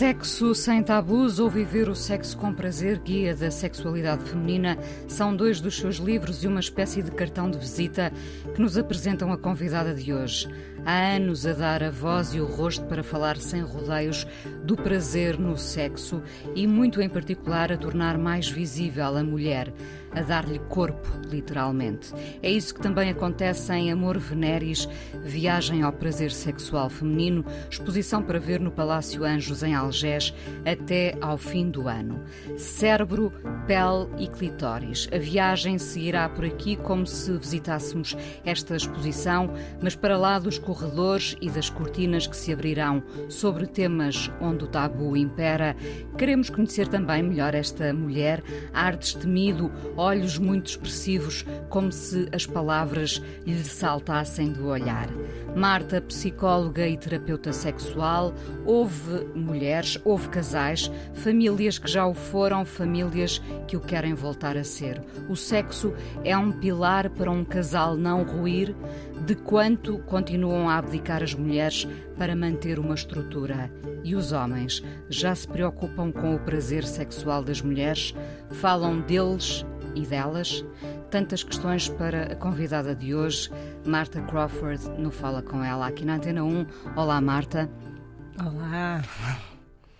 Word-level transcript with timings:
Sexo 0.00 0.54
sem 0.54 0.82
tabus 0.82 1.38
ou 1.38 1.50
viver 1.50 1.86
o 1.86 1.94
sexo 1.94 2.34
com 2.38 2.54
prazer, 2.54 2.98
guia 3.00 3.36
da 3.36 3.50
sexualidade 3.50 4.24
feminina, 4.24 4.78
são 5.06 5.36
dois 5.36 5.60
dos 5.60 5.76
seus 5.76 5.96
livros 5.96 6.42
e 6.42 6.46
uma 6.46 6.58
espécie 6.60 7.02
de 7.02 7.10
cartão 7.10 7.50
de 7.50 7.58
visita 7.58 8.10
que 8.54 8.62
nos 8.62 8.78
apresentam 8.78 9.30
a 9.30 9.36
convidada 9.36 9.92
de 9.92 10.10
hoje. 10.10 10.48
Há 10.86 11.16
anos 11.16 11.46
a 11.46 11.52
dar 11.52 11.82
a 11.82 11.90
voz 11.90 12.32
e 12.32 12.40
o 12.40 12.46
rosto 12.46 12.86
para 12.86 13.02
falar 13.02 13.36
sem 13.36 13.60
rodeios 13.60 14.26
do 14.64 14.74
prazer 14.74 15.38
no 15.38 15.58
sexo 15.58 16.22
e, 16.56 16.66
muito 16.66 17.02
em 17.02 17.08
particular, 17.10 17.70
a 17.70 17.76
tornar 17.76 18.16
mais 18.16 18.48
visível 18.48 19.04
a 19.04 19.22
mulher 19.22 19.70
a 20.12 20.22
dar-lhe 20.22 20.58
corpo, 20.58 21.08
literalmente. 21.28 22.12
É 22.42 22.50
isso 22.50 22.74
que 22.74 22.80
também 22.80 23.10
acontece 23.10 23.72
em 23.72 23.92
Amor 23.92 24.18
Veneris, 24.18 24.88
Viagem 25.22 25.82
ao 25.82 25.92
Prazer 25.92 26.32
Sexual 26.32 26.88
Feminino, 26.88 27.44
exposição 27.70 28.22
para 28.22 28.38
ver 28.38 28.60
no 28.60 28.70
Palácio 28.70 29.24
Anjos 29.24 29.62
em 29.62 29.74
Algés 29.74 30.34
até 30.64 31.16
ao 31.20 31.38
fim 31.38 31.70
do 31.70 31.88
ano. 31.88 32.22
Cérebro, 32.56 33.32
pele 33.66 34.08
e 34.18 34.28
clitóris. 34.28 35.08
A 35.12 35.18
viagem 35.18 35.78
seguirá 35.78 36.28
por 36.28 36.44
aqui 36.44 36.76
como 36.76 37.06
se 37.06 37.32
visitássemos 37.32 38.16
esta 38.44 38.76
exposição, 38.76 39.52
mas 39.80 39.94
para 39.94 40.16
lá 40.16 40.38
dos 40.38 40.58
corredores 40.58 41.36
e 41.40 41.50
das 41.50 41.70
cortinas 41.70 42.26
que 42.26 42.36
se 42.36 42.52
abrirão 42.52 43.02
sobre 43.28 43.66
temas 43.66 44.30
onde 44.40 44.64
o 44.64 44.68
tabu 44.68 45.16
impera, 45.16 45.76
queremos 46.16 46.50
conhecer 46.50 46.88
também 46.88 47.22
melhor 47.22 47.54
esta 47.54 47.92
mulher, 47.92 48.42
ar 48.72 48.96
destemido, 48.96 49.70
olhos 50.00 50.38
muito 50.38 50.68
expressivos, 50.68 51.44
como 51.68 51.92
se 51.92 52.26
as 52.32 52.46
palavras 52.46 53.22
lhe 53.46 53.62
saltassem 53.62 54.50
do 54.50 54.68
olhar. 54.68 55.08
Marta, 55.54 56.00
psicóloga 56.00 56.88
e 56.88 56.96
terapeuta 56.96 57.52
sexual, 57.52 58.32
houve 58.64 59.26
mulheres, 59.34 60.00
houve 60.02 60.28
casais, 60.30 60.90
famílias 61.12 61.78
que 61.78 61.90
já 61.90 62.06
o 62.06 62.14
foram, 62.14 62.64
famílias 62.64 63.42
que 63.68 63.76
o 63.76 63.80
querem 63.80 64.14
voltar 64.14 64.56
a 64.56 64.64
ser. 64.64 65.02
O 65.28 65.36
sexo 65.36 65.92
é 66.24 66.34
um 66.36 66.50
pilar 66.50 67.10
para 67.10 67.30
um 67.30 67.44
casal 67.44 67.94
não 67.94 68.22
ruir, 68.22 68.74
de 69.26 69.34
quanto 69.34 69.98
continuam 69.98 70.66
a 70.66 70.78
abdicar 70.78 71.22
as 71.22 71.34
mulheres 71.34 71.86
para 72.16 72.34
manter 72.34 72.78
uma 72.78 72.94
estrutura. 72.94 73.70
E 74.02 74.16
os 74.16 74.32
homens 74.32 74.82
já 75.10 75.34
se 75.34 75.46
preocupam 75.46 76.10
com 76.10 76.34
o 76.34 76.38
prazer 76.38 76.84
sexual 76.84 77.44
das 77.44 77.60
mulheres, 77.60 78.14
falam 78.50 79.00
deles 79.00 79.62
e 79.94 80.06
delas. 80.06 80.64
Tantas 81.10 81.42
questões 81.42 81.88
para 81.88 82.32
a 82.32 82.36
convidada 82.36 82.94
de 82.94 83.14
hoje, 83.14 83.50
Marta 83.84 84.20
Crawford, 84.22 84.88
no 84.98 85.10
Fala 85.10 85.42
Com 85.42 85.62
Ela, 85.64 85.86
aqui 85.86 86.04
na 86.04 86.14
Antena 86.14 86.44
1. 86.44 86.66
Olá, 86.96 87.20
Marta. 87.20 87.68
Olá. 88.38 89.02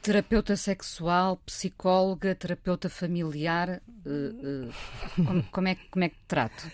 Terapeuta 0.02 0.56
sexual, 0.56 1.36
psicóloga, 1.44 2.34
terapeuta 2.34 2.88
familiar, 2.88 3.82
uh, 4.06 4.68
uh, 4.68 5.24
como, 5.24 5.42
como, 5.52 5.68
é, 5.68 5.76
como 5.90 6.04
é 6.04 6.08
que 6.08 6.16
trato? 6.26 6.70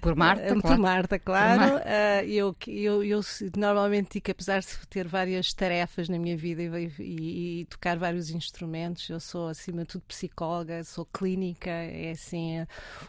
Por 0.00 0.16
Marta, 0.16 0.54
Por 0.54 0.62
claro. 0.62 0.80
Marta, 0.80 1.18
claro. 1.18 1.76
Uh, 1.76 2.24
eu, 2.26 2.56
eu, 2.66 3.04
eu, 3.04 3.20
normalmente 3.54 4.14
digo 4.14 4.24
que 4.24 4.30
apesar 4.30 4.60
de 4.60 4.66
ter 4.88 5.06
várias 5.06 5.52
tarefas 5.52 6.08
na 6.08 6.18
minha 6.18 6.38
vida 6.38 6.62
e, 6.62 6.92
e, 6.98 7.60
e, 7.60 7.64
tocar 7.66 7.98
vários 7.98 8.30
instrumentos, 8.30 9.10
eu 9.10 9.20
sou 9.20 9.48
acima 9.48 9.82
de 9.82 9.88
tudo 9.88 10.04
psicóloga, 10.08 10.82
sou 10.84 11.04
clínica, 11.04 11.68
é 11.68 12.12
assim, 12.12 12.60
a, 12.60 12.68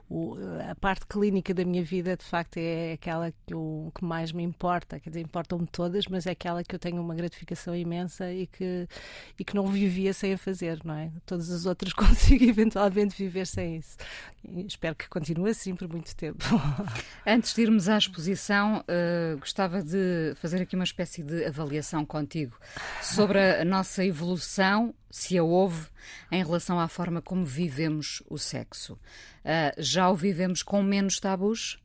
o, 0.10 0.36
a 0.70 0.76
parte 0.76 1.06
clínica 1.08 1.54
da 1.54 1.64
minha 1.64 1.84
vida 1.84 2.18
de 2.18 2.26
facto 2.26 2.58
é 2.58 2.92
aquela 2.92 3.32
que, 3.32 3.54
eu, 3.54 3.90
que 3.96 4.04
mais 4.04 4.34
me 4.34 4.44
importa, 4.44 5.00
quer 5.00 5.12
dizer, 5.12 5.22
importam-me 5.22 5.68
todas, 5.68 6.08
mas 6.08 6.28
é 6.28 6.32
aquela 6.32 6.62
que 6.62 6.76
eu 6.76 6.80
tenho 6.80 7.02
uma 7.02 7.16
gratificação 7.16 7.74
imensa 7.74 8.34
e 8.34 8.48
que 8.48 8.86
e 9.40 9.45
que 9.46 9.56
não 9.56 9.68
vivia 9.68 10.14
sem 10.14 10.34
a 10.34 10.38
fazer, 10.38 10.80
não 10.84 10.96
é? 10.96 11.12
Todas 11.26 11.50
as 11.52 11.66
outras 11.66 11.92
consigo 11.94 12.44
eventualmente 12.44 13.16
viver 13.16 13.46
sem 13.48 13.78
isso. 13.78 13.98
E 14.44 14.66
espero 14.66 14.96
que 14.96 15.08
continue 15.08 15.52
assim 15.52 15.76
por 15.76 15.88
muito 15.88 16.16
tempo. 16.16 16.44
Antes 17.26 17.54
de 17.54 17.62
irmos 17.62 17.88
à 17.88 17.98
exposição, 17.98 18.80
uh, 18.82 19.38
gostava 19.38 19.82
de 19.82 20.34
fazer 20.36 20.62
aqui 20.62 20.76
uma 20.76 20.84
espécie 20.84 21.24
de 21.24 21.46
avaliação 21.46 22.06
contigo 22.06 22.58
sobre 23.02 23.40
a 23.40 23.64
nossa 23.64 24.04
evolução, 24.04 24.94
se 25.10 25.38
a 25.38 25.44
houve, 25.44 25.88
em 26.32 26.44
relação 26.44 26.80
à 26.80 26.88
forma 26.88 27.22
como 27.22 27.46
vivemos 27.46 28.22
o 28.30 28.38
sexo. 28.38 28.94
Uh, 28.94 29.74
já 29.78 30.10
o 30.10 30.16
vivemos 30.16 30.64
com 30.64 30.82
menos 30.84 31.20
tabus? 31.20 31.80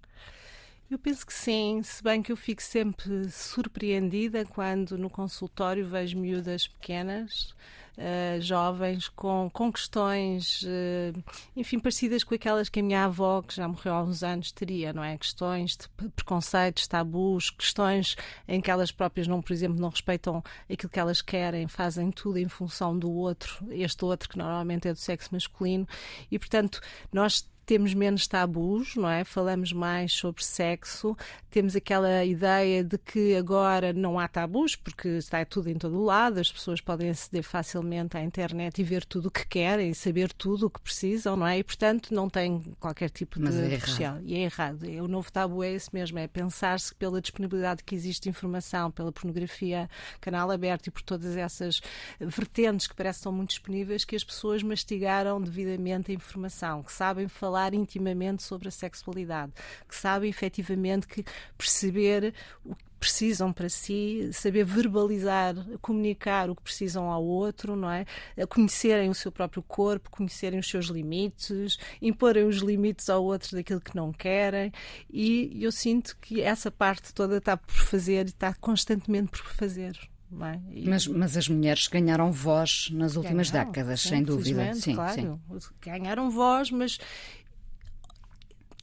Eu 0.91 0.99
penso 0.99 1.25
que 1.25 1.33
sim, 1.33 1.81
se 1.85 2.03
bem 2.03 2.21
que 2.21 2.33
eu 2.33 2.37
fico 2.37 2.61
sempre 2.61 3.31
surpreendida 3.31 4.45
quando 4.45 4.99
no 4.99 5.09
consultório 5.09 5.87
vejo 5.87 6.19
miúdas 6.19 6.67
pequenas, 6.67 7.55
uh, 7.97 8.41
jovens, 8.41 9.09
com, 9.09 9.49
com 9.53 9.73
questões, 9.73 10.63
uh, 10.63 11.23
enfim, 11.55 11.79
parecidas 11.79 12.25
com 12.25 12.35
aquelas 12.35 12.69
que 12.69 12.81
a 12.81 12.83
minha 12.83 13.05
avó, 13.05 13.41
que 13.41 13.55
já 13.55 13.69
morreu 13.69 13.95
há 13.95 14.03
uns 14.03 14.25
anos, 14.25 14.51
teria, 14.51 14.93
não 14.93 15.05
é? 15.05 15.17
Questões 15.17 15.77
de 15.77 15.89
preconceitos, 16.11 16.89
tabus, 16.89 17.51
questões 17.51 18.17
em 18.49 18.61
que 18.61 18.69
elas 18.69 18.91
próprias, 18.91 19.29
não, 19.29 19.41
por 19.41 19.53
exemplo, 19.53 19.81
não 19.81 19.91
respeitam 19.91 20.43
aquilo 20.69 20.91
que 20.91 20.99
elas 20.99 21.23
querem, 21.23 21.69
fazem 21.69 22.11
tudo 22.11 22.37
em 22.37 22.49
função 22.49 22.99
do 22.99 23.13
outro, 23.13 23.65
este 23.71 24.05
outro 24.05 24.29
que 24.29 24.37
normalmente 24.37 24.89
é 24.89 24.93
do 24.93 24.99
sexo 24.99 25.29
masculino, 25.31 25.87
e 26.29 26.37
portanto 26.37 26.81
nós 27.13 27.49
temos 27.71 27.95
menos 27.95 28.27
tabus, 28.27 28.97
não 28.97 29.09
é? 29.09 29.23
Falamos 29.23 29.73
mais 29.73 30.13
sobre 30.13 30.45
sexo, 30.45 31.17
temos 31.49 31.77
aquela 31.77 32.25
ideia 32.25 32.83
de 32.83 32.99
que 32.99 33.37
agora 33.37 33.93
não 33.93 34.19
há 34.19 34.27
tabus, 34.27 34.75
porque 34.75 35.07
está 35.07 35.45
tudo 35.45 35.71
em 35.71 35.77
todo 35.77 35.97
o 35.97 36.05
lado, 36.05 36.41
as 36.41 36.51
pessoas 36.51 36.81
podem 36.81 37.11
aceder 37.11 37.45
facilmente 37.45 38.17
à 38.17 38.25
internet 38.25 38.81
e 38.81 38.83
ver 38.83 39.05
tudo 39.05 39.27
o 39.27 39.31
que 39.31 39.47
querem, 39.47 39.95
saber 39.95 40.33
tudo 40.33 40.67
o 40.67 40.71
que 40.71 40.81
precisam, 40.81 41.37
não 41.37 41.47
é? 41.47 41.59
E, 41.59 41.63
portanto, 41.63 42.13
não 42.13 42.29
tem 42.29 42.61
qualquer 42.81 43.09
tipo 43.09 43.39
Mas 43.41 43.55
de 43.55 43.61
é 43.61 43.69
restrição. 43.69 44.21
E 44.25 44.35
é 44.35 44.41
errado. 44.41 44.83
O 45.05 45.07
novo 45.07 45.31
tabu 45.31 45.63
é 45.63 45.71
esse 45.71 45.95
mesmo, 45.95 46.19
é 46.19 46.27
pensar-se 46.27 46.93
pela 46.97 47.21
disponibilidade 47.21 47.85
que 47.85 47.95
existe 47.95 48.25
de 48.25 48.31
informação, 48.31 48.91
pela 48.91 49.13
pornografia, 49.13 49.89
canal 50.21 50.51
aberto 50.51 50.89
e 50.89 50.91
por 50.91 51.03
todas 51.03 51.37
essas 51.37 51.81
vertentes 52.19 52.89
que 52.89 52.97
parecem 52.97 53.31
muito 53.31 53.51
disponíveis, 53.51 54.05
que 54.05 54.17
as 54.17 54.25
pessoas 54.25 54.61
mastigaram 54.61 55.41
devidamente 55.41 56.11
a 56.11 56.15
informação, 56.17 56.83
que 56.83 56.93
sabem 56.93 57.29
falar 57.29 57.60
falar 57.61 57.75
intimamente 57.75 58.43
sobre 58.43 58.69
a 58.69 58.71
sexualidade, 58.71 59.53
que 59.87 59.95
sabem 59.95 60.31
efetivamente 60.31 61.07
que 61.07 61.25
perceber 61.59 62.35
o 62.65 62.75
que 62.75 62.85
precisam 62.99 63.51
para 63.51 63.69
si, 63.69 64.31
saber 64.33 64.65
verbalizar, 64.65 65.55
comunicar 65.81 66.51
o 66.51 66.57
que 66.57 66.63
precisam 66.63 67.11
ao 67.11 67.25
outro, 67.25 67.75
não 67.75 67.91
é? 67.91 68.05
Conhecerem 68.49 69.09
o 69.09 69.15
seu 69.15 69.33
próprio 69.33 69.63
corpo, 69.63 70.11
conhecerem 70.11 70.61
os 70.61 70.69
seus 70.69 70.87
limites, 70.87 71.79
imporem 72.01 72.45
os 72.45 72.59
limites 72.59 73.09
ao 73.09 73.25
outro 73.25 73.57
daquilo 73.57 73.81
que 73.81 73.97
não 73.97 74.13
querem. 74.13 74.71
E 75.11 75.63
eu 75.63 75.73
sinto 75.73 76.17
que 76.21 76.43
essa 76.43 76.71
parte 76.71 77.15
toda 77.15 77.39
está 77.39 77.57
por 77.57 77.75
fazer 77.75 78.27
e 78.27 78.31
está 78.31 78.53
constantemente 78.55 79.31
por 79.31 79.47
fazer. 79.47 79.99
É? 80.39 80.61
E... 80.71 80.89
Mas, 80.89 81.09
mas, 81.09 81.37
as 81.37 81.49
mulheres 81.49 81.89
ganharam 81.89 82.31
voz 82.31 82.89
nas 82.93 83.17
últimas 83.17 83.51
ganharam, 83.51 83.73
décadas, 83.73 84.01
sim, 84.01 84.09
sem 84.11 84.23
dúvida. 84.23 84.75
Sim, 84.75 84.95
claro. 84.95 85.41
sim. 85.59 85.71
Ganharam 85.83 86.31
voz, 86.31 86.71
mas 86.71 86.99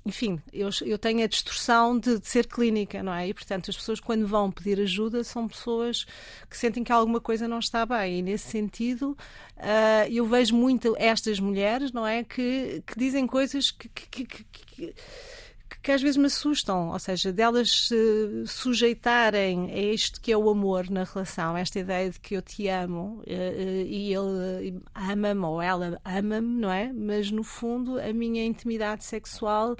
enfim, 0.07 0.41
eu, 0.53 0.69
eu 0.85 0.97
tenho 0.97 1.21
a 1.21 1.27
distorção 1.27 1.99
de, 1.99 2.17
de, 2.17 2.27
ser 2.27 2.47
clínica, 2.47 3.03
não 3.03 3.13
é? 3.13 3.27
E, 3.27 3.33
portanto, 3.33 3.69
as 3.69 3.75
pessoas, 3.75 3.99
quando 3.99 4.25
vão 4.25 4.49
pedir 4.49 4.79
ajuda, 4.79 5.21
são 5.21 5.49
pessoas 5.49 6.05
que 6.49 6.57
sentem 6.57 6.81
que 6.81 6.93
alguma 6.93 7.19
coisa 7.19 7.45
não 7.45 7.59
está 7.59 7.85
bem. 7.85 8.19
E, 8.19 8.21
nesse 8.21 8.49
sentido, 8.49 9.17
uh, 9.57 10.09
eu 10.09 10.25
vejo 10.25 10.55
muito 10.55 10.95
estas 10.97 11.41
mulheres, 11.41 11.91
não 11.91 12.07
é? 12.07 12.23
Que, 12.23 12.81
que 12.87 12.97
dizem 12.97 13.27
coisas 13.27 13.69
que, 13.69 13.89
que, 13.89 14.25
que, 14.25 14.95
que 15.87 15.91
às 15.93 16.01
vezes 16.01 16.17
me 16.17 16.25
assustam, 16.25 16.89
ou 16.89 16.99
seja, 16.99 17.31
delas 17.31 17.87
se 17.87 18.43
sujeitarem 18.45 19.71
a 19.71 19.79
isto 19.79 20.19
que 20.19 20.33
é 20.33 20.37
o 20.37 20.49
amor 20.49 20.89
na 20.89 21.05
relação, 21.05 21.55
esta 21.55 21.79
ideia 21.79 22.09
de 22.09 22.19
que 22.19 22.35
eu 22.35 22.41
te 22.41 22.67
amo 22.67 23.23
e 23.25 24.13
ele 24.13 24.81
ama-me 24.93 25.45
ou 25.45 25.61
ela 25.61 25.97
ama-me, 26.03 26.59
não 26.59 26.69
é? 26.69 26.91
Mas 26.91 27.31
no 27.31 27.41
fundo 27.41 28.01
a 28.01 28.11
minha 28.11 28.43
intimidade 28.43 29.05
sexual 29.05 29.77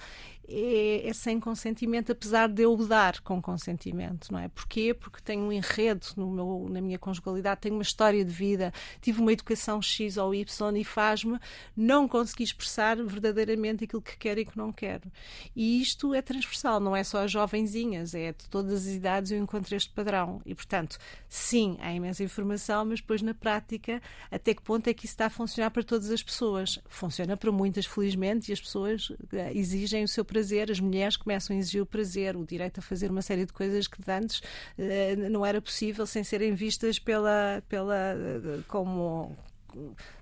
é, 0.49 1.09
é, 1.09 1.13
sem 1.13 1.39
consentimento, 1.39 2.11
apesar 2.11 2.47
de 2.47 2.61
eu 2.61 2.75
dar 2.77 3.19
com 3.21 3.41
consentimento, 3.41 4.31
não 4.31 4.39
é? 4.39 4.47
Porquê? 4.47 4.93
Porque 4.93 5.21
tenho 5.21 5.43
um 5.43 5.51
enredo 5.51 6.07
no 6.15 6.31
meu, 6.31 6.67
na 6.69 6.79
minha 6.79 6.97
conjugalidade, 6.97 7.61
tenho 7.61 7.75
uma 7.75 7.81
história 7.81 8.23
de 8.23 8.31
vida, 8.31 8.73
tive 9.01 9.19
uma 9.19 9.33
educação 9.33 9.81
X 9.81 10.15
ou 10.17 10.33
Y 10.33 10.77
e 10.77 10.83
faz-me 10.83 11.37
não 11.75 12.07
conseguir 12.07 12.45
expressar 12.45 12.95
verdadeiramente 13.03 13.83
aquilo 13.83 14.01
que 14.01 14.17
quero 14.17 14.39
e 14.39 14.45
que 14.45 14.57
não 14.57 14.71
quero. 14.71 15.11
E 15.55 15.81
isto 15.81 16.13
é 16.13 16.21
transversal, 16.21 16.79
não 16.79 16.95
é 16.95 17.03
só 17.03 17.23
as 17.23 17.31
jovenzinhas, 17.31 18.15
é 18.15 18.31
de 18.31 18.47
todas 18.49 18.87
as 18.87 18.93
idades 18.93 19.31
eu 19.31 19.39
encontro 19.39 19.75
este 19.75 19.89
padrão. 19.89 20.39
E, 20.45 20.55
portanto, 20.55 20.97
sim, 21.27 21.77
há 21.81 21.91
imensa 21.93 22.23
informação, 22.23 22.85
mas 22.85 23.01
depois 23.01 23.21
na 23.21 23.33
prática, 23.33 24.01
até 24.31 24.53
que 24.53 24.61
ponto 24.61 24.87
é 24.87 24.93
que 24.93 25.05
isso 25.05 25.13
está 25.13 25.25
a 25.25 25.29
funcionar 25.29 25.71
para 25.71 25.83
todas 25.83 26.09
as 26.09 26.23
pessoas? 26.23 26.79
Funciona 26.87 27.35
para 27.35 27.51
muitas, 27.51 27.85
felizmente, 27.85 28.49
e 28.49 28.53
as 28.53 28.61
pessoas 28.61 29.11
eh, 29.33 29.51
exigem 29.53 30.03
o 30.03 30.07
seu 30.07 30.23
prazer, 30.37 30.69
as 30.69 30.79
mulheres 30.79 31.17
começam 31.17 31.55
a 31.55 31.59
exigir 31.59 31.81
o 31.81 31.85
prazer, 31.85 32.37
o 32.37 32.45
direito 32.45 32.79
a 32.79 32.81
fazer 32.81 33.09
uma 33.09 33.23
série 33.23 33.43
de 33.43 33.51
coisas 33.51 33.87
que 33.87 33.99
antes 34.09 34.39
uh, 34.39 35.29
não 35.31 35.43
era 35.43 35.59
possível 35.59 36.05
sem 36.05 36.23
serem 36.23 36.53
vistas 36.53 36.99
pela, 36.99 37.63
pela 37.67 38.15
uh, 38.15 38.63
como 38.67 39.35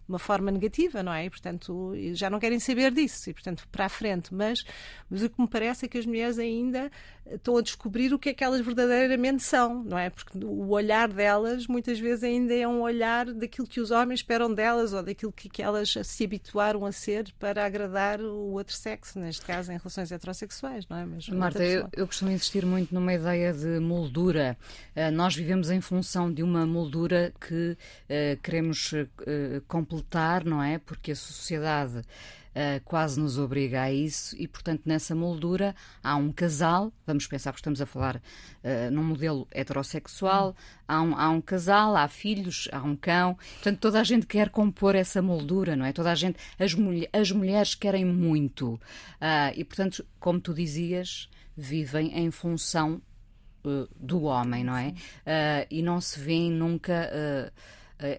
uma 0.07 0.17
forma 0.17 0.51
negativa, 0.51 1.03
não 1.03 1.11
é? 1.11 1.25
E, 1.25 1.29
portanto, 1.29 1.93
já 2.13 2.29
não 2.29 2.39
querem 2.39 2.59
saber 2.59 2.91
disso, 2.91 3.29
e, 3.29 3.33
portanto, 3.33 3.67
para 3.69 3.85
a 3.85 3.89
frente. 3.89 4.33
Mas, 4.33 4.63
mas 5.09 5.21
o 5.21 5.29
que 5.29 5.41
me 5.41 5.47
parece 5.47 5.85
é 5.85 5.87
que 5.89 5.97
as 5.97 6.05
mulheres 6.05 6.39
ainda 6.39 6.89
estão 7.31 7.57
a 7.57 7.61
descobrir 7.61 8.13
o 8.13 8.19
que 8.19 8.29
é 8.29 8.33
que 8.33 8.43
elas 8.43 8.61
verdadeiramente 8.61 9.43
são, 9.43 9.83
não 9.83 9.97
é? 9.97 10.09
Porque 10.09 10.37
o 10.37 10.69
olhar 10.69 11.07
delas 11.07 11.67
muitas 11.67 11.99
vezes 11.99 12.23
ainda 12.23 12.53
é 12.53 12.67
um 12.67 12.81
olhar 12.81 13.25
daquilo 13.33 13.67
que 13.67 13.79
os 13.79 13.91
homens 13.91 14.19
esperam 14.19 14.53
delas 14.53 14.93
ou 14.93 15.01
daquilo 15.01 15.31
que, 15.31 15.49
que 15.49 15.61
elas 15.61 15.93
se 16.03 16.23
habituaram 16.23 16.85
a 16.85 16.91
ser 16.91 17.33
para 17.39 17.65
agradar 17.65 18.21
o 18.21 18.51
outro 18.53 18.75
sexo, 18.75 19.19
neste 19.19 19.45
caso 19.45 19.71
em 19.71 19.77
relações 19.77 20.11
heterossexuais, 20.11 20.87
não 20.87 20.97
é? 20.97 21.05
Mas 21.05 21.27
Marta, 21.29 21.63
eu, 21.63 21.87
eu, 21.93 22.05
costumo 22.05 22.31
insistir 22.31 22.65
muito 22.65 22.93
numa 22.93 23.13
ideia 23.13 23.53
de 23.53 23.79
moldura. 23.79 24.57
Uh, 24.95 25.11
nós 25.11 25.35
vivemos 25.35 25.69
em 25.69 25.81
função 25.81 26.31
de 26.31 26.43
uma 26.43 26.65
moldura 26.65 27.33
que 27.39 27.71
uh, 27.71 28.41
queremos 28.41 28.91
uh, 28.93 29.07
completar, 29.67 30.45
não 30.45 30.61
é? 30.61 30.77
Porque 30.77 31.11
a 31.11 31.15
sociedade 31.15 32.01
uh, 32.55 32.81
quase 32.85 33.19
nos 33.19 33.37
obriga 33.37 33.81
a 33.81 33.91
isso 33.91 34.35
e, 34.39 34.47
portanto, 34.47 34.83
nessa 34.85 35.13
moldura 35.13 35.75
há 36.01 36.15
um 36.15 36.31
casal, 36.31 36.91
vamos 37.05 37.27
pensar 37.27 37.51
que 37.51 37.59
estamos 37.59 37.81
a 37.81 37.85
falar 37.85 38.15
uh, 38.15 38.91
num 38.91 39.03
modelo 39.03 39.47
heterossexual, 39.51 40.55
há, 40.87 41.01
um, 41.01 41.15
há 41.15 41.29
um 41.29 41.41
casal, 41.41 41.95
há 41.95 42.07
filhos, 42.07 42.69
há 42.71 42.81
um 42.81 42.95
cão, 42.95 43.35
portanto, 43.35 43.79
toda 43.79 43.99
a 43.99 44.03
gente 44.03 44.25
quer 44.25 44.49
compor 44.49 44.95
essa 44.95 45.21
moldura, 45.21 45.75
não 45.75 45.85
é? 45.85 45.91
Toda 45.91 46.11
a 46.11 46.15
gente, 46.15 46.37
as, 46.57 46.73
mulher, 46.73 47.09
as 47.11 47.31
mulheres 47.31 47.75
querem 47.75 48.05
muito 48.05 48.73
uh, 48.73 48.79
e, 49.55 49.63
portanto, 49.63 50.05
como 50.19 50.39
tu 50.39 50.53
dizias, 50.53 51.29
vivem 51.55 52.17
em 52.17 52.31
função 52.31 53.01
do 53.99 54.23
homem, 54.23 54.63
não 54.63 54.77
é? 54.77 54.93
e 55.71 55.81
não 55.81 55.99
se 55.99 56.19
vêem 56.19 56.51
nunca 56.51 57.09
uh, 57.11 57.51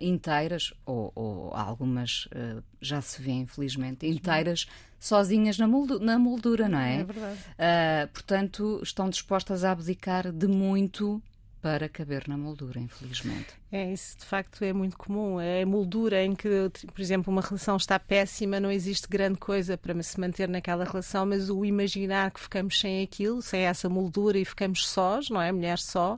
inteiras, 0.01 0.73
ou, 0.85 1.13
ou 1.15 1.55
algumas 1.55 2.27
uh, 2.27 2.63
já 2.81 3.01
se 3.01 3.21
vê, 3.21 3.33
infelizmente, 3.33 4.07
inteiras, 4.07 4.67
sozinhas 4.99 5.59
na, 5.59 5.69
moldu 5.69 6.01
na 6.01 6.19
moldura, 6.19 6.69
não 6.69 6.79
é? 6.79 7.01
É 7.01 7.05
verdade. 7.05 7.39
Uh, 7.39 8.09
portanto, 8.13 8.81
estão 8.83 9.11
dispostas 9.11 9.65
a 9.65 9.73
abdicar 9.73 10.33
de 10.33 10.47
muito 10.47 11.23
para 11.61 11.89
caber 11.89 12.29
na 12.29 12.37
moldura, 12.37 12.79
infelizmente. 12.79 13.49
É, 13.73 13.93
isso 13.93 14.17
de 14.19 14.25
facto 14.25 14.65
é 14.65 14.73
muito 14.73 14.97
comum. 14.97 15.41
É 15.41 15.63
a 15.63 15.67
moldura 15.67 16.23
em 16.23 16.35
que, 16.37 16.49
por 16.95 17.01
exemplo, 17.01 17.33
uma 17.33 17.43
relação 17.43 17.77
está 17.77 17.99
péssima, 17.99 18.61
não 18.61 18.71
existe 18.71 19.09
grande 19.09 19.39
coisa 19.39 19.77
para 19.77 20.01
se 20.03 20.21
manter 20.21 20.49
naquela 20.49 20.85
relação, 20.85 21.27
mas 21.27 21.51
o 21.51 21.65
imaginar 21.65 22.31
que 22.31 22.41
ficamos 22.41 22.79
sem 22.79 23.03
aquilo, 23.03 23.43
sem 23.43 23.63
essa 23.63 23.89
moldura 23.89 24.39
e 24.39 24.45
ficamos 24.45 24.87
sós, 24.89 25.29
não 25.31 25.43
é? 25.43 25.51
Mulher 25.51 25.79
só, 25.79 26.17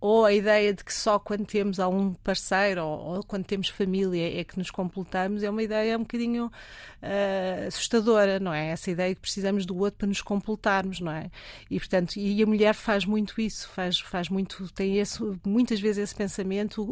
ou 0.00 0.24
a 0.24 0.32
ideia 0.32 0.74
de 0.74 0.82
que 0.82 0.92
só 0.92 1.20
quando 1.20 1.46
temos 1.46 1.78
algum 1.78 2.14
parceiro 2.14 2.84
ou, 2.84 3.16
ou 3.16 3.22
quando 3.22 3.44
temos 3.44 3.68
família 3.68 4.40
é 4.40 4.42
que 4.42 4.58
nos 4.58 4.70
completamos, 4.70 5.44
é 5.44 5.50
uma 5.50 5.62
ideia 5.62 5.96
um 5.96 6.00
bocadinho 6.00 6.46
uh, 6.46 7.66
assustadora, 7.68 8.40
não 8.40 8.52
é? 8.52 8.70
Essa 8.70 8.90
ideia 8.90 9.14
que 9.14 9.20
precisamos 9.20 9.64
do 9.64 9.76
outro 9.78 9.98
para 9.98 10.08
nos 10.08 10.20
completarmos, 10.20 11.00
não 11.00 11.12
é? 11.12 11.30
E 11.70 11.78
portanto, 11.78 12.16
e 12.16 12.42
a 12.42 12.46
mulher 12.46 12.74
faz 12.74 13.04
muito 13.04 13.40
isso, 13.40 13.68
faz, 13.68 14.00
faz 14.00 14.28
muito, 14.28 14.68
tem 14.72 14.98
esse, 14.98 15.20
muitas 15.44 15.80
vezes 15.80 16.04
esse 16.04 16.14
pensamento 16.14 16.87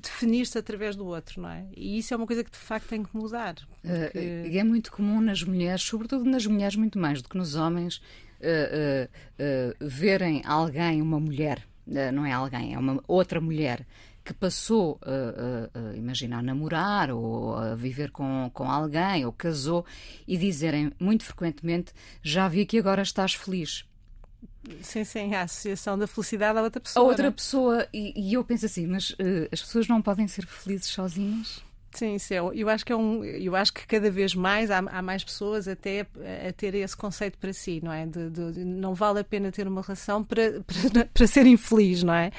definir-se 0.00 0.58
através 0.58 0.96
do 0.96 1.06
outro, 1.06 1.42
não 1.42 1.50
é? 1.50 1.66
E 1.76 1.98
isso 1.98 2.12
é 2.12 2.16
uma 2.16 2.26
coisa 2.26 2.42
que 2.44 2.50
de 2.50 2.58
facto 2.58 2.88
tem 2.88 3.02
que 3.02 3.16
mudar. 3.16 3.54
Porque... 3.82 4.18
Uh, 4.18 4.56
é 4.58 4.64
muito 4.64 4.90
comum 4.92 5.20
nas 5.20 5.42
mulheres, 5.42 5.82
sobretudo 5.82 6.24
nas 6.24 6.46
mulheres 6.46 6.76
muito 6.76 6.98
mais 6.98 7.22
do 7.22 7.28
que 7.28 7.36
nos 7.36 7.54
homens, 7.54 7.96
uh, 8.40 9.08
uh, 9.08 9.76
verem 9.80 10.42
alguém, 10.44 11.00
uma 11.02 11.20
mulher, 11.20 11.66
não 12.12 12.26
é 12.26 12.32
alguém, 12.32 12.74
é 12.74 12.78
uma 12.78 13.02
outra 13.06 13.40
mulher 13.40 13.86
que 14.26 14.34
passou, 14.34 14.98
uh, 15.02 15.78
uh, 15.78 15.96
imagina, 15.96 16.38
a 16.38 16.42
namorar 16.42 17.12
ou 17.12 17.54
a 17.54 17.76
viver 17.76 18.10
com, 18.10 18.50
com 18.52 18.68
alguém 18.68 19.24
ou 19.24 19.32
casou 19.32 19.86
e 20.26 20.36
dizerem 20.36 20.92
muito 20.98 21.24
frequentemente: 21.24 21.92
Já 22.22 22.48
vi 22.48 22.66
que 22.66 22.78
agora 22.78 23.02
estás 23.02 23.34
feliz. 23.34 23.84
Sim, 24.82 25.04
sim, 25.04 25.34
a 25.34 25.42
associação 25.42 25.96
da 25.96 26.06
felicidade 26.06 26.58
a 26.58 26.62
outra 26.62 26.80
pessoa. 26.80 27.04
A 27.04 27.08
outra 27.08 27.26
é? 27.28 27.30
pessoa, 27.30 27.86
e, 27.92 28.12
e, 28.16 28.34
eu 28.34 28.44
penso 28.44 28.66
assim, 28.66 28.86
mas 28.86 29.10
uh, 29.10 29.48
as 29.52 29.62
pessoas 29.62 29.86
não 29.86 30.02
podem 30.02 30.26
ser 30.26 30.46
felizes 30.46 30.88
sozinhas? 30.88 31.62
Sim, 31.96 32.18
sim, 32.18 32.34
eu 32.34 32.68
acho 32.68 32.84
que 32.84 32.92
é 32.92 32.96
um, 32.96 33.24
eu 33.24 33.56
acho 33.56 33.72
que 33.72 33.86
cada 33.86 34.10
vez 34.10 34.34
mais 34.34 34.70
há, 34.70 34.80
há 34.80 35.00
mais 35.00 35.24
pessoas 35.24 35.66
até 35.66 36.02
a, 36.02 36.48
a 36.48 36.52
ter 36.52 36.74
esse 36.74 36.94
conceito 36.94 37.38
para 37.38 37.54
si, 37.54 37.80
não 37.82 37.90
é? 37.90 38.04
De, 38.04 38.28
de, 38.28 38.64
não 38.66 38.94
vale 38.94 39.20
a 39.20 39.24
pena 39.24 39.50
ter 39.50 39.66
uma 39.66 39.80
relação 39.80 40.22
para, 40.22 40.60
para, 40.92 41.06
para 41.06 41.26
ser 41.26 41.46
infeliz, 41.46 42.02
não 42.02 42.12
é? 42.12 42.30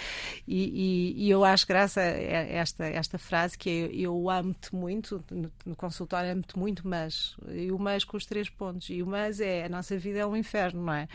E, 0.47 1.15
e, 1.17 1.25
e 1.25 1.29
eu 1.31 1.43
acho 1.43 1.65
graça 1.65 1.99
a 1.99 2.03
esta 2.03 2.85
esta 2.85 3.17
frase 3.17 3.57
que 3.57 3.67
é, 3.67 3.95
eu 3.95 4.29
amo-te 4.29 4.75
muito 4.75 5.23
no, 5.31 5.51
no 5.65 5.75
consultório 5.75 6.31
amo-te 6.33 6.57
muito, 6.57 6.87
mas 6.87 7.35
e 7.49 7.71
o 7.71 7.79
mas 7.79 8.03
com 8.03 8.15
os 8.15 8.27
três 8.27 8.49
pontos 8.49 8.91
e 8.91 9.01
o 9.01 9.07
mas 9.07 9.39
é 9.39 9.65
a 9.65 9.69
nossa 9.69 9.97
vida 9.97 10.19
é 10.19 10.25
um 10.25 10.35
inferno, 10.35 10.83
não 10.83 10.93
é? 10.93 11.07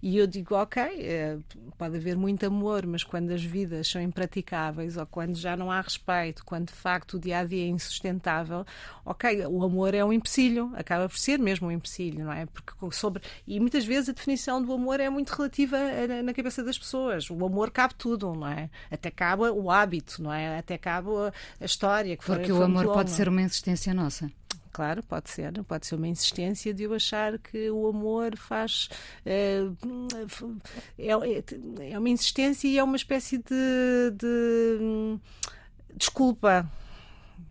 E 0.00 0.16
eu 0.16 0.28
digo 0.28 0.54
ok, 0.54 0.80
é, 0.82 1.36
pode 1.76 1.96
haver 1.96 2.16
muito 2.16 2.46
amor, 2.46 2.86
mas 2.86 3.02
quando 3.02 3.32
as 3.32 3.42
vidas 3.42 3.88
são 3.88 4.00
impraticáveis 4.00 4.96
ou 4.96 5.06
quando 5.06 5.34
já 5.34 5.56
não 5.56 5.72
há 5.72 5.80
respeito, 5.80 6.44
quando 6.44 6.68
de 6.68 6.74
facto 6.74 7.14
o 7.14 7.18
dia 7.18 7.40
a 7.40 7.44
dia 7.44 7.64
é 7.64 7.68
sustentável, 7.88 8.64
ok, 9.04 9.46
o 9.46 9.64
amor 9.64 9.94
é 9.94 10.04
um 10.04 10.12
empecilho, 10.12 10.72
acaba 10.74 11.08
por 11.08 11.18
ser 11.18 11.38
mesmo 11.38 11.68
um 11.68 11.72
empecilho, 11.72 12.24
não 12.24 12.32
é? 12.32 12.46
Porque 12.46 12.72
sobre 12.94 13.22
e 13.46 13.58
muitas 13.58 13.84
vezes 13.84 14.08
a 14.08 14.12
definição 14.12 14.62
do 14.62 14.72
amor 14.72 15.00
é 15.00 15.08
muito 15.08 15.30
relativa 15.30 15.76
na 16.22 16.32
cabeça 16.32 16.62
das 16.62 16.78
pessoas. 16.78 17.30
O 17.30 17.44
amor 17.44 17.70
cabe 17.70 17.94
tudo, 17.94 18.32
não 18.34 18.46
é? 18.46 18.70
Até 18.90 19.10
cabe 19.10 19.44
o 19.44 19.70
hábito, 19.70 20.22
não 20.22 20.32
é? 20.32 20.58
Até 20.58 20.78
cabe 20.78 21.08
a 21.60 21.64
história 21.64 22.16
que 22.16 22.24
Porque 22.24 22.46
foi, 22.46 22.52
o 22.52 22.62
amor 22.62 22.92
pode 22.92 23.10
ser 23.10 23.28
uma 23.28 23.42
insistência 23.42 23.92
nossa 23.94 24.30
claro, 24.78 25.02
pode 25.02 25.28
ser, 25.28 25.52
pode 25.64 25.88
ser 25.88 25.96
uma 25.96 26.06
insistência 26.06 26.72
de 26.72 26.84
eu 26.84 26.94
achar 26.94 27.36
que 27.36 27.68
o 27.68 27.88
amor 27.88 28.36
faz. 28.36 28.88
É, 29.26 29.62
é, 30.96 31.90
é 31.90 31.98
uma 31.98 32.08
insistência 32.08 32.68
e 32.68 32.78
é 32.78 32.84
uma 32.84 32.94
espécie 32.94 33.38
de, 33.38 34.10
de 34.14 34.78
hum, 34.80 35.18
desculpa 35.96 36.70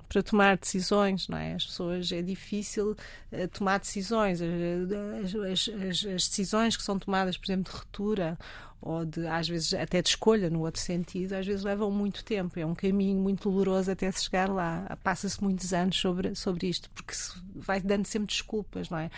para 0.08 0.24
tomar 0.24 0.58
decisões, 0.58 1.28
não 1.28 1.38
é? 1.38 1.54
As 1.54 1.66
pessoas 1.66 2.12
é 2.12 2.22
difícil 2.22 2.92
uh, 3.32 3.48
tomar 3.50 3.80
decisões. 3.80 4.40
As, 4.42 5.36
as, 5.36 6.06
as, 6.06 6.28
decisões 6.28 6.78
que 6.78 6.84
são 6.84 6.98
tomadas, 6.98 7.38
por 7.38 7.46
exemplo, 7.46 7.72
de 7.72 7.78
ruptura 7.78 8.38
ou 8.82 9.04
de, 9.06 9.26
às 9.28 9.48
vezes 9.48 9.74
até 9.74 10.02
de 10.02 10.10
escolha 10.10 10.50
no 10.50 10.62
outro 10.62 10.80
sentido, 10.80 11.34
às 11.34 11.46
vezes 11.46 11.64
levam 11.64 11.90
muito 11.90 12.24
tempo. 12.24 12.60
É 12.60 12.66
um 12.66 12.76
caminho 12.76 13.20
muito 13.20 13.50
doloroso 13.50 13.92
até 13.92 14.10
se 14.12 14.24
chegar 14.24 14.50
lá. 14.50 14.98
Passa-se 15.04 15.42
muitos 15.44 15.74
anos 15.74 15.98
sobre, 15.98 16.36
sobre 16.36 16.68
isto, 16.68 16.90
porque 16.92 17.14
se 17.14 17.34
vai 17.56 17.82
dando 17.82 18.06
sempre 18.06 18.28
desculpas, 18.28 18.90
não 18.90 19.00
é? 19.00 19.10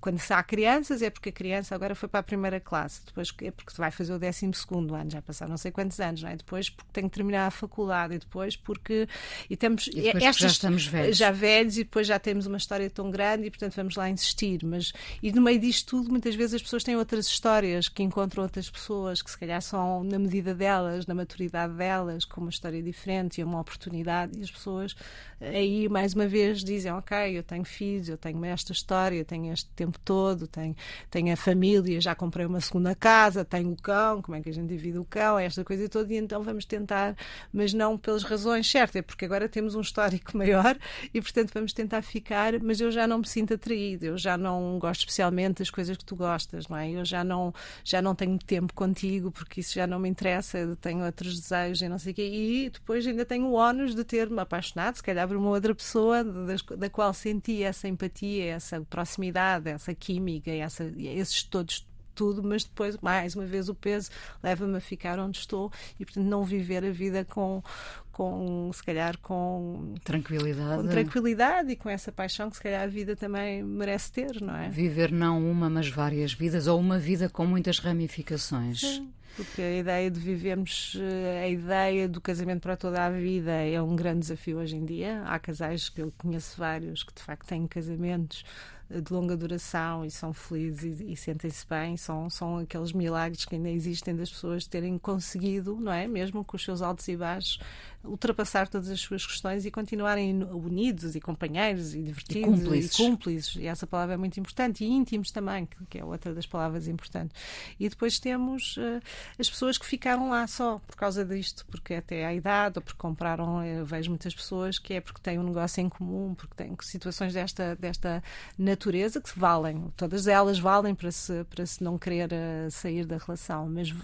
Quando 0.00 0.18
se 0.18 0.32
há 0.32 0.42
crianças, 0.42 1.02
é 1.02 1.10
porque 1.10 1.30
a 1.30 1.32
criança 1.32 1.74
agora 1.74 1.94
foi 1.94 2.08
para 2.08 2.20
a 2.20 2.22
primeira 2.22 2.60
classe, 2.60 3.02
depois 3.04 3.34
é 3.42 3.50
porque 3.50 3.72
vai 3.76 3.90
fazer 3.90 4.12
o 4.12 4.18
décimo 4.18 4.54
segundo 4.54 4.94
ano, 4.94 5.10
já 5.10 5.20
passaram 5.20 5.50
não 5.50 5.56
sei 5.56 5.72
quantos 5.72 5.98
anos, 5.98 6.22
não 6.22 6.30
é? 6.30 6.36
Depois 6.36 6.70
porque 6.70 6.90
tem 6.92 7.04
que 7.04 7.10
terminar 7.10 7.48
a 7.48 7.50
faculdade, 7.50 8.14
e 8.14 8.18
depois 8.18 8.56
porque. 8.56 9.08
E, 9.48 9.56
temos, 9.56 9.88
e 9.88 10.02
depois 10.02 10.24
estas, 10.24 10.36
já 10.36 10.46
estamos 10.46 10.86
velhos. 10.86 11.16
Já 11.16 11.32
velhos, 11.32 11.76
e 11.76 11.82
depois 11.82 12.06
já 12.06 12.18
temos 12.18 12.46
uma 12.46 12.58
história 12.58 12.88
tão 12.88 13.10
grande, 13.10 13.46
e 13.46 13.50
portanto 13.50 13.74
vamos 13.74 13.96
lá 13.96 14.08
insistir. 14.08 14.64
Mas, 14.64 14.92
e 15.20 15.32
no 15.32 15.42
meio 15.42 15.58
disto 15.58 15.90
tudo, 15.90 16.10
muitas 16.10 16.36
vezes 16.36 16.54
as 16.54 16.62
pessoas 16.62 16.84
têm 16.84 16.96
outras 16.96 17.26
histórias 17.26 17.88
que 17.88 18.02
encontram 18.02 18.44
outras 18.44 18.70
pessoas 18.70 18.99
pessoas 19.00 19.22
que 19.22 19.30
se 19.30 19.38
calhar 19.38 19.62
são 19.62 20.04
na 20.04 20.18
medida 20.18 20.54
delas, 20.54 21.06
na 21.06 21.14
maturidade 21.14 21.72
delas, 21.74 22.24
com 22.24 22.42
uma 22.42 22.50
história 22.50 22.82
diferente 22.82 23.40
e 23.40 23.44
uma 23.44 23.60
oportunidade, 23.60 24.38
e 24.38 24.42
as 24.42 24.50
pessoas 24.50 24.94
aí 25.40 25.88
mais 25.88 26.14
uma 26.14 26.26
vez 26.26 26.62
dizem, 26.62 26.92
ok, 26.92 27.38
eu 27.38 27.42
tenho 27.42 27.64
filhos, 27.64 28.08
eu 28.08 28.18
tenho 28.18 28.44
esta 28.44 28.72
história, 28.72 29.16
eu 29.16 29.24
tenho 29.24 29.52
este 29.52 29.68
tempo 29.70 29.98
todo, 30.04 30.46
tenho, 30.46 30.76
tenho 31.10 31.32
a 31.32 31.36
família, 31.36 32.00
já 32.00 32.14
comprei 32.14 32.44
uma 32.44 32.60
segunda 32.60 32.94
casa, 32.94 33.44
tenho 33.44 33.72
o 33.72 33.76
cão, 33.76 34.20
como 34.20 34.36
é 34.36 34.40
que 34.42 34.50
a 34.50 34.52
gente 34.52 34.68
divide 34.68 34.98
o 34.98 35.04
cão, 35.04 35.38
esta 35.38 35.64
coisa 35.64 35.88
toda, 35.88 36.12
e 36.12 36.16
então 36.16 36.42
vamos 36.42 36.64
tentar, 36.64 37.16
mas 37.52 37.72
não 37.72 37.96
pelas 37.96 38.22
razões 38.22 38.70
certas, 38.70 38.96
é 38.96 39.02
porque 39.02 39.24
agora 39.24 39.48
temos 39.48 39.74
um 39.74 39.80
histórico 39.80 40.36
maior 40.38 40.76
e 41.12 41.20
portanto 41.20 41.52
vamos 41.54 41.72
tentar 41.72 42.02
ficar, 42.02 42.60
mas 42.60 42.80
eu 42.80 42.90
já 42.90 43.06
não 43.06 43.18
me 43.18 43.28
sinto 43.28 43.54
atraído, 43.54 44.04
eu 44.06 44.18
já 44.18 44.36
não 44.36 44.78
gosto 44.78 45.00
especialmente 45.00 45.58
das 45.60 45.70
coisas 45.70 45.96
que 45.96 46.04
tu 46.04 46.14
gostas, 46.16 46.68
não 46.68 46.76
é? 46.76 46.90
Eu 46.90 47.04
já 47.04 47.24
não, 47.24 47.54
já 47.82 48.02
não 48.02 48.14
tenho 48.14 48.38
tempo 48.38 48.74
contigo 48.74 49.30
porque 49.30 49.60
isso 49.60 49.74
já 49.74 49.86
não 49.86 49.98
me 49.98 50.08
interessa, 50.08 50.58
eu 50.58 50.76
tenho 50.76 51.04
outros 51.04 51.40
desejos 51.40 51.82
e 51.82 51.88
não 51.88 51.98
sei 51.98 52.12
o 52.12 52.14
quê, 52.14 52.22
e 52.22 52.70
depois 52.70 53.06
ainda 53.06 53.24
tenho 53.24 53.46
o 53.46 53.54
ónus 53.54 53.94
de 53.94 54.04
ter-me 54.04 54.40
apaixonado, 54.40 54.96
se 54.96 55.02
calhar 55.02 55.29
por 55.30 55.36
uma 55.36 55.50
outra 55.50 55.72
pessoa 55.72 56.24
da, 56.24 56.76
da 56.76 56.90
qual 56.90 57.14
senti 57.14 57.62
essa 57.62 57.86
empatia, 57.86 58.46
essa 58.46 58.80
proximidade, 58.80 59.70
essa 59.70 59.94
química, 59.94 60.50
essa, 60.50 60.92
esses 60.98 61.44
todos 61.44 61.88
tudo, 62.16 62.42
mas 62.42 62.64
depois, 62.64 62.98
mais 62.98 63.36
uma 63.36 63.46
vez, 63.46 63.68
o 63.68 63.74
peso 63.74 64.10
leva-me 64.42 64.76
a 64.76 64.80
ficar 64.80 65.20
onde 65.20 65.38
estou 65.38 65.70
e, 66.00 66.04
portanto, 66.04 66.26
não 66.26 66.42
viver 66.42 66.84
a 66.84 66.90
vida 66.90 67.24
com, 67.24 67.62
com 68.10 68.72
se 68.74 68.82
calhar, 68.82 69.16
com 69.18 69.94
tranquilidade. 70.02 70.82
com 70.82 70.88
tranquilidade 70.88 71.70
e 71.70 71.76
com 71.76 71.88
essa 71.88 72.10
paixão 72.10 72.50
que, 72.50 72.56
se 72.56 72.62
calhar, 72.62 72.82
a 72.82 72.88
vida 72.88 73.14
também 73.14 73.62
merece 73.62 74.10
ter, 74.10 74.42
não 74.42 74.56
é? 74.56 74.68
Viver 74.68 75.12
não 75.12 75.48
uma, 75.48 75.70
mas 75.70 75.88
várias 75.88 76.32
vidas, 76.32 76.66
ou 76.66 76.80
uma 76.80 76.98
vida 76.98 77.28
com 77.28 77.46
muitas 77.46 77.78
ramificações. 77.78 78.80
Sim. 78.80 79.12
Porque 79.36 79.62
a 79.62 79.78
ideia 79.78 80.10
de 80.10 80.20
vivermos, 80.20 80.96
eh, 81.00 81.42
a 81.44 81.48
ideia 81.48 82.08
do 82.08 82.20
casamento 82.20 82.62
para 82.62 82.76
toda 82.76 83.04
a 83.04 83.10
vida 83.10 83.52
é 83.52 83.80
um 83.80 83.96
grande 83.96 84.20
desafio 84.20 84.58
hoje 84.58 84.76
em 84.76 84.84
dia. 84.84 85.22
Há 85.24 85.38
casais 85.38 85.88
que 85.88 86.02
eu 86.02 86.12
conheço 86.18 86.58
vários 86.58 87.02
que 87.02 87.14
de 87.14 87.22
facto 87.22 87.46
têm 87.46 87.66
casamentos 87.66 88.44
de 88.90 89.12
longa 89.12 89.36
duração 89.36 90.04
e 90.04 90.10
são 90.10 90.32
felizes 90.32 91.00
e, 91.00 91.12
e 91.12 91.16
sentem-se 91.16 91.64
bem, 91.66 91.96
são, 91.96 92.28
são 92.28 92.58
aqueles 92.58 92.92
milagres 92.92 93.44
que 93.44 93.54
ainda 93.54 93.70
existem 93.70 94.16
das 94.16 94.30
pessoas 94.30 94.66
terem 94.66 94.98
conseguido, 94.98 95.76
não 95.76 95.92
é? 95.92 96.08
Mesmo 96.08 96.44
com 96.44 96.56
os 96.56 96.64
seus 96.64 96.82
altos 96.82 97.06
e 97.06 97.16
baixos, 97.16 97.60
ultrapassar 98.02 98.68
todas 98.68 98.88
as 98.88 99.00
suas 99.00 99.26
questões 99.26 99.66
e 99.66 99.70
continuarem 99.70 100.42
unidos 100.44 101.14
e 101.14 101.20
companheiros 101.20 101.94
e 101.94 102.02
divertidos 102.02 102.58
e 102.58 102.62
cúmplices. 102.62 102.94
E, 102.94 102.96
cúmplices. 102.96 103.56
e 103.56 103.66
essa 103.66 103.86
palavra 103.86 104.14
é 104.14 104.16
muito 104.16 104.40
importante. 104.40 104.84
E 104.84 104.88
íntimos 104.88 105.30
também, 105.30 105.66
que, 105.66 105.76
que 105.86 105.98
é 105.98 106.04
outra 106.04 106.34
das 106.34 106.46
palavras 106.46 106.88
importantes. 106.88 107.36
E 107.78 107.88
depois 107.88 108.18
temos 108.18 108.76
uh, 108.78 109.00
as 109.38 109.50
pessoas 109.50 109.76
que 109.76 109.84
ficaram 109.84 110.30
lá 110.30 110.46
só 110.46 110.78
por 110.86 110.96
causa 110.96 111.24
disto, 111.24 111.66
porque 111.66 111.94
até 111.94 112.24
à 112.24 112.34
idade 112.34 112.78
ou 112.78 112.82
porque 112.82 112.98
compraram, 112.98 113.62
eu 113.64 113.84
vejo 113.84 114.10
muitas 114.10 114.34
pessoas 114.34 114.78
que 114.78 114.94
é 114.94 115.00
porque 115.00 115.20
têm 115.20 115.38
um 115.38 115.44
negócio 115.44 115.80
em 115.80 115.88
comum, 115.88 116.34
porque 116.34 116.54
têm 116.54 116.74
situações 116.80 117.34
desta, 117.34 117.76
desta 117.76 118.22
natureza 118.58 119.20
que 119.20 119.38
valem, 119.38 119.92
todas 119.96 120.26
elas 120.26 120.58
valem 120.58 120.94
para 120.94 121.10
se, 121.10 121.44
para 121.44 121.66
se 121.66 121.82
não 121.82 121.98
querer 121.98 122.30
uh, 122.32 122.70
sair 122.70 123.04
da 123.04 123.18
relação, 123.18 123.68
mas, 123.68 123.94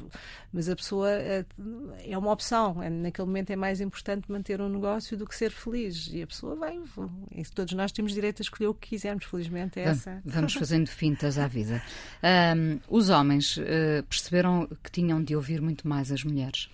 mas 0.52 0.68
a 0.68 0.76
pessoa 0.76 1.08
uh, 1.08 1.92
é 2.04 2.16
uma 2.16 2.30
opção, 2.30 2.82
é, 2.82 2.90
naquele 2.90 3.26
momento 3.26 3.50
é 3.50 3.56
mais 3.56 3.80
importante 3.86 4.30
manter 4.30 4.60
um 4.60 4.68
negócio 4.68 5.16
do 5.16 5.26
que 5.26 5.34
ser 5.34 5.50
feliz. 5.50 6.08
E 6.12 6.22
a 6.22 6.26
pessoa 6.26 6.54
vai. 6.54 6.78
E 7.30 7.44
todos 7.44 7.72
nós 7.74 7.92
temos 7.92 8.12
direito 8.12 8.40
a 8.40 8.44
escolher 8.44 8.68
o 8.68 8.74
que 8.74 8.90
quisermos, 8.90 9.24
felizmente 9.24 9.80
é 9.80 9.84
essa. 9.84 10.20
Vamos 10.24 10.54
fazendo 10.54 10.88
fintas 10.88 11.38
à 11.38 11.46
vida. 11.46 11.82
Um, 12.22 12.78
os 12.88 13.08
homens 13.08 13.56
uh, 13.56 14.02
perceberam 14.08 14.68
que 14.82 14.90
tinham 14.90 15.22
de 15.22 15.34
ouvir 15.34 15.60
muito 15.60 15.88
mais 15.88 16.12
as 16.12 16.22
mulheres. 16.24 16.68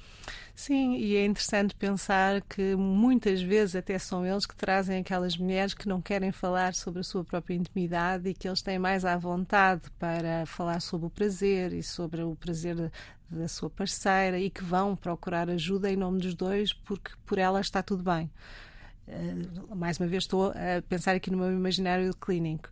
Sim, 0.54 0.97
e 0.97 1.16
é 1.16 1.25
interessante 1.25 1.75
pensar 1.75 2.42
que 2.42 2.76
muitas 2.76 3.40
vezes 3.40 3.75
até 3.75 3.99
são 3.99 4.25
eles 4.25 4.45
que 4.45 4.54
trazem 4.54 5.00
aquelas 5.00 5.37
mulheres 5.37 5.73
que 5.73 5.88
não 5.88 6.00
querem 6.00 6.31
falar 6.31 6.75
sobre 6.75 7.00
a 7.00 7.02
sua 7.02 7.25
própria 7.25 7.54
intimidade 7.54 8.28
e 8.28 8.35
que 8.35 8.47
eles 8.47 8.61
têm 8.61 8.78
mais 8.78 9.04
à 9.04 9.16
vontade 9.16 9.83
para 9.99 10.45
falar 10.47 10.81
sobre 10.81 11.07
o 11.07 11.11
prazer 11.11 11.73
e 11.73 11.83
sobre 11.83 12.23
o 12.23 12.37
prazer 12.37 12.92
da 13.36 13.48
sua 13.48 13.70
parceira 13.70 14.38
e 14.38 14.50
que 14.50 14.62
vão 14.62 14.94
procurar 14.94 15.48
ajuda 15.50 15.90
em 15.90 15.96
nome 15.96 16.20
dos 16.20 16.34
dois 16.34 16.72
porque 16.72 17.10
por 17.26 17.38
ela 17.38 17.60
está 17.60 17.82
tudo 17.82 18.02
bem. 18.02 18.30
Uh, 19.08 19.74
mais 19.74 19.98
uma 19.98 20.06
vez 20.06 20.22
estou 20.22 20.50
a 20.50 20.82
pensar 20.88 21.14
aqui 21.16 21.30
no 21.30 21.38
meu 21.38 21.50
imaginário 21.50 22.14
clínico 22.16 22.68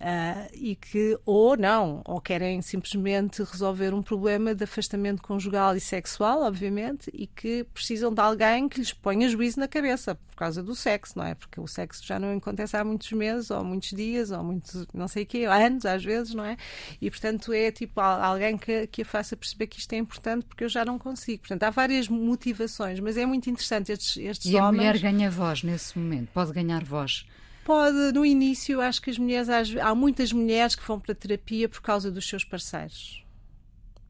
uh, 0.00 0.48
e 0.52 0.74
que 0.74 1.18
ou 1.24 1.56
não 1.56 2.02
ou 2.04 2.20
querem 2.20 2.60
simplesmente 2.62 3.42
resolver 3.42 3.92
um 3.92 4.02
problema 4.02 4.54
de 4.54 4.64
afastamento 4.64 5.22
conjugal 5.22 5.76
e 5.76 5.80
sexual 5.80 6.42
obviamente 6.42 7.10
e 7.12 7.26
que 7.26 7.64
precisam 7.74 8.12
de 8.12 8.20
alguém 8.20 8.68
que 8.68 8.80
lhes 8.80 8.92
ponha 8.92 9.28
juízo 9.28 9.60
na 9.60 9.68
cabeça 9.68 10.14
por 10.14 10.36
causa 10.36 10.62
do 10.62 10.74
sexo 10.74 11.18
não 11.18 11.24
é? 11.24 11.34
Porque 11.34 11.60
o 11.60 11.66
sexo 11.66 12.04
já 12.04 12.18
não 12.18 12.36
acontece 12.36 12.76
há 12.76 12.82
muitos 12.82 13.12
meses 13.12 13.50
ou 13.50 13.62
muitos 13.62 13.90
dias 13.90 14.30
ou 14.30 14.42
muitos 14.42 14.86
não 14.94 15.06
sei 15.06 15.24
quê 15.24 15.44
anos 15.44 15.84
às 15.84 16.02
vezes 16.02 16.34
não 16.34 16.44
é? 16.44 16.56
E 17.00 17.10
portanto 17.10 17.52
é 17.52 17.70
tipo 17.70 18.00
alguém 18.00 18.56
que, 18.56 18.86
que 18.86 19.02
a 19.02 19.04
faça 19.04 19.36
perceber 19.36 19.66
que 19.66 19.78
isto 19.78 19.92
é 19.92 19.98
importante 19.98 20.46
porque 20.46 20.64
eu 20.64 20.68
já 20.68 20.84
não 20.84 20.98
consigo. 20.98 21.40
Portanto 21.40 21.62
há 21.64 21.70
várias 21.70 22.08
motivações 22.08 22.98
mas 23.00 23.16
é 23.16 23.26
muito 23.26 23.50
interessante 23.50 23.92
estes, 23.92 24.16
estes 24.16 24.50
e 24.50 24.56
homens 24.56 24.68
a 24.68 24.72
mulher 24.72 24.98
ganha 24.98 25.30
voz 25.30 25.62
nesse 25.62 25.98
momento, 25.98 26.30
pode 26.32 26.52
ganhar 26.52 26.82
voz? 26.84 27.26
Pode, 27.64 28.12
no 28.12 28.24
início, 28.24 28.80
acho 28.80 29.02
que 29.02 29.10
as 29.10 29.18
mulheres, 29.18 29.48
há 29.76 29.94
muitas 29.94 30.32
mulheres 30.32 30.74
que 30.74 30.86
vão 30.86 30.98
para 30.98 31.14
terapia 31.14 31.68
por 31.68 31.80
causa 31.80 32.10
dos 32.10 32.28
seus 32.28 32.44
parceiros, 32.44 33.24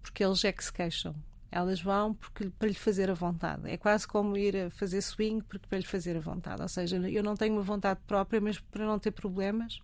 porque 0.02 0.24
eles 0.24 0.44
é 0.44 0.52
que 0.52 0.64
se 0.64 0.72
queixam. 0.72 1.14
Elas 1.52 1.82
vão 1.82 2.14
porque, 2.14 2.48
para 2.58 2.68
lhe 2.68 2.74
fazer 2.74 3.10
a 3.10 3.14
vontade. 3.14 3.68
É 3.68 3.76
quase 3.76 4.06
como 4.06 4.36
ir 4.36 4.56
a 4.56 4.70
fazer 4.70 5.02
swing 5.02 5.42
porque, 5.42 5.66
para 5.66 5.78
lhe 5.78 5.84
fazer 5.84 6.16
a 6.16 6.20
vontade. 6.20 6.62
Ou 6.62 6.68
seja, 6.68 6.96
eu 6.96 7.24
não 7.24 7.34
tenho 7.34 7.54
uma 7.54 7.62
vontade 7.62 7.98
própria, 8.06 8.40
mas 8.40 8.60
para 8.60 8.86
não 8.86 9.00
ter 9.00 9.10
problemas, 9.10 9.80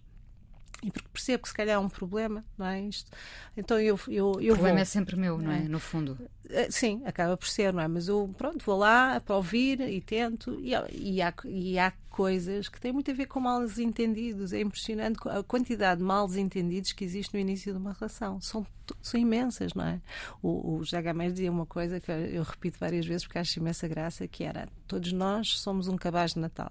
e 0.86 0.90
porque 0.92 1.08
percebo 1.12 1.42
que 1.42 1.48
se 1.48 1.54
calhar 1.54 1.74
é 1.74 1.78
um 1.78 1.88
problema, 1.88 2.44
não 2.56 2.64
é? 2.66 2.80
Isto. 2.82 3.10
Então 3.56 3.78
eu, 3.80 3.98
eu, 4.06 4.40
eu 4.40 4.54
O 4.54 4.56
problema 4.56 4.76
vou. 4.76 4.82
é 4.82 4.84
sempre 4.84 5.16
meu, 5.16 5.36
não 5.36 5.50
é? 5.50 5.60
No 5.62 5.80
fundo. 5.80 6.16
Eh, 6.48 6.70
sim, 6.70 7.02
acaba 7.04 7.36
por 7.36 7.48
ser, 7.48 7.72
não 7.72 7.82
é? 7.82 7.88
Mas 7.88 8.06
eu, 8.06 8.32
pronto, 8.38 8.64
vou 8.64 8.78
lá 8.78 9.20
para 9.20 9.34
ouvir 9.34 9.80
e 9.80 10.00
tento, 10.00 10.56
e, 10.60 10.70
e, 10.92 11.20
há, 11.20 11.34
e 11.44 11.76
há 11.76 11.92
coisas 12.08 12.68
que 12.68 12.80
têm 12.80 12.92
muito 12.92 13.10
a 13.10 13.14
ver 13.14 13.26
com 13.26 13.40
mal 13.40 13.60
entendidos. 13.64 14.52
É 14.52 14.60
impressionante 14.60 15.18
a 15.28 15.42
quantidade 15.42 15.98
de 15.98 16.04
mal 16.06 16.32
entendidos 16.36 16.92
que 16.92 17.04
existe 17.04 17.34
no 17.34 17.40
início 17.40 17.72
de 17.72 17.78
uma 17.78 17.92
relação. 17.92 18.40
São, 18.40 18.64
são 19.02 19.18
imensas, 19.18 19.74
não 19.74 19.84
é? 19.84 20.00
O, 20.40 20.76
o 20.76 20.84
Jagamés 20.84 21.32
dizia 21.32 21.50
uma 21.50 21.66
coisa 21.66 21.98
que 21.98 22.12
eu 22.12 22.44
repito 22.44 22.78
várias 22.78 23.04
vezes 23.04 23.24
porque 23.26 23.40
acho 23.40 23.58
imensa 23.58 23.88
graça, 23.88 24.28
que 24.28 24.44
era 24.44 24.68
todos 24.86 25.12
nós 25.12 25.58
somos 25.58 25.88
um 25.88 25.96
cabaz 25.96 26.34
de 26.34 26.38
Natal. 26.38 26.70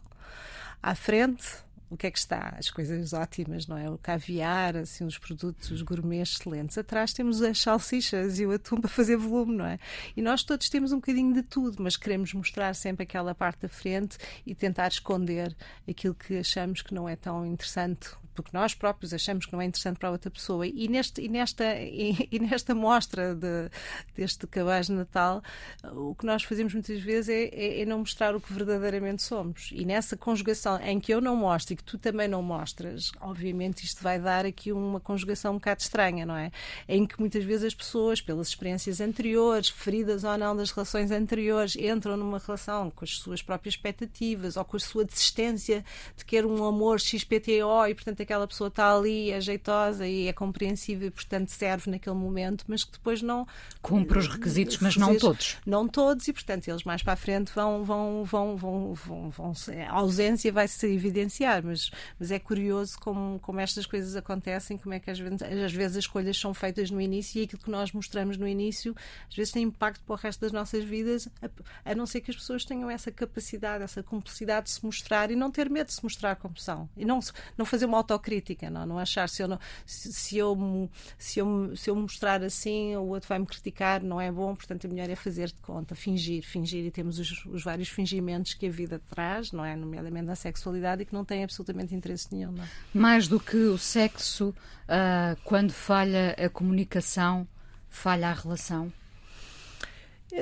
À 0.81 0.95
frente 0.95 1.64
o 1.89 1.95
que 1.95 2.07
é 2.07 2.11
que 2.11 2.17
está? 2.17 2.55
As 2.57 2.69
coisas 2.69 3.13
ótimas, 3.13 3.67
não 3.67 3.77
é? 3.77 3.89
O 3.89 3.97
caviar, 3.97 4.75
assim, 4.75 5.05
os 5.05 5.17
produtos, 5.17 5.71
os 5.71 5.83
excelentes. 6.21 6.77
Atrás 6.77 7.13
temos 7.13 7.41
as 7.41 7.59
salsichas 7.59 8.39
e 8.39 8.45
o 8.45 8.51
atum 8.51 8.81
para 8.81 8.89
fazer 8.89 9.17
volume, 9.17 9.55
não 9.55 9.65
é? 9.65 9.79
E 10.15 10.21
nós 10.21 10.43
todos 10.43 10.69
temos 10.69 10.91
um 10.91 10.97
bocadinho 10.97 11.33
de 11.33 11.43
tudo, 11.43 11.81
mas 11.81 11.95
queremos 11.95 12.33
mostrar 12.33 12.73
sempre 12.73 13.03
aquela 13.03 13.35
parte 13.35 13.61
da 13.61 13.69
frente 13.69 14.17
e 14.45 14.55
tentar 14.55 14.87
esconder 14.87 15.55
aquilo 15.87 16.15
que 16.15 16.37
achamos 16.37 16.81
que 16.81 16.93
não 16.93 17.07
é 17.07 17.15
tão 17.15 17.45
interessante 17.45 18.09
porque 18.35 18.51
nós 18.53 18.75
próprios 18.75 19.13
achamos 19.13 19.45
que 19.45 19.53
não 19.53 19.61
é 19.61 19.65
interessante 19.65 19.97
para 19.97 20.11
outra 20.11 20.29
pessoa. 20.29 20.67
E, 20.67 20.87
neste, 20.87 21.21
e, 21.21 21.29
nesta, 21.29 21.63
e, 21.81 22.27
e 22.31 22.39
nesta 22.39 22.75
mostra 22.75 23.33
de, 23.33 23.69
deste 24.15 24.45
cabaz 24.47 24.87
de 24.87 24.93
Natal, 24.93 25.41
o 25.83 26.13
que 26.13 26.25
nós 26.25 26.43
fazemos 26.43 26.73
muitas 26.73 26.99
vezes 26.99 27.29
é, 27.29 27.43
é, 27.45 27.81
é, 27.81 27.85
não 27.85 27.99
mostrar 27.99 28.35
o 28.35 28.41
que 28.41 28.51
verdadeiramente 28.51 29.23
somos. 29.23 29.69
E 29.71 29.85
nessa 29.85 30.17
conjugação 30.17 30.79
em 30.81 30.99
que 30.99 31.13
eu 31.13 31.21
não 31.21 31.35
mostro 31.35 31.73
e 31.73 31.77
que 31.77 31.83
tu 31.83 31.97
também 31.97 32.27
não 32.27 32.43
mostras, 32.43 33.11
obviamente 33.21 33.83
isto 33.83 34.03
vai 34.03 34.19
dar 34.19 34.45
aqui 34.45 34.71
uma 34.71 34.99
conjugação 34.99 35.53
um 35.53 35.57
bocado 35.57 35.81
estranha, 35.81 36.25
não 36.25 36.35
é? 36.35 36.51
Em 36.87 37.05
que 37.05 37.19
muitas 37.19 37.43
vezes 37.43 37.65
as 37.65 37.73
pessoas, 37.73 38.19
pelas 38.19 38.49
experiências 38.49 38.99
anteriores, 38.99 39.69
feridas 39.69 40.23
ou 40.23 40.37
não 40.37 40.55
das 40.55 40.71
relações 40.71 41.11
anteriores, 41.11 41.75
entram 41.75 42.17
numa 42.17 42.39
relação 42.39 42.91
com 42.91 43.05
as 43.05 43.11
suas 43.17 43.41
próprias 43.41 43.75
expectativas 43.75 44.57
ou 44.57 44.65
com 44.65 44.77
a 44.77 44.79
sua 44.79 45.05
desistência 45.05 45.83
de 46.15 46.25
querer 46.25 46.45
um 46.45 46.65
amor 46.65 46.99
XPTO 46.99 47.87
e, 47.87 47.95
portanto, 47.95 48.21
aquela 48.25 48.47
pessoa 48.47 48.67
está 48.67 48.93
ali, 48.93 49.31
é 49.31 49.39
jeitosa 49.39 50.07
e 50.07 50.27
é 50.27 50.33
compreensível 50.33 51.07
e, 51.07 51.11
portanto, 51.11 51.49
serve 51.49 51.89
naquele 51.89 52.15
momento, 52.15 52.65
mas 52.67 52.83
que 52.83 52.91
depois 52.91 53.21
não. 53.21 53.47
Cumpre 53.81 54.19
os 54.19 54.27
requisitos, 54.27 54.79
mas 54.79 54.97
não 54.97 55.17
todos. 55.17 55.57
Não 55.65 55.87
todos, 55.87 56.27
e, 56.27 56.33
portanto, 56.33 56.67
eles 56.67 56.83
mais 56.83 57.01
para 57.01 57.13
a 57.13 57.15
frente 57.15 57.51
vão. 57.53 57.83
vão, 57.83 58.23
vão, 58.23 58.57
vão, 58.57 58.93
vão, 58.93 59.29
vão 59.29 59.53
a 59.87 59.93
ausência 59.93 60.51
vai 60.51 60.67
se 60.67 60.87
evidenciar, 60.87 61.63
mas, 61.63 61.91
mas 62.19 62.31
é 62.31 62.39
curioso 62.39 62.97
como, 62.99 63.39
como 63.39 63.59
estas 63.59 63.85
coisas 63.85 64.15
acontecem, 64.15 64.77
como 64.77 64.93
é 64.93 64.99
que 64.99 65.09
às 65.09 65.19
vezes, 65.19 65.41
às 65.41 65.73
vezes 65.73 65.97
as 65.97 66.03
escolhas 66.03 66.37
são 66.37 66.53
feitas 66.53 66.91
no 66.91 66.99
início 66.99 67.39
e 67.39 67.43
aquilo 67.43 67.61
que 67.61 67.69
nós 67.69 67.91
mostramos 67.91 68.37
no 68.37 68.47
início 68.47 68.95
às 69.29 69.35
vezes 69.35 69.51
tem 69.51 69.63
impacto 69.63 70.03
para 70.03 70.13
o 70.13 70.17
resto 70.17 70.41
das 70.41 70.51
nossas 70.51 70.83
vidas, 70.83 71.27
a, 71.41 71.91
a 71.91 71.95
não 71.95 72.05
ser 72.05 72.21
que 72.21 72.31
as 72.31 72.37
pessoas 72.37 72.65
tenham 72.65 72.89
essa 72.89 73.11
capacidade, 73.11 73.83
essa 73.83 74.03
cumplicidade 74.03 74.65
de 74.67 74.71
se 74.71 74.85
mostrar 74.85 75.31
e 75.31 75.35
não 75.35 75.51
ter 75.51 75.69
medo 75.69 75.87
de 75.87 75.93
se 75.93 76.03
mostrar 76.03 76.35
como 76.35 76.57
são. 76.57 76.89
E 76.95 77.05
não, 77.05 77.19
não 77.57 77.65
fazer 77.65 77.85
uma 77.85 77.97
autocrítica, 78.15 78.69
não, 78.69 78.85
não 78.85 78.99
achar 78.99 79.29
se 79.29 79.41
eu, 79.41 79.47
não, 79.47 79.59
se, 79.85 80.11
se, 80.11 80.37
eu, 80.37 80.89
se, 81.17 81.39
eu, 81.39 81.75
se 81.75 81.89
eu 81.89 81.95
mostrar 81.95 82.43
assim, 82.43 82.95
o 82.95 83.07
outro 83.07 83.29
vai 83.29 83.39
me 83.39 83.45
criticar, 83.45 84.01
não 84.01 84.19
é 84.19 84.31
bom, 84.31 84.55
portanto, 84.55 84.85
a 84.85 84.89
melhor 84.89 85.09
é 85.09 85.15
fazer 85.15 85.47
de 85.47 85.61
conta, 85.61 85.95
fingir, 85.95 86.43
fingir, 86.43 86.85
e 86.85 86.91
temos 86.91 87.19
os, 87.19 87.45
os 87.45 87.63
vários 87.63 87.89
fingimentos 87.89 88.53
que 88.53 88.67
a 88.67 88.71
vida 88.71 89.01
traz, 89.09 89.51
não 89.51 89.63
é? 89.63 89.75
Nomeadamente 89.75 90.25
na 90.25 90.35
sexualidade, 90.35 91.03
e 91.03 91.05
que 91.05 91.13
não 91.13 91.23
têm 91.23 91.43
absolutamente 91.43 91.93
interesse 91.93 92.33
nenhum. 92.33 92.51
Não. 92.51 92.63
É? 92.63 92.67
Mais 92.93 93.27
do 93.27 93.39
que 93.39 93.57
o 93.57 93.77
sexo, 93.77 94.49
uh, 94.49 95.39
quando 95.43 95.71
falha 95.71 96.35
a 96.37 96.49
comunicação, 96.49 97.47
falha 97.89 98.29
a 98.29 98.33
relação? 98.33 98.91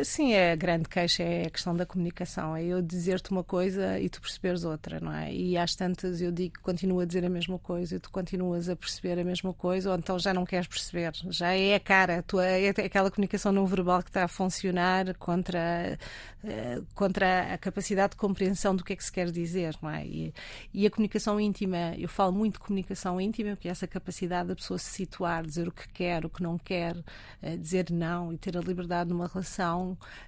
Sim, 0.02 0.34
é 0.34 0.54
a 0.54 0.56
grande 0.56 0.90
queixa 0.90 1.22
é 1.22 1.46
a 1.46 1.50
questão 1.52 1.76
da 1.76 1.86
comunicação. 1.86 2.56
É 2.56 2.64
eu 2.64 2.82
dizer-te 2.82 3.30
uma 3.30 3.44
coisa 3.44 4.00
e 4.00 4.10
tu 4.10 4.20
perceberes 4.20 4.64
outra, 4.64 5.00
não 5.00 5.14
é? 5.14 5.32
E 5.32 5.56
às 5.56 5.76
tantas 5.76 6.20
eu 6.20 6.32
digo, 6.32 6.56
continuo 6.64 7.00
a 7.02 7.06
dizer 7.06 7.24
a 7.24 7.30
mesma 7.30 7.60
coisa 7.60 7.96
e 7.96 8.00
tu 8.00 8.10
continuas 8.10 8.70
a 8.70 8.76
perceber 8.76 9.20
a 9.20 9.24
mesma 9.24 9.54
coisa, 9.54 9.92
ou 9.92 9.98
então 9.98 10.18
já 10.18 10.34
não 10.34 10.46
queres 10.46 10.68
perceber. 10.68 11.12
Já 11.30 11.54
é 11.54 11.76
a 11.76 11.80
cara, 11.80 12.24
tu, 12.24 12.40
é 12.40 12.70
aquela 12.70 13.12
comunicação 13.12 13.52
não 13.52 13.68
verbal 13.68 14.02
que 14.02 14.10
está 14.10 14.24
a 14.24 14.28
funcionar 14.28 15.14
contra, 15.18 16.00
eh, 16.44 16.82
contra 16.96 17.54
a 17.54 17.58
capacidade 17.58 18.12
de 18.12 18.18
compreensão 18.18 18.76
do 18.76 18.84
que 18.84 18.94
é 18.94 18.96
que 18.96 19.04
se 19.04 19.12
quer 19.12 19.30
dizer, 19.30 19.78
não 19.82 19.90
é? 19.92 20.06
E, 20.08 20.34
e 20.74 20.88
a 20.88 20.90
comunicação 20.90 21.40
íntima, 21.40 21.94
eu 21.98 22.10
falo 22.10 22.32
muito 22.34 22.54
de 22.54 22.60
comunicação 22.62 23.22
íntima, 23.22 23.52
porque 23.52 23.68
é 23.68 23.72
essa 23.72 23.88
capacidade 23.88 24.48
da 24.50 24.56
pessoa 24.56 24.80
se 24.80 24.90
situar, 24.90 25.46
dizer 25.46 25.68
o 25.68 25.72
que 25.72 25.88
quer, 25.90 26.26
o 26.26 26.30
que 26.30 26.42
não 26.42 26.58
quer, 26.58 26.96
eh, 27.44 27.58
dizer 27.58 27.92
não 27.92 28.34
e 28.34 28.38
ter 28.38 28.58
a 28.58 28.62
liberdade 28.62 29.10
numa 29.12 29.28
relação 29.28 29.83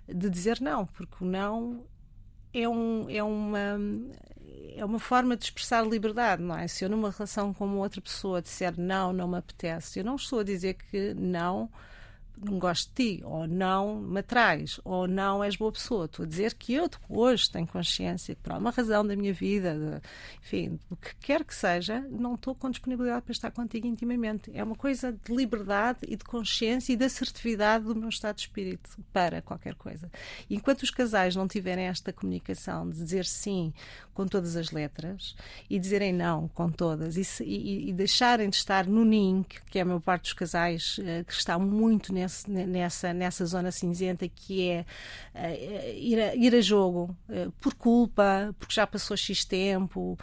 de 0.08 0.30
dizer 0.30 0.60
não, 0.62 0.86
porque 0.86 1.24
o 1.24 1.26
não 1.26 1.86
é, 2.54 2.68
um, 2.68 3.10
é, 3.10 3.24
uma, 3.24 3.80
é 4.76 4.86
uma 4.86 5.00
forma 5.00 5.36
de 5.36 5.46
expressar 5.46 5.86
liberdade, 5.86 6.42
não 6.42 6.56
é? 6.56 6.68
Se 6.68 6.86
eu 6.86 6.90
numa 6.90 7.12
relação 7.12 7.54
com 7.54 7.78
outra 7.78 8.02
pessoa 8.02 8.42
disser 8.42 8.74
não, 8.78 9.12
não 9.12 9.28
me 9.28 9.38
apetece, 9.38 10.00
eu 10.00 10.06
não 10.06 10.16
estou 10.16 10.40
a 10.40 10.44
dizer 10.44 10.76
que 10.76 11.14
não 11.14 11.70
não 12.44 12.60
gosto 12.60 12.90
de 12.90 13.18
ti, 13.18 13.24
ou 13.24 13.48
não 13.48 14.00
me 14.00 14.20
atrás, 14.20 14.80
ou 14.84 15.08
não 15.08 15.44
és 15.44 15.56
boa 15.56 15.72
pessoa. 15.72 16.06
Estou 16.06 16.26
a 16.26 16.28
dizer 16.28 16.54
que 16.54 16.74
eu 16.74 16.90
hoje 17.10 17.50
tenho 17.50 17.68
consciência 17.68 18.36
que 18.36 18.42
por 18.42 18.54
alguma 18.54 18.72
razão 18.72 19.06
da 19.06 19.16
minha 19.16 19.34
vida, 19.34 19.74
de, 19.74 20.02
enfim, 20.42 20.80
o 20.90 20.96
que 20.96 21.16
quer 21.16 21.44
que 21.44 21.54
seja, 21.54 22.02
não 22.12 22.36
estou 22.36 22.56
com 22.56 22.70
disponibilidade 22.70 23.24
para 23.24 23.32
estar 23.32 23.52
contigo 23.52 23.88
intimamente. 23.88 24.52
É 24.54 24.64
uma 24.64 24.76
coisa 24.76 25.12
de 25.12 25.36
liberdade 25.36 26.00
e 26.08 26.16
de 26.16 26.24
consciência 26.24 26.94
e 26.94 26.96
de 26.96 27.06
assertividade 27.06 27.86
do 27.86 27.96
meu 27.96 28.10
estado 28.10 28.36
de 28.36 28.42
espírito 28.42 28.90
para 29.12 29.42
qualquer 29.42 29.76
coisa. 29.76 30.12
Enquanto 30.50 30.84
os 30.84 30.92
casais 30.92 31.36
não 31.36 31.48
tiverem 31.48 31.86
esta 31.86 32.12
comunicação 32.12 32.90
de 32.90 32.98
dizer 32.98 33.26
sim 33.26 33.74
com 34.16 34.26
todas 34.26 34.56
as 34.56 34.72
letras 34.72 35.36
e 35.70 35.78
dizerem 35.78 36.14
não 36.14 36.48
com 36.48 36.72
todas 36.72 37.18
e, 37.18 37.44
e, 37.44 37.90
e 37.90 37.94
deixarem 37.94 38.50
de 38.50 38.56
estar 38.56 38.88
no 38.88 39.04
ninho, 39.06 39.46
que 39.70 39.78
é 39.78 39.82
a 39.82 39.86
maior 39.86 40.00
parte 40.00 40.24
dos 40.24 40.34
casais 40.34 40.98
uh, 40.98 41.24
que 41.26 41.34
está 41.34 41.60
muito 41.60 42.14
nesse 42.14 42.50
nessa, 42.50 43.14
nessa 43.14 43.46
zona 43.46 43.72
cinzenta 43.72 44.28
que 44.28 44.70
é 44.70 44.86
uh, 45.36 45.98
ir, 45.98 46.20
a, 46.20 46.36
ir 46.36 46.56
a 46.56 46.62
jogo 46.62 47.16
por 47.60 47.74
culpa, 47.74 48.56
porque 48.58 48.74
já 48.74 48.88
passou 48.88 49.18
X 49.18 49.44
tempo, 49.44 50.18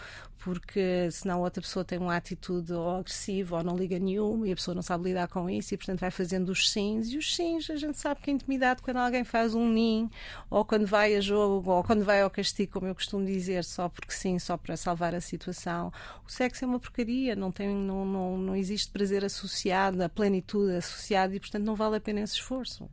porque 0.45 1.09
senão 1.11 1.41
outra 1.41 1.63
pessoa 1.63 1.85
tem 1.85 1.99
uma 1.99 2.17
atitude 2.17 2.73
ou 2.73 2.97
agressiva 2.97 3.59
ou 3.59 3.65
não 3.65 3.77
liga 3.77 3.99
nenhuma 3.99 4.49
e 4.49 4.53
a 4.53 4.57
pessoa 4.57 4.75
não 4.75 4.83
sabe 4.83 5.05
lidar 5.05 5.29
com 5.29 5.49
isso 5.49 5.73
e 5.73 5.77
portanto 5.77 6.01
vai 6.01 6.11
fazendo 6.11 6.49
os 6.49 6.71
sims 6.71 7.11
e 7.11 7.17
os 7.17 7.35
sims 7.35 7.71
a 7.71 7.77
gente 7.77 7.97
sabe 7.97 8.21
que 8.21 8.31
a 8.31 8.33
intimidade 8.33 8.83
quando 8.83 8.97
alguém 8.97 9.25
faz 9.25 9.55
um 9.55 9.69
nin 9.69 10.11
ou 10.51 10.65
quando 10.65 10.87
vai 10.87 11.15
a 11.15 11.21
jogo 11.21 11.71
ou 11.71 11.85
quando 11.85 12.05
vai 12.05 12.23
ao 12.23 12.31
castigo 12.31 12.73
como 12.73 12.87
eu 12.89 12.95
costumo 12.95 13.25
dizer 13.25 13.65
só 13.65 13.89
porque 13.89 14.13
sim, 14.13 14.39
só 14.39 14.57
para 14.57 14.77
salvar 14.77 15.15
a 15.15 15.21
situação 15.21 15.93
o 16.27 16.31
sexo 16.31 16.65
é 16.65 16.69
uma 16.69 16.81
porcaria 16.81 17.37
não, 17.37 17.53
tem, 17.53 17.69
não, 17.69 18.05
não, 18.05 18.37
não 18.37 18.57
existe 18.57 18.91
prazer 18.91 19.25
associado 19.25 20.03
a 20.03 20.09
plenitude 20.09 20.75
associada 20.75 21.37
e 21.37 21.41
portanto 21.41 21.65
não 21.65 21.77
vale 21.77 21.97
a 21.97 22.01
pena 22.01 22.21
esse 22.21 22.35
esforço 22.35 22.91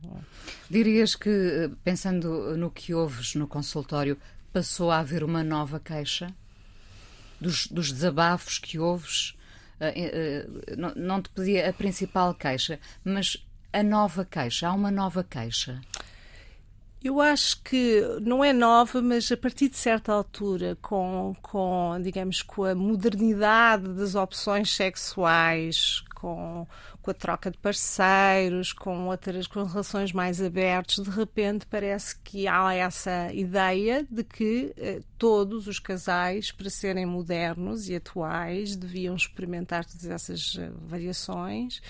Dirias 0.68 1.16
que 1.16 1.70
pensando 1.82 2.56
no 2.56 2.70
que 2.70 2.94
ouves 2.94 3.34
no 3.34 3.48
consultório 3.48 4.16
passou 4.52 4.90
a 4.90 4.98
haver 4.98 5.24
uma 5.24 5.42
nova 5.42 5.80
queixa? 5.80 6.34
Dos, 7.40 7.66
dos 7.66 7.92
desabafos 7.92 8.58
que 8.58 8.78
ouves, 8.78 9.36
uh, 9.80 9.86
uh, 9.86 10.76
não, 10.76 10.92
não 10.94 11.22
te 11.22 11.30
pedia 11.30 11.68
a 11.68 11.72
principal 11.72 12.34
queixa, 12.34 12.78
mas 13.04 13.36
a 13.72 13.82
nova 13.82 14.24
queixa, 14.24 14.68
há 14.68 14.72
uma 14.72 14.90
nova 14.90 15.24
queixa. 15.24 15.80
Eu 17.02 17.18
acho 17.18 17.62
que 17.62 18.02
não 18.20 18.44
é 18.44 18.52
nova, 18.52 19.00
mas 19.00 19.32
a 19.32 19.36
partir 19.36 19.70
de 19.70 19.76
certa 19.76 20.12
altura, 20.12 20.76
com, 20.82 21.34
com 21.40 21.98
digamos, 22.02 22.42
com 22.42 22.64
a 22.64 22.74
modernidade 22.74 23.88
das 23.94 24.14
opções 24.14 24.70
sexuais, 24.70 26.04
com, 26.20 26.66
com 27.00 27.10
a 27.10 27.14
troca 27.14 27.50
de 27.50 27.56
parceiros, 27.56 28.72
com 28.74 29.08
outras 29.08 29.46
com 29.46 29.64
relações 29.64 30.12
mais 30.12 30.42
abertas, 30.42 30.96
de 30.96 31.10
repente 31.10 31.66
parece 31.66 32.18
que 32.18 32.46
há 32.46 32.74
essa 32.74 33.32
ideia 33.32 34.06
de 34.10 34.22
que 34.22 34.74
eh, 34.76 35.00
todos 35.16 35.66
os 35.66 35.78
casais, 35.78 36.52
para 36.52 36.68
serem 36.68 37.06
modernos 37.06 37.88
e 37.88 37.96
atuais, 37.96 38.76
deviam 38.76 39.16
experimentar 39.16 39.84
todas 39.86 40.06
essas 40.06 40.56
eh, 40.58 40.70
variações. 40.86 41.80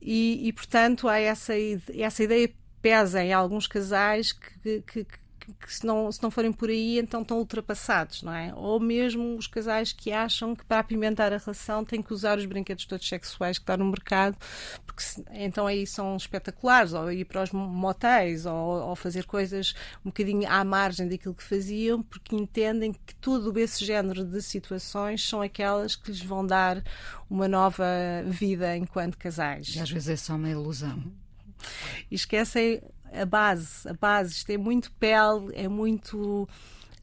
E, 0.00 0.48
e, 0.48 0.52
portanto, 0.52 1.06
há 1.06 1.18
essa, 1.18 1.52
essa 1.94 2.22
ideia 2.24 2.50
pesa 2.80 3.22
em 3.22 3.32
alguns 3.32 3.66
casais 3.66 4.32
que, 4.32 4.80
que, 4.80 5.04
que 5.04 5.21
se 5.66 5.84
não, 5.86 6.10
se 6.10 6.22
não 6.22 6.30
forem 6.30 6.52
por 6.52 6.68
aí, 6.68 6.98
então 6.98 7.22
estão 7.22 7.38
ultrapassados, 7.38 8.22
não 8.22 8.32
é? 8.32 8.52
Ou 8.54 8.78
mesmo 8.78 9.36
os 9.36 9.46
casais 9.46 9.92
que 9.92 10.12
acham 10.12 10.54
que 10.54 10.64
para 10.64 10.80
apimentar 10.80 11.32
a 11.32 11.38
relação 11.38 11.84
têm 11.84 12.02
que 12.02 12.12
usar 12.12 12.38
os 12.38 12.46
brinquedos 12.46 12.84
todos 12.84 13.08
sexuais 13.08 13.58
que 13.58 13.62
estão 13.62 13.76
no 13.76 13.86
mercado, 13.86 14.36
porque 14.86 15.02
se, 15.02 15.24
então 15.32 15.66
aí 15.66 15.86
são 15.86 16.16
espetaculares, 16.16 16.92
ou 16.92 17.10
ir 17.10 17.24
para 17.24 17.42
os 17.42 17.52
motéis, 17.52 18.46
ou, 18.46 18.54
ou, 18.54 18.96
fazer 18.96 19.24
coisas 19.24 19.74
um 20.04 20.10
bocadinho 20.10 20.48
à 20.48 20.64
margem 20.64 21.08
daquilo 21.08 21.34
que 21.34 21.42
faziam, 21.42 22.02
porque 22.02 22.36
entendem 22.36 22.92
que 22.92 23.14
todo 23.16 23.56
esse 23.58 23.84
género 23.84 24.24
de 24.24 24.40
situações 24.42 25.26
são 25.28 25.42
aquelas 25.42 25.96
que 25.96 26.10
lhes 26.10 26.22
vão 26.22 26.46
dar 26.46 26.82
uma 27.28 27.48
nova 27.48 27.84
vida 28.26 28.76
enquanto 28.76 29.18
casais. 29.18 29.74
E 29.74 29.80
às 29.80 29.90
vezes 29.90 30.08
é 30.08 30.16
só 30.16 30.34
uma 30.34 30.50
ilusão. 30.50 31.02
E 32.10 32.14
esquecem 32.14 32.82
a 33.12 33.26
base, 33.26 33.88
a 33.88 33.94
base, 33.94 34.32
isto 34.32 34.50
é 34.50 34.58
muito 34.58 34.90
pele, 34.92 35.52
é 35.54 35.68
muito 35.68 36.48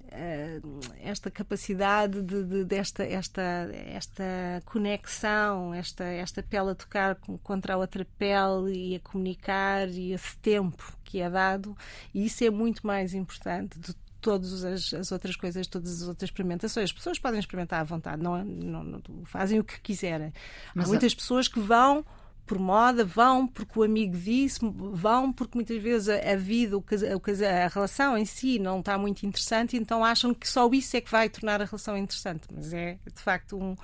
uh, 0.10 0.80
esta 1.02 1.30
capacidade 1.30 2.22
de, 2.22 2.44
de, 2.44 2.66
desta 2.66 3.04
esta, 3.04 3.42
esta 3.88 4.24
conexão, 4.66 5.74
esta, 5.74 6.04
esta 6.04 6.42
pele 6.44 6.72
a 6.72 6.76
tocar 6.76 7.16
contra 7.44 7.76
a 7.76 7.78
outra 7.78 8.06
pele 8.18 8.74
e 8.74 8.96
a 8.96 9.00
comunicar 9.00 9.88
e 9.90 10.14
esse 10.14 10.36
tempo 10.38 10.98
que 11.04 11.20
é 11.20 11.30
dado, 11.30 11.76
e 12.14 12.26
isso 12.26 12.44
é 12.44 12.50
muito 12.50 12.86
mais 12.86 13.14
importante 13.14 13.80
de 13.80 13.96
todas 14.22 14.66
as, 14.66 14.94
as, 14.94 15.12
outras 15.12 15.36
coisas, 15.36 15.66
todas 15.66 16.02
as 16.02 16.08
outras 16.08 16.28
experimentações. 16.28 16.90
As 16.90 16.94
pessoas 16.94 17.18
podem 17.18 17.40
experimentar 17.40 17.82
à 17.82 17.84
vontade, 17.84 18.22
não, 18.22 18.44
não, 18.44 18.84
não 18.84 19.02
fazem 19.26 19.60
o 19.60 19.64
que 19.64 19.80
quiserem. 19.80 20.34
Mas 20.76 20.86
Há 20.86 20.90
muitas 20.90 21.14
a... 21.14 21.16
pessoas 21.16 21.48
que 21.48 21.60
vão 21.60 22.06
por 22.50 22.58
moda, 22.58 23.06
vão 23.06 23.46
porque 23.46 23.78
o 23.78 23.84
amigo 23.84 24.18
disse, 24.18 24.60
vão 24.64 25.32
porque 25.32 25.56
muitas 25.56 25.80
vezes 25.80 26.10
a, 26.10 26.36
vida, 26.36 26.76
o 26.76 26.84
a 26.84 27.68
relação 27.68 28.18
em 28.18 28.26
si 28.26 28.58
não 28.58 28.80
está 28.80 28.98
muito 28.98 29.24
interessante, 29.24 29.78
então 29.78 30.04
acham 30.04 30.34
que 30.34 30.50
só 30.50 30.68
isso 30.74 30.98
é 30.98 31.02
que 31.02 31.12
vai 31.12 31.30
tornar 31.30 31.62
a 31.62 31.66
relação 31.66 31.96
interessante. 31.96 32.48
Mas 32.52 32.74
é 32.74 32.98
de 33.06 33.22
facto 33.22 33.56
um, 33.56 33.76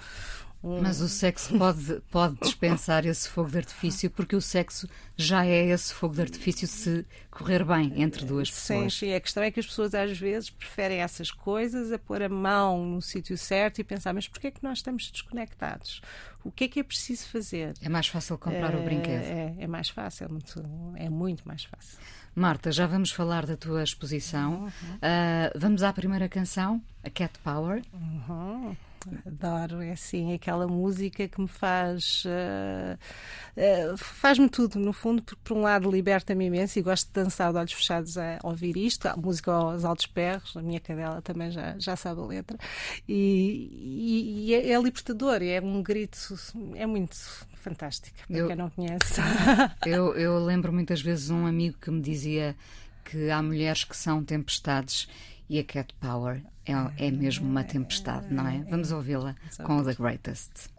mas 0.81 0.99
o 0.99 1.07
sexo 1.07 1.57
pode, 1.57 2.01
pode 2.09 2.35
dispensar 2.41 3.05
esse 3.05 3.29
fogo 3.29 3.51
de 3.51 3.57
artifício, 3.59 4.09
porque 4.09 4.35
o 4.35 4.41
sexo 4.41 4.87
já 5.15 5.45
é 5.45 5.67
esse 5.67 5.93
fogo 5.93 6.15
de 6.15 6.21
artifício 6.21 6.67
se 6.67 7.05
correr 7.29 7.63
bem 7.63 8.01
entre 8.01 8.25
duas 8.25 8.49
pessoas. 8.49 8.93
Sim, 8.93 9.07
sim. 9.07 9.13
A 9.13 9.19
questão 9.19 9.43
é 9.43 9.51
que 9.51 9.59
as 9.59 9.65
pessoas 9.67 9.93
às 9.93 10.17
vezes 10.17 10.49
preferem 10.49 10.99
essas 10.99 11.29
coisas 11.29 11.91
a 11.91 11.99
pôr 11.99 12.23
a 12.23 12.29
mão 12.29 12.85
no 12.85 13.01
sítio 13.01 13.37
certo 13.37 13.79
e 13.79 13.83
pensar, 13.83 14.13
mas 14.13 14.27
porquê 14.27 14.47
é 14.47 14.51
que 14.51 14.63
nós 14.63 14.79
estamos 14.79 15.11
desconectados? 15.11 16.01
O 16.43 16.51
que 16.51 16.65
é 16.65 16.67
que 16.67 16.79
é 16.79 16.83
preciso 16.83 17.27
fazer? 17.27 17.73
É 17.81 17.89
mais 17.89 18.07
fácil 18.07 18.37
comprar 18.37 18.73
é, 18.73 18.77
o 18.77 18.83
brinquedo. 18.83 19.23
É, 19.23 19.55
é 19.59 19.67
mais 19.67 19.89
fácil, 19.89 20.25
é 20.25 20.27
muito, 20.27 20.63
é 20.95 21.09
muito 21.09 21.47
mais 21.47 21.63
fácil. 21.63 21.97
Marta, 22.35 22.71
já 22.71 22.85
vamos 22.85 23.11
falar 23.11 23.45
da 23.45 23.55
tua 23.55 23.81
exposição. 23.81 24.63
Uhum. 24.63 24.69
Uh, 24.69 25.57
vamos 25.57 25.83
à 25.83 25.93
primeira 25.93 26.27
canção, 26.27 26.81
a 27.03 27.09
Cat 27.09 27.39
Power. 27.39 27.81
Uhum. 27.93 28.75
Adoro, 29.25 29.81
é 29.81 29.91
assim, 29.91 30.33
aquela 30.33 30.67
música 30.67 31.27
que 31.27 31.39
me 31.39 31.47
faz. 31.47 32.23
Uh, 32.25 32.97
uh, 33.93 33.97
faz-me 33.97 34.49
tudo, 34.49 34.79
no 34.79 34.91
fundo, 34.91 35.21
porque 35.21 35.39
por 35.43 35.57
um 35.57 35.61
lado 35.61 35.91
liberta-me 35.91 36.45
imenso 36.45 36.79
e 36.79 36.81
gosto 36.81 37.07
de 37.07 37.13
dançar 37.13 37.51
de 37.51 37.59
olhos 37.59 37.73
fechados 37.73 38.17
a 38.17 38.39
ouvir 38.43 38.75
isto, 38.77 39.05
a 39.07 39.15
música 39.15 39.51
aos 39.51 39.85
altos 39.85 40.07
perros, 40.07 40.57
a 40.57 40.61
minha 40.61 40.79
cadela 40.79 41.21
também 41.21 41.51
já, 41.51 41.77
já 41.77 41.95
sabe 41.95 42.21
a 42.21 42.25
letra, 42.25 42.57
e, 43.07 43.69
e, 43.71 44.45
e 44.47 44.53
é, 44.55 44.71
é, 44.71 44.81
libertador, 44.81 45.41
é 45.41 45.61
um 45.61 45.83
grito, 45.83 46.35
é 46.75 46.85
muito 46.85 47.15
fantástico, 47.55 48.17
para 48.27 48.37
eu, 48.37 48.47
quem 48.47 48.55
não 48.55 48.69
conhece. 48.69 49.21
Eu, 49.85 50.15
eu 50.15 50.39
lembro 50.43 50.73
muitas 50.73 51.01
vezes 51.01 51.29
um 51.29 51.45
amigo 51.45 51.77
que 51.79 51.91
me 51.91 52.01
dizia 52.01 52.55
que 53.03 53.29
há 53.29 53.41
mulheres 53.41 53.83
que 53.83 53.95
são 53.95 54.23
tempestades 54.23 55.07
e 55.49 55.59
a 55.59 55.63
Cat 55.63 55.93
Power 55.99 56.41
é, 56.65 57.07
é 57.07 57.11
mesmo 57.11 57.47
uma 57.47 57.63
tempestade, 57.63 58.33
não 58.33 58.47
é? 58.47 58.63
Vamos 58.69 58.91
ouvi-la 58.91 59.35
com 59.63 59.83
The 59.83 59.93
Greatest. 59.93 60.69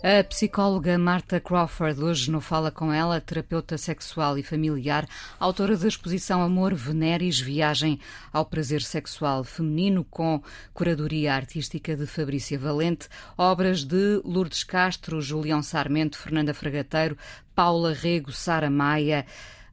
A 0.00 0.22
psicóloga 0.22 0.96
Marta 0.96 1.40
Crawford, 1.40 2.00
hoje 2.00 2.30
no 2.30 2.40
Fala 2.40 2.70
Com 2.70 2.92
Ela, 2.92 3.20
terapeuta 3.20 3.76
sexual 3.76 4.38
e 4.38 4.44
familiar, 4.44 5.08
autora 5.40 5.76
da 5.76 5.88
exposição 5.88 6.40
Amor 6.40 6.72
Veneris, 6.72 7.40
Viagem 7.40 7.98
ao 8.32 8.44
Prazer 8.44 8.80
Sexual 8.80 9.42
Feminino, 9.42 10.04
com 10.04 10.40
curadoria 10.72 11.34
artística 11.34 11.96
de 11.96 12.06
Fabrícia 12.06 12.56
Valente, 12.56 13.08
obras 13.36 13.82
de 13.82 14.22
Lourdes 14.24 14.62
Castro, 14.62 15.20
Julião 15.20 15.64
Sarmento, 15.64 16.16
Fernanda 16.16 16.54
Fragateiro, 16.54 17.18
Paula 17.52 17.92
Rego, 17.92 18.30
Sara 18.30 18.70
Maia. 18.70 19.26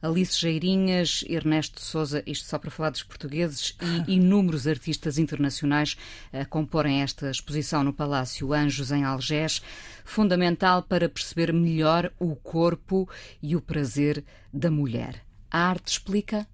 Alice 0.05 0.39
Geirinhas, 0.39 1.23
Ernesto 1.27 1.81
Souza, 1.81 2.21
isto 2.27 2.47
só 2.47 2.59
para 2.59 2.69
falar 2.69 2.91
dos 2.91 3.01
portugueses, 3.01 3.75
e 4.07 4.13
inúmeros 4.13 4.67
artistas 4.67 5.17
internacionais 5.17 5.97
uh, 6.31 6.47
comporem 6.47 7.01
esta 7.01 7.31
exposição 7.31 7.83
no 7.83 7.91
Palácio 7.91 8.53
Anjos, 8.53 8.91
em 8.91 9.03
Algés, 9.03 9.63
fundamental 10.03 10.83
para 10.83 11.09
perceber 11.09 11.51
melhor 11.51 12.11
o 12.19 12.35
corpo 12.35 13.09
e 13.41 13.55
o 13.55 13.61
prazer 13.61 14.23
da 14.53 14.69
mulher. 14.69 15.25
A 15.49 15.69
arte 15.69 15.87
explica 15.87 16.47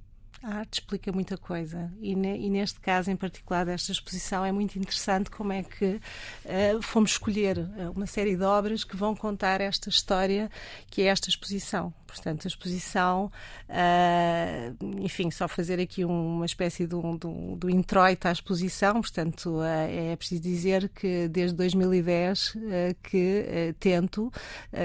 a 0.44 0.56
arte 0.56 0.80
explica 0.80 1.12
muita 1.12 1.38
coisa 1.38 1.92
e, 2.02 2.16
ne, 2.16 2.38
e, 2.38 2.50
neste 2.50 2.80
caso 2.80 3.12
em 3.12 3.16
particular 3.16 3.66
desta 3.66 3.92
exposição 3.92 4.44
é 4.44 4.52
muito 4.52 4.78
interessante 4.78 5.30
como 5.30 5.54
é 5.54 5.62
que 5.62 6.02
uh, 6.46 6.82
fomos 6.82 7.12
escolher 7.12 7.60
eh, 7.78 7.90
uma 7.90 8.08
série 8.08 8.36
de 8.36 8.44
obras 8.44 8.84
que 8.84 8.96
vão 8.96 9.16
contar 9.16 9.62
esta 9.62 9.90
história 9.90 10.50
que 10.90 11.04
é 11.04 11.06
esta 11.06 11.30
exposição. 11.30 11.94
Portanto, 12.08 12.46
a 12.46 12.50
exposição, 12.50 13.32
uh, 13.70 14.86
enfim, 15.00 15.32
só 15.32 15.48
fazer 15.48 15.80
aqui 15.80 16.04
uma 16.04 16.46
espécie 16.46 16.86
do, 16.86 17.18
do, 17.18 17.56
do 17.56 17.70
introito 17.70 18.28
à 18.28 18.32
exposição, 18.34 19.00
portanto, 19.00 19.60
uh, 19.60 19.64
é 19.64 20.16
preciso 20.18 20.42
dizer 20.42 20.90
que 20.90 21.30
desde 21.30 21.56
2010 21.56 22.58
que 23.04 23.74
tento 23.80 24.32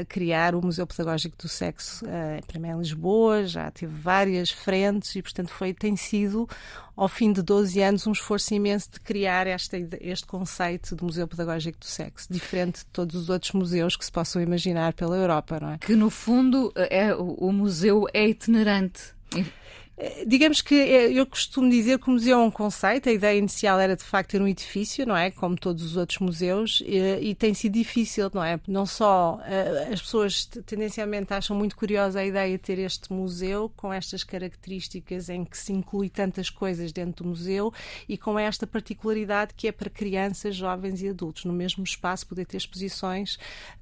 criar 0.08 0.54
o 0.54 0.62
Museu 0.62 0.86
Pedagógico 0.86 1.36
do 1.36 1.48
Sexo, 1.48 2.04
primeiro 2.46 2.76
em 2.76 2.80
Lisboa, 2.80 3.44
já 3.44 3.70
tive 3.72 3.92
várias 3.92 4.50
frentes 4.50 5.16
e, 5.16 5.22
portanto, 5.22 5.45
foi, 5.52 5.72
tem 5.72 5.96
sido, 5.96 6.48
ao 6.96 7.08
fim 7.08 7.32
de 7.32 7.42
12 7.42 7.80
anos, 7.82 8.06
um 8.06 8.12
esforço 8.12 8.54
imenso 8.54 8.90
de 8.92 9.00
criar 9.00 9.46
esta, 9.46 9.76
este 10.00 10.26
conceito 10.26 10.96
de 10.96 11.04
Museu 11.04 11.26
Pedagógico 11.26 11.78
do 11.78 11.86
Sexo, 11.86 12.26
diferente 12.30 12.80
de 12.80 12.86
todos 12.86 13.14
os 13.16 13.28
outros 13.28 13.52
museus 13.52 13.96
que 13.96 14.04
se 14.04 14.12
possam 14.12 14.40
imaginar 14.40 14.92
pela 14.94 15.16
Europa, 15.16 15.58
não 15.60 15.70
é? 15.70 15.78
Que, 15.78 15.94
no 15.94 16.10
fundo, 16.10 16.72
é, 16.76 17.14
o 17.14 17.52
museu 17.52 18.06
é 18.12 18.28
itinerante. 18.28 19.14
Eh, 19.98 20.24
digamos 20.26 20.60
que 20.60 20.74
eh, 20.74 21.12
eu 21.12 21.26
costumo 21.26 21.70
dizer 21.70 21.98
que 21.98 22.08
o 22.08 22.12
museu 22.12 22.38
é 22.38 22.42
um 22.42 22.50
conceito, 22.50 23.08
a 23.08 23.12
ideia 23.12 23.38
inicial 23.38 23.80
era 23.80 23.96
de 23.96 24.04
facto 24.04 24.32
ter 24.32 24.42
um 24.42 24.48
edifício, 24.48 25.06
não 25.06 25.16
é? 25.16 25.30
Como 25.30 25.56
todos 25.56 25.82
os 25.82 25.96
outros 25.96 26.18
museus, 26.18 26.82
e, 26.84 27.30
e 27.30 27.34
tem 27.34 27.54
sido 27.54 27.72
difícil, 27.72 28.30
não 28.34 28.44
é? 28.44 28.60
Não 28.68 28.84
só 28.84 29.40
as 29.90 30.02
pessoas 30.02 30.44
tendencialmente 30.44 31.32
acham 31.32 31.56
muito 31.56 31.76
curiosa 31.76 32.20
a 32.20 32.26
ideia 32.26 32.52
de 32.52 32.62
ter 32.62 32.78
este 32.78 33.12
museu 33.12 33.72
com 33.74 33.92
estas 33.92 34.22
características 34.22 35.28
em 35.28 35.44
que 35.44 35.56
se 35.56 35.72
inclui 35.72 36.10
tantas 36.10 36.50
coisas 36.50 36.92
dentro 36.92 37.24
do 37.24 37.30
museu 37.30 37.72
e 38.08 38.18
com 38.18 38.38
esta 38.38 38.66
particularidade 38.66 39.54
que 39.54 39.68
é 39.68 39.72
para 39.72 39.88
crianças, 39.88 40.54
jovens 40.54 41.00
e 41.02 41.08
adultos, 41.08 41.44
no 41.44 41.52
mesmo 41.52 41.84
espaço 41.84 42.26
poder 42.26 42.44
ter 42.44 42.58
exposições 42.58 43.38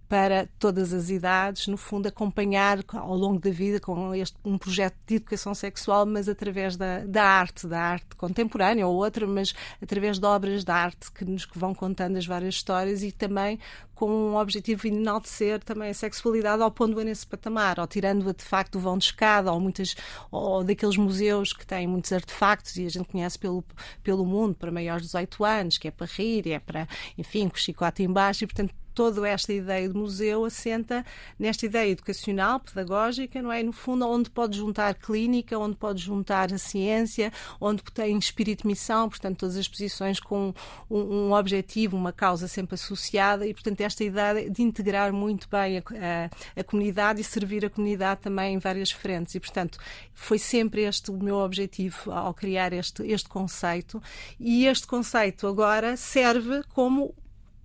para 0.08 0.48
todas 0.58 0.92
as 0.92 1.08
idades, 1.08 1.66
no 1.66 1.76
fundo, 1.76 2.06
acompanhar 2.06 2.78
ao 2.92 3.16
longo 3.16 3.38
da 3.38 3.50
vida 3.50 3.80
com 3.80 4.14
este, 4.14 4.36
um 4.44 4.58
projeto 4.58 4.96
de 5.06 5.16
educação 5.16 5.54
sexual, 5.54 6.04
mas 6.04 6.28
através 6.28 6.76
da, 6.76 7.00
da 7.00 7.24
arte, 7.24 7.66
da 7.66 7.80
arte 7.80 8.14
contemporânea 8.16 8.86
ou 8.86 8.94
outra, 8.94 9.26
mas 9.26 9.54
através 9.82 10.18
de 10.18 10.26
obras 10.26 10.64
de 10.64 10.70
arte 10.70 11.10
que 11.10 11.24
nos 11.24 11.48
vão 11.54 11.74
contando 11.74 12.16
as 12.16 12.26
várias 12.26 12.54
histórias 12.54 13.02
e 13.02 13.10
também 13.10 13.58
com 13.94 14.10
um 14.10 14.36
objetivo 14.36 14.82
de 14.82 14.88
enaltecer 14.88 15.62
também 15.62 15.90
a 15.90 15.94
sexualidade 15.94 16.62
ao 16.62 16.70
pondo-a 16.70 17.04
nesse 17.04 17.26
patamar, 17.26 17.78
ou 17.78 17.86
tirando-a 17.86 18.32
de 18.32 18.44
facto 18.44 18.72
do 18.72 18.80
vão 18.80 18.98
de 18.98 19.04
escada, 19.04 19.52
ou, 19.52 19.60
muitas, 19.60 19.94
ou 20.30 20.64
daqueles 20.64 20.96
museus 20.96 21.52
que 21.52 21.66
têm 21.66 21.86
muitos 21.86 22.12
artefactos 22.12 22.76
e 22.76 22.86
a 22.86 22.90
gente 22.90 23.08
conhece 23.08 23.38
pelo, 23.38 23.64
pelo 24.02 24.26
mundo, 24.26 24.54
para 24.54 24.70
maiores 24.70 25.02
de 25.02 25.08
18 25.08 25.44
anos, 25.44 25.78
que 25.78 25.88
é 25.88 25.90
para 25.90 26.06
rir, 26.06 26.50
é 26.50 26.58
para, 26.58 26.88
enfim, 27.16 27.48
com 27.48 27.56
o 27.56 27.58
chicote 27.58 28.02
embaixo, 28.02 28.44
e 28.44 28.46
portanto 28.46 28.74
toda 28.94 29.28
esta 29.28 29.52
ideia 29.52 29.88
de 29.88 29.96
museu 29.96 30.44
assenta 30.44 31.04
nesta 31.38 31.66
ideia 31.66 31.90
educacional, 31.90 32.60
pedagógica, 32.60 33.42
não 33.42 33.50
é? 33.52 33.62
No 33.62 33.72
fundo, 33.72 34.06
onde 34.06 34.30
pode 34.30 34.56
juntar 34.56 34.94
clínica, 34.94 35.58
onde 35.58 35.76
pode 35.76 36.02
juntar 36.02 36.52
a 36.52 36.58
ciência, 36.58 37.32
onde 37.60 37.82
tem 37.82 38.16
espírito 38.16 38.66
missão, 38.66 39.08
portanto, 39.08 39.38
todas 39.38 39.56
as 39.56 39.62
exposições 39.62 40.20
com 40.20 40.54
um, 40.90 40.98
um 40.98 41.32
objetivo, 41.32 41.96
uma 41.96 42.12
causa 42.12 42.46
sempre 42.46 42.74
associada 42.74 43.46
e, 43.46 43.52
portanto, 43.52 43.80
esta 43.80 44.04
ideia 44.04 44.48
de 44.48 44.62
integrar 44.62 45.12
muito 45.12 45.48
bem 45.48 45.78
a, 45.78 45.80
a, 45.80 46.60
a 46.60 46.64
comunidade 46.64 47.20
e 47.20 47.24
servir 47.24 47.64
a 47.64 47.70
comunidade 47.70 48.20
também 48.20 48.54
em 48.54 48.58
várias 48.58 48.90
frentes. 48.90 49.34
E, 49.34 49.40
portanto, 49.40 49.78
foi 50.12 50.38
sempre 50.38 50.82
este 50.82 51.10
o 51.10 51.22
meu 51.22 51.36
objetivo 51.36 52.12
ao 52.12 52.32
criar 52.32 52.72
este, 52.72 53.02
este 53.10 53.28
conceito. 53.28 54.02
E 54.38 54.66
este 54.66 54.86
conceito 54.86 55.46
agora 55.46 55.96
serve 55.96 56.62
como 56.74 57.14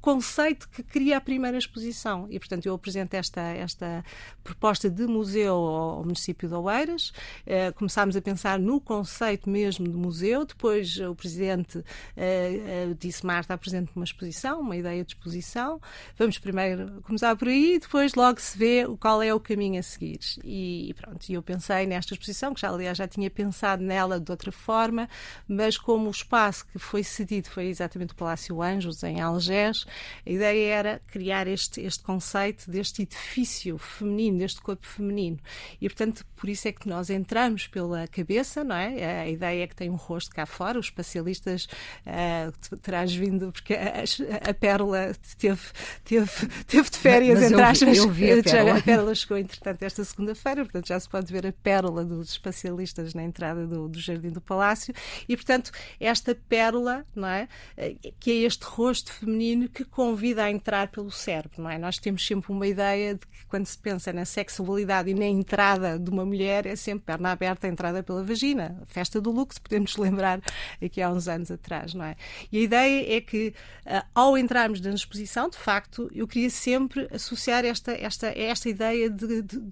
conceito 0.01 0.69
que 0.69 0.81
cria 0.83 1.17
a 1.17 1.21
primeira 1.21 1.57
exposição. 1.57 2.27
E, 2.29 2.39
portanto, 2.39 2.65
eu 2.65 2.73
apresento 2.73 3.15
esta, 3.15 3.41
esta 3.41 4.03
proposta 4.43 4.89
de 4.89 5.05
museu 5.05 5.53
ao, 5.53 6.03
município 6.03 6.47
de 6.47 6.55
Oeiras. 6.55 7.11
Eh, 7.45 7.71
começámos 7.71 8.15
a 8.15 8.21
pensar 8.21 8.59
no 8.59 8.79
conceito 8.79 9.49
mesmo 9.49 9.87
de 9.87 9.95
museu. 9.95 10.45
Depois, 10.45 10.97
o 10.99 11.15
presidente 11.15 11.83
eh, 12.15 12.61
eh, 12.65 12.95
disse: 12.99 13.25
Marta, 13.25 13.53
apresente 13.53 13.91
uma 13.95 14.05
exposição, 14.05 14.61
uma 14.61 14.75
ideia 14.75 15.03
de 15.03 15.13
exposição. 15.13 15.81
Vamos 16.17 16.37
primeiro 16.37 17.01
começar 17.03 17.35
por 17.35 17.47
aí, 17.47 17.79
depois 17.79 18.13
logo 18.15 18.39
se 18.39 18.57
vê 18.57 18.85
qual 18.99 19.21
é 19.21 19.33
o 19.33 19.39
caminho 19.39 19.79
a 19.79 19.83
seguir. 19.83 20.19
E, 20.43 20.93
pronto, 20.97 21.29
eu 21.29 21.41
pensei 21.41 21.85
nesta 21.85 22.13
exposição, 22.13 22.53
que 22.53 22.61
já, 22.61 22.69
aliás, 22.69 22.97
já 22.97 23.07
tinha 23.07 23.29
pensado 23.29 23.83
nela 23.83 24.19
de 24.19 24.31
outra 24.31 24.51
forma, 24.51 25.09
mas 25.47 25.77
como 25.77 26.07
o 26.07 26.11
espaço 26.11 26.65
que 26.67 26.79
foi 26.79 27.03
cedido 27.03 27.49
foi 27.49 27.65
exatamente 27.67 28.13
o 28.13 28.15
Palácio 28.15 28.61
Anjos, 28.61 29.03
em 29.03 29.19
Algés, 29.19 29.85
a 30.25 30.29
ideia 30.29 30.73
era 30.73 31.01
criar 31.07 31.47
este, 31.47 31.81
este 31.81 32.03
conceito 32.03 32.69
deste 32.69 33.03
edifício 33.03 33.77
feminino, 33.77 34.39
deste 34.39 34.61
corpo 34.61 34.85
feminino. 34.85 35.39
E, 35.81 35.87
portanto, 35.87 36.25
por 36.35 36.49
isso 36.49 36.67
é 36.67 36.71
que 36.71 36.87
nós 36.87 37.09
entramos 37.09 37.67
pela 37.67 38.07
cabeça, 38.07 38.63
não 38.63 38.75
é? 38.75 39.21
A 39.21 39.29
ideia 39.29 39.63
é 39.63 39.67
que 39.67 39.75
tem 39.75 39.89
um 39.89 39.95
rosto 39.95 40.33
cá 40.33 40.45
fora, 40.45 40.79
os 40.79 40.87
especialistas 40.87 41.67
uh, 42.05 42.77
terás 42.77 43.13
vindo, 43.13 43.51
porque 43.51 43.73
a, 43.73 44.03
a, 44.49 44.53
Pérola 44.53 45.13
teve, 45.37 45.61
teve, 46.03 46.31
teve 46.67 46.89
de 46.89 46.97
férias, 46.97 47.39
Mas 47.39 47.51
entre 47.51 47.61
aspas. 47.61 47.97
Eu 47.97 48.09
vi 48.09 48.31
a 48.31 48.43
Pérola. 48.43 48.77
a 48.77 48.81
Pérola 48.81 49.15
chegou, 49.15 49.37
entretanto, 49.37 49.83
esta 49.83 50.03
segunda-feira, 50.03 50.63
portanto, 50.63 50.87
já 50.87 50.99
se 50.99 51.09
pode 51.09 51.31
ver 51.31 51.45
a 51.47 51.51
Pérola 51.51 52.03
dos 52.05 52.31
especialistas 52.31 53.13
na 53.13 53.23
entrada 53.23 53.65
do, 53.67 53.87
do 53.87 53.99
Jardim 53.99 54.29
do 54.29 54.41
Palácio. 54.41 54.93
E, 55.27 55.35
portanto, 55.35 55.71
esta 55.99 56.35
Pérola, 56.35 57.05
não 57.15 57.27
é? 57.27 57.47
Eh, 57.77 57.95
que 58.19 58.31
é 58.31 58.35
este 58.45 58.63
rosto 58.63 59.11
feminino 59.11 59.69
que 59.79 59.85
convida 59.85 60.43
a 60.43 60.51
entrar 60.51 60.89
pelo 60.89 61.09
cérebro, 61.09 61.63
não 61.63 61.69
é? 61.69 61.77
Nós 61.77 61.97
temos 61.97 62.25
sempre 62.27 62.51
uma 62.51 62.67
ideia 62.67 63.15
de 63.15 63.25
que 63.25 63.45
quando 63.47 63.65
se 63.65 63.77
pensa 63.77 64.11
na 64.11 64.25
sexualidade 64.25 65.09
e 65.09 65.13
na 65.13 65.25
entrada 65.25 65.97
de 65.97 66.09
uma 66.09 66.25
mulher 66.25 66.65
é 66.65 66.75
sempre 66.75 67.05
perna 67.05 67.31
aberta 67.31 67.65
entrada 67.65 68.03
pela 68.03 68.21
vagina. 68.21 68.83
Festa 68.87 69.21
do 69.21 69.31
luxo, 69.31 69.61
podemos 69.61 69.95
lembrar 69.97 70.41
aqui 70.83 71.01
há 71.01 71.09
uns 71.09 71.29
anos 71.29 71.49
atrás, 71.49 71.93
não 71.93 72.03
é? 72.03 72.17
E 72.51 72.57
a 72.57 72.61
ideia 72.61 73.17
é 73.17 73.21
que 73.21 73.53
uh, 73.85 74.05
ao 74.13 74.37
entrarmos 74.37 74.81
na 74.81 74.93
exposição, 74.93 75.49
de 75.49 75.57
facto, 75.57 76.11
eu 76.13 76.27
queria 76.27 76.49
sempre 76.49 77.07
associar 77.13 77.63
esta, 77.63 77.93
esta, 77.93 78.27
esta 78.37 78.67
ideia 78.67 79.09
de, 79.09 79.41
de, 79.41 79.61
de 79.61 79.71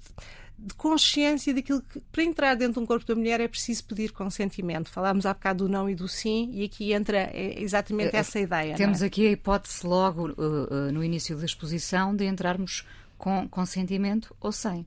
de 0.57 0.73
consciência 0.73 1.53
daquilo 1.53 1.81
que, 1.81 1.99
para 2.11 2.23
entrar 2.23 2.55
dentro 2.55 2.73
de 2.73 2.79
um 2.79 2.85
corpo 2.85 3.05
da 3.05 3.15
mulher, 3.15 3.39
é 3.39 3.47
preciso 3.47 3.83
pedir 3.83 4.11
consentimento. 4.11 4.89
Falámos 4.89 5.25
há 5.25 5.33
bocado 5.33 5.65
do 5.65 5.69
não 5.69 5.89
e 5.89 5.93
do 5.93 6.07
sim, 6.07 6.49
e 6.51 6.63
aqui 6.63 6.93
entra 6.93 7.17
é, 7.17 7.61
exatamente 7.61 8.15
eh, 8.15 8.19
essa 8.19 8.39
ideia. 8.39 8.75
Temos 8.75 9.01
é? 9.01 9.05
aqui 9.05 9.27
a 9.27 9.31
hipótese, 9.31 9.85
logo 9.85 10.29
uh, 10.29 10.33
uh, 10.33 10.91
no 10.91 11.03
início 11.03 11.37
da 11.37 11.45
exposição, 11.45 12.15
de 12.15 12.25
entrarmos 12.25 12.85
com 13.17 13.47
consentimento 13.47 14.35
ou 14.39 14.51
sem. 14.51 14.85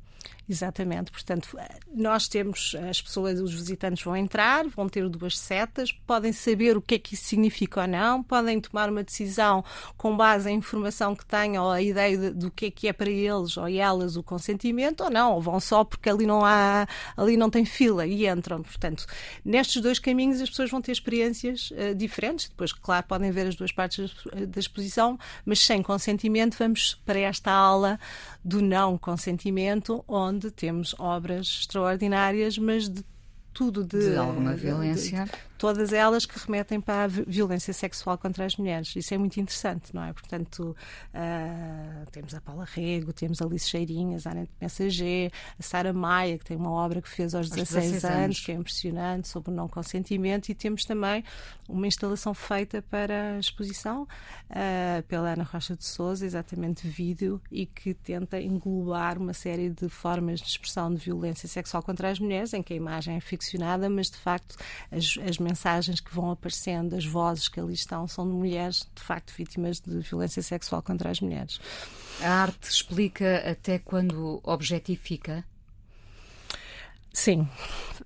Exatamente, 0.50 1.12
portanto, 1.12 1.56
nós 1.94 2.26
temos 2.26 2.74
as 2.90 3.00
pessoas, 3.00 3.40
os 3.40 3.54
visitantes 3.54 4.02
vão 4.02 4.16
entrar, 4.16 4.66
vão 4.66 4.88
ter 4.88 5.09
duas 5.09 5.38
setas, 5.38 5.92
podem 5.92 6.33
saber 6.33 6.76
o 6.76 6.83
que 6.83 6.96
é 6.96 6.98
que 6.98 7.14
isso 7.14 7.22
significa 7.26 7.83
ou 7.83 7.87
não, 7.87 8.20
podem 8.20 8.61
tomar 8.61 8.90
uma 8.90 9.04
decisão 9.04 9.64
com 9.96 10.16
base 10.16 10.50
em 10.50 10.56
informação 10.56 11.14
que 11.14 11.24
tenham 11.24 11.62
ou 11.62 11.70
a 11.70 11.80
ideia 11.80 12.18
de, 12.18 12.30
do 12.30 12.50
que 12.50 12.66
é 12.66 12.70
que 12.72 12.88
é 12.88 12.92
para 12.92 13.09
eles 13.09 13.56
ou 13.56 13.68
elas 13.68 14.16
o 14.16 14.24
consentimento 14.24 15.04
ou 15.04 15.11
não, 15.11 15.35
ou 15.35 15.40
vão 15.40 15.61
só 15.61 15.85
porque 15.85 16.11
ali 16.11 16.26
não 16.26 16.44
há, 16.44 16.85
ali 17.16 17.37
não 17.37 17.48
tem 17.48 17.64
fila 17.64 18.04
e 18.04 18.26
entram. 18.26 18.61
Portanto, 18.61 19.06
nestes 19.44 19.80
dois 19.80 20.00
caminhos 20.00 20.40
as 20.40 20.50
pessoas 20.50 20.68
vão 20.68 20.83
ter 20.83 20.90
experiências 20.90 21.70
uh, 21.70 21.94
diferentes. 21.94 22.48
Depois, 22.48 22.72
claro, 22.72 23.06
podem 23.06 23.30
ver 23.30 23.46
as 23.46 23.54
duas 23.54 23.70
partes 23.70 24.12
da 24.48 24.59
exposição, 24.59 25.16
mas 25.44 25.61
sem 25.61 25.80
consentimento 25.80 26.56
vamos 26.59 27.00
para 27.06 27.20
esta 27.20 27.52
aula 27.52 28.00
do 28.44 28.61
não 28.61 28.98
consentimento, 28.98 30.04
onde 30.12 30.50
temos 30.50 30.94
obras 30.98 31.46
extraordinárias, 31.60 32.58
mas 32.58 32.88
de 32.88 33.04
tudo 33.52 33.84
de, 33.84 34.10
de 34.10 34.16
alguma 34.16 34.54
violência. 34.54 35.24
De, 35.24 35.49
todas 35.60 35.92
elas 35.92 36.24
que 36.24 36.38
remetem 36.38 36.80
para 36.80 37.04
a 37.04 37.06
violência 37.06 37.74
sexual 37.74 38.16
contra 38.16 38.46
as 38.46 38.56
mulheres. 38.56 38.96
Isso 38.96 39.12
é 39.12 39.18
muito 39.18 39.38
interessante, 39.38 39.94
não 39.94 40.02
é? 40.02 40.10
Portanto, 40.10 40.74
uh, 41.14 42.10
temos 42.10 42.34
a 42.34 42.40
Paula 42.40 42.64
Rego, 42.64 43.12
temos 43.12 43.42
a 43.42 43.44
Alice 43.44 43.68
Cheirinhas, 43.68 44.26
a 44.26 44.30
Anete 44.30 44.52
Messager, 44.58 45.30
a 45.58 45.62
Sara 45.62 45.92
Maia, 45.92 46.38
que 46.38 46.46
tem 46.46 46.56
uma 46.56 46.70
obra 46.70 47.02
que 47.02 47.10
fez 47.10 47.34
aos 47.34 47.50
16, 47.50 47.92
16 47.92 48.04
anos, 48.04 48.24
anos, 48.24 48.40
que 48.40 48.52
é 48.52 48.54
impressionante, 48.54 49.28
sobre 49.28 49.50
o 49.50 49.54
não 49.54 49.68
consentimento, 49.68 50.48
e 50.48 50.54
temos 50.54 50.86
também 50.86 51.22
uma 51.68 51.86
instalação 51.86 52.32
feita 52.32 52.80
para 52.80 53.34
a 53.34 53.38
exposição 53.38 54.04
uh, 54.04 55.02
pela 55.08 55.34
Ana 55.34 55.44
Rocha 55.44 55.76
de 55.76 55.84
Souza, 55.84 56.24
exatamente 56.24 56.88
vídeo, 56.88 57.38
e 57.52 57.66
que 57.66 57.92
tenta 57.92 58.40
englobar 58.40 59.18
uma 59.18 59.34
série 59.34 59.68
de 59.68 59.90
formas 59.90 60.40
de 60.40 60.48
expressão 60.48 60.90
de 60.90 60.96
violência 60.96 61.46
sexual 61.46 61.82
contra 61.82 62.08
as 62.08 62.18
mulheres, 62.18 62.54
em 62.54 62.62
que 62.62 62.72
a 62.72 62.76
imagem 62.76 63.16
é 63.16 63.20
ficcionada, 63.20 63.90
mas 63.90 64.10
de 64.10 64.16
facto 64.16 64.56
as, 64.90 65.18
as 65.28 65.36
mensagens 65.50 66.00
que 66.00 66.14
vão 66.14 66.30
aparecendo, 66.30 66.94
as 66.94 67.04
vozes 67.04 67.48
que 67.48 67.60
ali 67.60 67.74
estão, 67.74 68.06
são 68.06 68.26
de 68.26 68.32
mulheres, 68.32 68.88
de 68.94 69.02
facto, 69.02 69.32
vítimas 69.36 69.80
de 69.80 69.98
violência 70.00 70.42
sexual 70.42 70.82
contra 70.82 71.10
as 71.10 71.20
mulheres. 71.20 71.60
A 72.20 72.30
arte 72.42 72.70
explica 72.70 73.50
até 73.50 73.78
quando 73.78 74.40
objetifica? 74.44 75.44
Sim. 77.12 77.48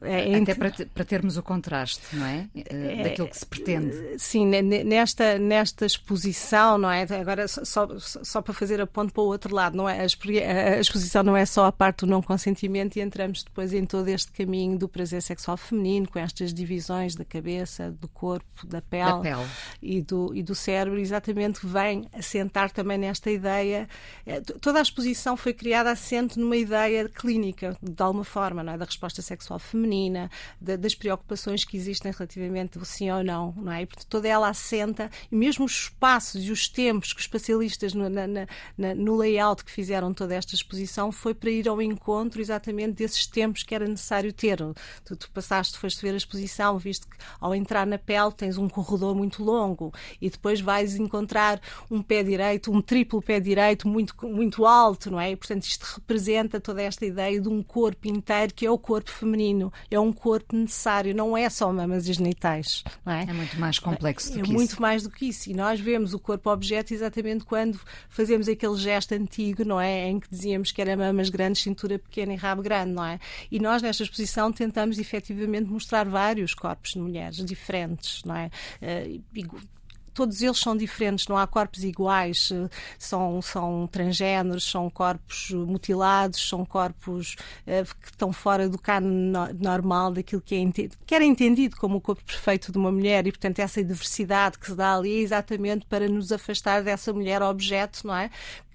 É, 0.05 0.37
Até 0.37 0.55
para, 0.55 0.71
para, 0.93 1.05
termos 1.05 1.37
o 1.37 1.43
contraste, 1.43 2.15
não 2.15 2.27
é? 2.27 2.47
é? 2.55 3.05
Daquilo 3.05 3.29
que 3.29 3.39
se 3.39 3.47
pretende. 3.47 4.19
Sim, 4.19 4.47
nesta, 4.85 5.39
nesta 5.39 5.87
exposição, 5.87 6.77
não 6.77 6.91
é? 6.91 7.03
Agora, 7.03 7.49
só, 7.49 7.89
só 7.99 8.43
para 8.43 8.53
fazer 8.53 8.81
a 8.81 8.87
ponto 8.87 9.13
para 9.13 9.23
o 9.23 9.27
outro 9.27 9.55
lado, 9.55 9.77
não 9.77 9.89
é? 9.89 10.01
A, 10.01 10.79
exposição 10.81 11.23
não 11.23 11.37
é 11.37 11.47
só 11.47 11.67
a 11.67 11.73
parte 11.73 12.01
do 12.01 12.07
não 12.07 12.21
consentimento 12.21 12.97
e 12.97 13.01
entramos 13.01 13.43
depois 13.43 13.73
em 13.73 13.87
todo 13.87 14.09
este 14.09 14.31
caminho 14.33 14.79
do 14.79 14.89
prazer 14.89 15.23
sexual 15.23 15.57
feminino, 15.57 16.09
com 16.09 16.19
estas 16.19 16.53
divisões 16.53 17.15
da 17.15 17.25
cabeça, 17.25 17.91
do 17.91 18.09
corpo, 18.09 18.67
da 18.67 18.83
pele, 18.83 19.05
da 19.05 19.21
pele. 19.21 19.47
E, 19.81 20.03
do, 20.03 20.35
e 20.35 20.43
do 20.43 20.55
cérebro, 20.55 20.99
exatamente 20.99 21.67
vem 21.67 22.07
assentar 22.13 22.71
também 22.71 22.99
nesta 22.99 23.31
ideia. 23.31 23.89
É, 24.27 24.41
toda 24.41 24.81
a 24.81 24.83
exposição 24.83 25.37
foi 25.37 25.55
criada 25.55 25.91
assente 25.91 26.39
numa 26.39 26.57
ideia 26.57 27.09
clínica, 27.09 27.77
de 27.83 28.03
alguma 28.03 28.25
forma, 28.25 28.63
não 28.63 28.75
é? 28.75 28.79
Da 28.79 28.85
resposta 28.95 29.21
sexual 29.23 29.59
feminina, 29.59 30.31
de, 30.61 30.77
das 30.77 30.95
preocupações 30.95 31.65
que 31.65 31.77
existem 31.77 32.13
relativamente 32.13 32.79
ao 32.79 32.85
sim 32.85 33.11
ou 33.11 33.23
não, 33.23 33.53
não 33.57 33.73
é? 33.73 33.83
E, 33.83 33.87
portanto, 33.87 34.07
toda 34.09 34.29
ela 34.29 34.49
assenta, 34.49 35.11
e 35.31 35.37
mesmo 35.37 35.65
os 35.65 35.73
espaços 35.73 36.45
e 36.45 36.51
os 36.51 36.69
tempos 36.69 37.13
que 37.13 37.19
os 37.19 37.25
especialistas 37.25 37.93
no, 37.95 38.09
na, 38.09 38.27
na, 38.27 38.95
no 38.95 39.17
layout 39.17 39.65
que 39.65 39.71
fizeram 39.71 40.15
toda 40.15 40.35
esta 40.35 40.55
exposição 40.55 41.11
foi 41.11 41.35
para 41.35 41.51
ir 41.51 41.69
ao 41.69 41.81
encontro 41.83 42.41
exatamente 42.41 42.93
desses 42.93 43.27
tempos 43.27 43.63
que 43.63 43.75
era 43.75 43.87
necessário 43.87 44.33
ter. 44.33 44.59
Tu, 45.05 45.17
tu 45.17 45.31
passaste, 45.31 45.79
foste 45.79 46.01
ver 46.01 46.15
a 46.15 46.17
exposição, 46.17 46.79
viste 46.79 47.07
que 47.07 47.17
ao 47.41 47.55
entrar 47.55 47.87
na 47.87 47.99
pele 47.99 48.33
tens 48.33 48.57
um 48.57 48.69
corredor 48.69 49.15
muito 49.15 49.43
longo 49.43 49.93
e 50.21 50.31
depois 50.31 50.61
vais 50.61 50.97
encontrar 50.97 51.61
um 51.91 52.03
pé 52.03 52.23
direito, 52.23 52.73
um 52.73 52.81
triplo 52.81 53.21
pé 53.21 53.41
direito 53.41 53.89
muito, 53.89 54.15
muito 54.27 54.65
alto, 54.65 55.11
não 55.11 55.21
é? 55.21 55.33
E, 55.33 55.37
portanto, 55.37 55.65
isto 55.65 55.85
representa 55.85 56.61
toda 56.61 56.83
esta 56.83 57.05
ideia 57.05 57.41
de 57.41 57.49
um 57.49 57.63
corpo 57.63 58.09
inteiro 58.09 58.55
que 58.55 58.67
é 58.67 58.71
o 58.71 58.79
corpo 58.85 59.11
feminino, 59.11 59.73
é 59.91 59.99
um 59.99 60.13
corpo 60.13 60.55
necessário, 60.55 61.15
não 61.15 61.35
é 61.35 61.49
só 61.49 61.73
mamas 61.73 62.07
e 62.07 62.13
genitais. 62.13 62.85
Não 63.05 63.15
é? 63.15 63.23
é 63.23 63.33
muito 63.33 63.59
mais 63.59 63.79
complexo 63.79 64.31
do 64.31 64.41
é 64.41 64.43
que 64.43 64.53
muito 64.53 64.73
isso. 64.73 64.83
mais 64.83 65.03
do 65.03 65.11
que 65.11 65.27
isso. 65.27 65.51
E 65.51 65.55
nós 65.55 65.81
vemos 65.81 66.13
o 66.13 66.19
corpo 66.19 66.51
objeto 66.51 66.93
exatamente 66.93 67.47
quando 67.47 67.81
fazemos 68.11 68.47
aquele 68.47 68.77
gesto 68.77 69.13
antigo, 69.13 69.65
não 69.65 69.81
é? 69.81 70.07
Em 70.07 70.21
que 70.21 70.29
dizíamos 70.31 70.71
que 70.71 70.83
era 70.83 70.95
mamas 70.97 71.31
grandes, 71.31 71.63
cintura 71.63 71.99
pequena 71.99 72.35
e 72.35 72.37
rabo 72.37 72.61
grande, 72.61 72.93
não 72.93 73.05
é? 73.05 73.19
E 73.51 73.59
nós, 73.59 73.81
nesta 73.81 74.03
exposição, 74.03 74.53
tentamos 74.53 74.99
efetivamente 74.99 75.71
mostrar 75.71 76.07
vários 76.07 76.53
corpos 76.53 76.91
de 76.91 76.99
mulheres 76.99 77.43
diferentes, 77.43 78.23
não 78.25 78.37
é? 78.37 78.51
Uh, 78.83 79.23
todos 80.15 80.41
eles 80.41 80.59
são 80.59 80.77
diferentes, 80.77 81.27
não 81.27 81.37
há 81.37 81.47
corpos 81.47 81.85
iguais, 81.85 82.51
eh, 82.53 82.69
são, 82.99 83.43
são 83.43 83.87
transgêneros, 83.87 84.65
são 84.65 84.89
corpos 84.89 85.51
mutilados, 85.51 86.49
são 86.49 86.65
corpos 86.65 87.37
uh, 87.67 87.95
que 88.01 88.11
estão 88.11 88.33
fora 88.33 88.69
do 88.69 88.79
cano 88.79 89.33
normal 89.59 90.13
daquilo 90.13 90.41
que, 90.41 90.55
é 90.55 90.89
que 91.07 91.15
era 91.15 91.25
entendido 91.25 91.77
como 91.77 91.97
o 91.97 92.01
corpo 92.01 92.23
perfeito 92.25 92.71
de 92.71 92.79
uma 92.79 92.93
mulher 92.93 93.27
e, 93.27 93.33
portanto, 93.33 93.59
essa 93.59 93.83
diversidade 93.83 94.59
que 94.59 94.67
se 94.67 94.75
dá 94.75 94.95
ali 94.95 95.19
é 95.19 95.21
exatamente 95.21 95.85
para 95.87 96.09
nos 96.09 96.33
afastar 96.33 96.83
dessa 96.83 97.13
mulher 97.13 97.43
objeto, 97.43 98.07
não 98.07 98.17
é? 98.17 98.31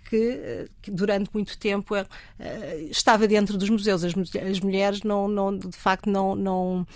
Que, 0.09 0.67
que, 0.81 0.89
durante 0.89 1.29
muito 1.31 1.57
tempo 1.57 1.95
uh, 1.95 2.05
estava 2.89 3.27
dentro 3.27 3.57
dos 3.57 3.69
museus. 3.69 4.03
As, 4.03 4.13
as 4.15 4.59
mulheres 4.59 5.03
não, 5.03 5.27
não, 5.27 5.55
de 5.55 5.77
facto, 5.77 6.09
não, 6.09 6.35
não, 6.35 6.87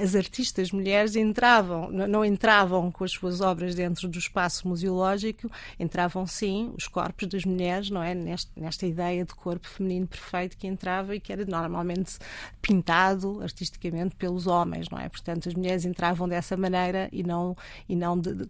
as 0.00 0.14
artistas 0.14 0.70
mulheres 0.70 1.16
entravam, 1.16 1.90
não 1.90 2.24
entravam 2.24 2.90
com 2.92 3.02
as 3.02 3.10
suas 3.10 3.40
obras 3.40 3.74
dentro 3.74 4.06
do 4.06 4.18
espaço 4.18 4.68
museológico, 4.68 5.50
entravam 5.78 6.24
sim 6.26 6.72
os 6.76 6.86
corpos 6.86 7.26
das 7.26 7.44
mulheres, 7.44 7.90
não 7.90 8.02
é? 8.02 8.14
Nesta, 8.14 8.50
nesta 8.56 8.86
ideia 8.86 9.24
de 9.24 9.34
corpo 9.34 9.66
feminino 9.68 10.06
perfeito 10.06 10.56
que 10.56 10.68
entrava 10.68 11.16
e 11.16 11.20
que 11.20 11.32
era 11.32 11.44
normalmente 11.44 12.16
pintado 12.62 13.40
artisticamente 13.42 14.14
pelos 14.14 14.46
homens, 14.46 14.88
não 14.88 15.00
é? 15.00 15.08
Portanto, 15.08 15.48
as 15.48 15.54
mulheres 15.54 15.84
entravam 15.84 16.28
dessa 16.28 16.56
maneira 16.56 17.08
e 17.10 17.24
não, 17.24 17.56
e 17.88 17.96
não 17.96 18.18
de, 18.18 18.34
de 18.34 18.48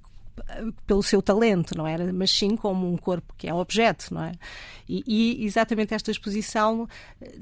pelo 0.87 1.03
seu 1.03 1.23
talento, 1.23 1.77
não 1.77 1.87
era? 1.87 2.13
Mas 2.13 2.31
sim 2.31 2.57
como 2.57 2.91
um 2.91 2.97
corpo 2.97 3.35
que 3.37 3.49
é 3.49 3.55
objeto, 3.55 4.13
não 4.13 4.25
é? 4.25 4.33
E, 4.89 5.03
e, 5.07 5.45
exatamente 5.45 5.95
esta 5.95 6.11
exposição 6.11 6.89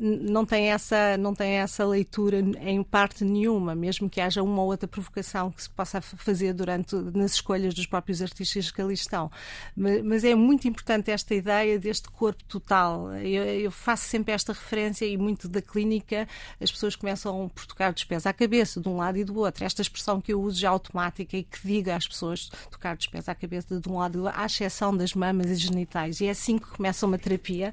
não 0.01 0.47
tem 0.47 0.73
essa 0.73 1.17
não 1.19 1.35
tem 1.35 1.55
essa 1.55 1.85
leitura 1.85 2.39
em 2.39 2.83
parte 2.83 3.23
nenhuma, 3.25 3.75
mesmo 3.75 4.09
que 4.09 4.21
haja 4.21 4.43
uma 4.43 4.63
ou 4.63 4.69
outra 4.69 4.89
provocação 4.89 5.51
que 5.51 5.63
se 5.63 5.69
possa 5.69 6.01
fazer 6.01 6.55
durante 6.55 6.97
nas 6.97 7.35
escolhas 7.35 7.75
dos 7.75 7.87
próprios 7.87 8.23
artistas 8.23 8.71
que 8.71 8.81
ali 8.81 8.95
estão. 8.95 9.31
Mas, 9.77 10.03
mas 10.03 10.25
é 10.25 10.35
muito 10.35 10.67
importante 10.67 11.11
esta 11.11 11.35
ideia 11.35 11.79
deste 11.79 12.09
corpo 12.09 12.43
total. 12.45 13.13
Eu, 13.17 13.45
eu, 13.45 13.71
faço 13.71 14.09
sempre 14.09 14.33
esta 14.33 14.53
referência 14.53 15.05
e 15.05 15.17
muito 15.19 15.49
da 15.49 15.61
clínica 15.61 16.27
as 16.61 16.71
pessoas 16.71 16.97
começam 16.97 17.49
por 17.55 17.67
tocar 17.67 17.93
dos 17.93 18.05
pés 18.05 18.27
à 18.27 18.33
cabeça, 18.33 18.81
de 18.81 18.89
um 18.89 18.97
lado 18.97 19.19
e 19.19 19.25
do 19.25 19.39
outro. 19.39 19.65
Esta 19.65 19.83
expressão 19.83 20.21
que 20.21 20.33
eu 20.33 20.41
uso 20.41 20.59
já 20.59 20.71
automática 20.71 21.37
e 21.37 21.43
que 21.43 21.59
diga 21.67 21.97
às 21.97 22.07
pessoas 22.07 22.51
tocar 22.71 22.84
dos 22.93 23.07
pés 23.07 23.29
à 23.29 23.35
cabeça 23.35 23.81
de 23.81 23.89
um 23.89 23.97
lado 23.97 24.29
à 24.29 24.45
exceção 24.45 24.95
das 24.95 25.15
mamas 25.15 25.51
e 25.51 25.55
genitais. 25.55 26.21
E 26.21 26.27
é 26.27 26.31
assim 26.31 26.59
que 26.59 26.67
começa 26.67 27.07
uma 27.07 27.17
terapia. 27.17 27.73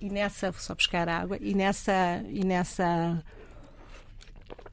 E 0.00 0.08
nessa, 0.08 0.50
vou 0.50 0.60
só 0.60 0.74
buscar 0.74 1.08
água, 1.08 1.36
e 1.40 1.54
nessa, 1.54 2.24
e 2.28 2.42
nessa 2.42 3.22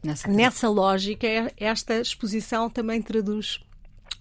Nessa, 0.04 0.28
nessa 0.30 0.70
lógica, 0.70 1.28
esta 1.58 2.00
exposição 2.00 2.70
também 2.70 3.02
traduz 3.02 3.60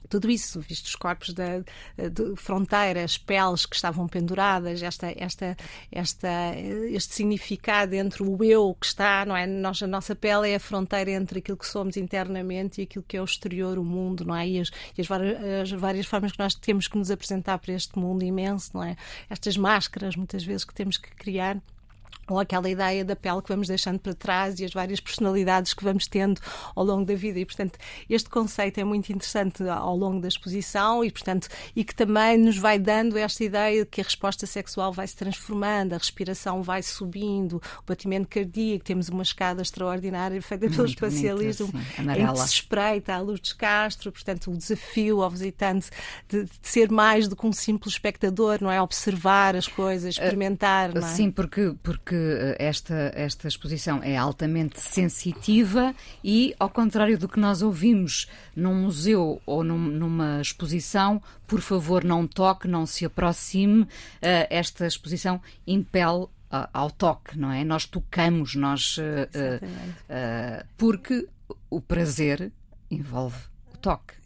tudo 0.08 0.30
isso, 0.30 0.60
visto 0.60 0.86
os 0.86 0.94
corpos 0.94 1.32
da, 1.32 1.58
de 1.58 2.36
fronteiras, 2.36 3.18
peles 3.18 3.66
que 3.66 3.76
estavam 3.76 4.06
penduradas, 4.06 4.82
esta, 4.82 5.12
esta, 5.16 5.56
esta, 5.90 6.28
este 6.90 7.14
significado 7.14 7.94
entre 7.94 8.22
o 8.22 8.42
eu 8.42 8.76
que 8.78 8.86
está, 8.86 9.24
não 9.26 9.36
é? 9.36 9.46
Nós, 9.46 9.82
a 9.82 9.86
nossa 9.86 10.14
pele 10.14 10.50
é 10.50 10.56
a 10.56 10.60
fronteira 10.60 11.10
entre 11.10 11.40
aquilo 11.40 11.56
que 11.56 11.66
somos 11.66 11.96
internamente 11.96 12.80
e 12.80 12.84
aquilo 12.84 13.04
que 13.06 13.16
é 13.16 13.20
o 13.20 13.24
exterior, 13.24 13.78
o 13.78 13.84
mundo, 13.84 14.24
não 14.24 14.34
é? 14.34 14.48
E 14.48 14.60
as, 14.60 14.70
e 14.96 15.00
as, 15.00 15.06
várias, 15.06 15.44
as 15.62 15.70
várias 15.72 16.06
formas 16.06 16.32
que 16.32 16.38
nós 16.38 16.54
temos 16.54 16.88
que 16.88 16.96
nos 16.96 17.10
apresentar 17.10 17.58
para 17.58 17.74
este 17.74 17.98
mundo 17.98 18.22
imenso, 18.22 18.70
não 18.74 18.84
é? 18.84 18.96
Estas 19.28 19.56
máscaras, 19.56 20.16
muitas 20.16 20.44
vezes, 20.44 20.64
que 20.64 20.74
temos 20.74 20.96
que 20.96 21.10
criar 21.10 21.60
ou 22.28 22.38
aquela 22.38 22.68
ideia 22.68 23.04
da 23.04 23.14
pele 23.14 23.42
que 23.42 23.48
vamos 23.48 23.68
deixando 23.68 23.98
para 23.98 24.14
trás 24.14 24.58
e 24.60 24.64
as 24.64 24.72
várias 24.72 25.00
personalidades 25.00 25.74
que 25.74 25.84
vamos 25.84 26.06
tendo 26.06 26.40
ao 26.74 26.84
longo 26.84 27.04
da 27.04 27.14
vida. 27.14 27.38
E, 27.38 27.44
portanto, 27.44 27.78
este 28.08 28.28
conceito 28.28 28.78
é 28.78 28.84
muito 28.84 29.10
interessante 29.10 29.62
ao 29.68 29.96
longo 29.96 30.20
da 30.20 30.28
exposição 30.28 31.04
e, 31.04 31.10
portanto, 31.10 31.48
e 31.74 31.84
que 31.84 31.94
também 31.94 32.38
nos 32.38 32.58
vai 32.58 32.78
dando 32.78 33.16
esta 33.16 33.44
ideia 33.44 33.84
de 33.84 33.90
que 33.90 34.00
a 34.00 34.04
resposta 34.04 34.46
sexual 34.46 34.92
vai 34.92 35.06
se 35.06 35.16
transformando, 35.16 35.92
a 35.92 35.98
respiração 35.98 36.62
vai 36.62 36.82
subindo, 36.82 37.56
o 37.56 37.86
batimento 37.86 38.28
cardíaco, 38.28 38.84
temos 38.84 39.08
uma 39.08 39.22
escada 39.22 39.62
extraordinária 39.62 40.40
feita 40.42 40.68
pelo 40.68 40.86
especialista 40.86 41.64
em 41.64 42.32
que 42.32 42.38
se 42.40 42.54
espreita 42.54 43.14
a 43.14 43.20
luz 43.20 43.40
de 43.40 43.54
Castro, 43.54 44.12
portanto, 44.12 44.50
o 44.50 44.56
desafio 44.56 45.22
ao 45.22 45.30
visitante 45.30 45.90
de, 46.28 46.44
de, 46.44 46.50
ser 46.62 46.90
mais 46.90 47.28
do 47.28 47.36
que 47.36 47.46
um 47.46 47.52
simples 47.52 47.94
espectador, 47.94 48.58
não 48.60 48.70
é? 48.70 48.80
Observar 48.80 49.56
as 49.56 49.66
coisas, 49.66 50.14
experimentar, 50.14 50.94
não 50.94 51.06
é? 51.06 51.10
Sim, 51.10 51.30
porque, 51.30 51.74
porque 51.82 52.15
eh, 52.16 52.56
esta, 52.58 53.12
esta 53.14 53.48
exposição 53.48 54.02
é 54.02 54.16
altamente 54.16 54.80
sensitiva 54.80 55.94
e, 56.22 56.54
ao 56.58 56.68
contrário 56.68 57.18
do 57.18 57.28
que 57.28 57.38
nós 57.38 57.62
ouvimos 57.62 58.28
num 58.54 58.74
museu 58.74 59.40
ou 59.46 59.62
num, 59.62 59.78
numa 59.78 60.40
exposição, 60.40 61.22
por 61.46 61.60
favor, 61.60 62.04
não 62.04 62.26
toque, 62.26 62.66
não 62.66 62.86
se 62.86 63.04
aproxime, 63.04 63.86
eh, 64.20 64.46
esta 64.50 64.86
exposição 64.86 65.40
impele 65.66 66.26
ao 66.72 66.90
toque, 66.90 67.38
não 67.38 67.52
é? 67.52 67.64
Nós 67.64 67.84
tocamos, 67.86 68.54
nós. 68.54 68.96
Uh, 68.98 70.64
porque 70.78 71.28
o 71.68 71.80
prazer 71.80 72.52
envolve 72.90 73.36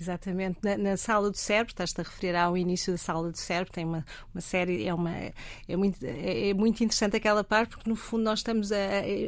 Exatamente. 0.00 0.58
Na, 0.62 0.76
na, 0.76 0.96
sala 0.96 1.30
do 1.30 1.36
cérebro, 1.36 1.72
estás-te 1.72 2.00
a 2.00 2.04
referir 2.04 2.34
ao 2.34 2.56
início 2.56 2.92
da 2.92 2.98
sala 2.98 3.30
do 3.30 3.36
cérebro, 3.36 3.72
tem 3.72 3.84
uma, 3.84 4.04
uma 4.34 4.40
série, 4.40 4.86
é, 4.86 4.94
uma, 4.94 5.10
é, 5.14 5.76
muito, 5.76 6.04
é, 6.04 6.48
é 6.48 6.54
muito 6.54 6.82
interessante 6.82 7.16
aquela 7.16 7.44
parte, 7.44 7.76
porque 7.76 7.90
no 7.90 7.96
fundo 7.96 8.24
nós 8.24 8.38
estamos 8.38 8.72
a, 8.72 8.76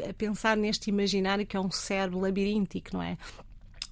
a 0.08 0.14
pensar 0.14 0.56
neste 0.56 0.90
imaginário 0.90 1.46
que 1.46 1.56
é 1.56 1.60
um 1.60 1.70
cérebro 1.70 2.20
labiríntico, 2.20 2.90
não 2.94 3.02
é? 3.02 3.18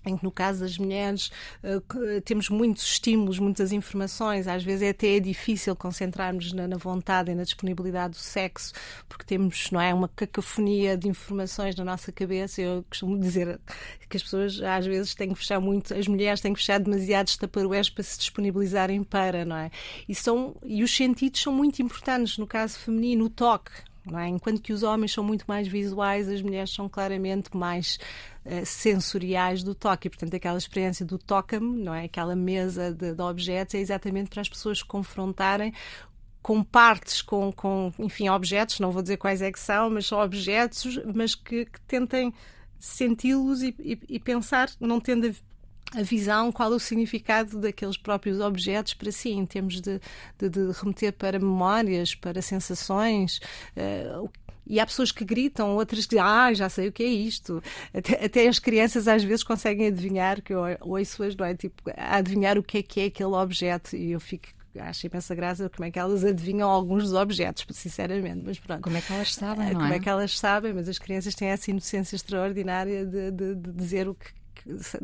Em 0.05 0.17
que 0.17 0.25
no 0.25 0.31
caso 0.31 0.61
das 0.61 0.79
mulheres 0.79 1.31
uh, 1.63 2.21
temos 2.23 2.49
muitos 2.49 2.85
estímulos, 2.85 3.39
muitas 3.39 3.73
informações, 3.73 4.49
às 4.49 4.65
vezes 4.65 4.83
é 4.83 4.91
até 4.91 5.21
difícil 5.21 5.77
concentrarmos 5.77 6.53
na, 6.53 6.77
vontade 6.77 7.31
e 7.31 7.35
na 7.35 7.43
disponibilidade 7.43 8.15
do 8.15 8.21
sexo, 8.21 8.73
porque 9.09 9.25
temos, 9.25 9.71
não 9.71 9.81
é, 9.81 9.93
uma 9.93 10.09
cacofonia 10.09 10.97
de 10.97 11.09
informações 11.09 11.75
na 11.77 11.85
nossa 11.85 12.11
cabeça. 12.11 12.63
Eu 12.63 12.85
costumo 12.89 13.19
dizer 13.19 13.61
que 14.09 14.17
as 14.17 14.23
pessoas 14.23 14.61
às 14.63 14.87
vezes 14.87 15.15
têm 15.15 15.29
que 15.29 15.39
fechar 15.39 15.61
muito, 15.61 15.95
as 15.95 16.09
mulheres 16.09 16.41
têm 16.41 16.53
que 16.53 16.61
fechar 16.61 16.81
demasiados 16.81 17.37
taparoeiros 17.37 17.91
para 17.91 18.03
se 18.03 18.19
disponibilizarem 18.19 19.03
para, 19.05 19.45
não 19.45 19.57
é? 19.57 19.71
E, 20.09 20.15
são, 20.15 20.57
e 20.65 20.83
os 20.83 20.95
sentidos 20.95 21.41
são 21.41 21.53
muito 21.53 21.83
importantes 21.83 22.39
no 22.39 22.47
caso 22.47 22.79
feminino, 22.79 23.27
o 23.27 23.31
toque, 23.31 23.71
é? 24.19 24.29
Enquanto 24.29 24.63
que 24.63 24.73
os 24.73 24.83
homens 24.83 25.13
são 25.13 25.23
muito 25.23 25.45
mais 25.47 25.69
visuais, 25.69 26.29
as 26.29 26.41
mulheres 26.41 26.71
são 26.71 26.89
claramente 26.89 27.55
mais 27.57 27.99
uh, 28.45 28.65
sensoriais 28.65 29.63
do 29.63 29.75
toque. 29.75 30.09
E, 30.09 30.11
portanto, 30.11 30.35
aquela 30.35 30.59
experiência 30.59 31.05
do 31.05 31.19
toca-me, 31.19 31.83
não 31.83 31.95
é? 31.95 32.05
Aquela 32.05 32.37
mesa 32.37 32.93
de, 32.93 33.15
de 33.15 33.23
objetos, 33.23 33.75
é 33.75 33.79
exatamente 33.79 34.31
para 34.31 34.41
as 34.41 34.49
pessoas 34.49 34.83
confrontarem 34.83 35.73
com 36.43 36.63
partes, 36.63 37.21
com, 37.21 37.53
com, 37.53 37.93
enfim, 37.99 38.29
objetos, 38.29 38.81
não 38.81 38.91
vou 38.91 39.03
dizer 39.03 39.19
quais 39.19 39.43
é 39.43 39.53
que 39.53 39.61
são, 39.61 39.91
mas 39.91 40.07
são 40.07 40.19
objetos, 40.21 40.99
mas 41.15 41.35
que, 41.35 41.67
que 41.67 41.81
tentem 41.83 42.33
senti-los 42.79 43.63
e, 43.63 43.75
e, 43.79 44.01
e, 44.09 44.19
pensar, 44.19 44.71
não 44.81 44.99
tendo 44.99 45.27
a 45.27 45.33
a 45.95 46.03
visão, 46.03 46.53
qual 46.53 46.71
o 46.71 46.79
significado 46.79 47.59
daqueles 47.59 47.97
próprios 47.97 48.41
objetos 48.41 48.95
para 48.95 49.11
si, 49.11 49.31
em 49.31 49.45
termos 49.45 49.81
de, 49.81 50.01
de, 50.39 50.49
de 50.49 50.71
remeter 50.73 51.13
para 51.13 51.39
memórias, 51.39 52.15
para 52.15 52.41
sensações. 52.41 53.41
Uh, 53.77 54.31
e 54.71 54.79
há 54.79 54.87
pessoas 54.87 55.11
que 55.11 55.25
gritam, 55.25 55.75
outras 55.75 56.07
que 56.07 56.17
ah, 56.17 56.55
já 56.55 56.69
sei 56.69 56.87
o 56.87 56.93
que 56.93 57.03
é 57.03 57.09
isto. 57.09 57.61
Até, 57.93 58.25
até 58.25 58.47
as 58.47 58.61
crianças 58.61 59.09
às 59.09 59.25
vezes 59.25 59.43
conseguem 59.43 59.89
adivinhar, 59.89 60.41
que 60.41 60.55
eu 60.55 60.63
ouço-as, 60.81 61.35
não 61.35 61.45
é? 61.45 61.57
Tipo, 61.57 61.83
adivinhar 61.97 62.57
o 62.57 62.63
que 62.63 62.79
é 62.79 62.83
que 62.83 63.01
é 63.01 63.05
aquele 63.07 63.35
objeto. 63.35 63.97
E 63.97 64.13
eu 64.13 64.21
fico 64.21 64.49
acho 64.79 65.05
imensa 65.09 65.35
graça 65.35 65.69
como 65.69 65.89
é 65.89 65.91
que 65.91 65.99
elas 65.99 66.25
adivinham 66.25 66.71
alguns 66.71 67.03
dos 67.03 67.15
objetos, 67.15 67.67
sinceramente, 67.77 68.43
mas 68.45 68.61
pronto. 68.61 68.83
Como 68.83 68.97
é 68.97 69.01
que 69.01 69.13
elas 69.13 69.35
sabem, 69.35 69.73
não 69.73 69.81
Como 69.81 69.93
é? 69.93 69.97
é 69.97 69.99
que 69.99 70.09
elas 70.09 70.39
sabem, 70.39 70.73
mas 70.73 70.89
as 70.89 70.99
crianças 70.99 71.35
têm 71.35 71.49
essa 71.49 71.69
inocência 71.69 72.15
extraordinária 72.15 73.05
de, 73.05 73.33
de, 73.33 73.55
de 73.57 73.73
dizer 73.73 74.09
o 74.09 74.15
que 74.15 74.31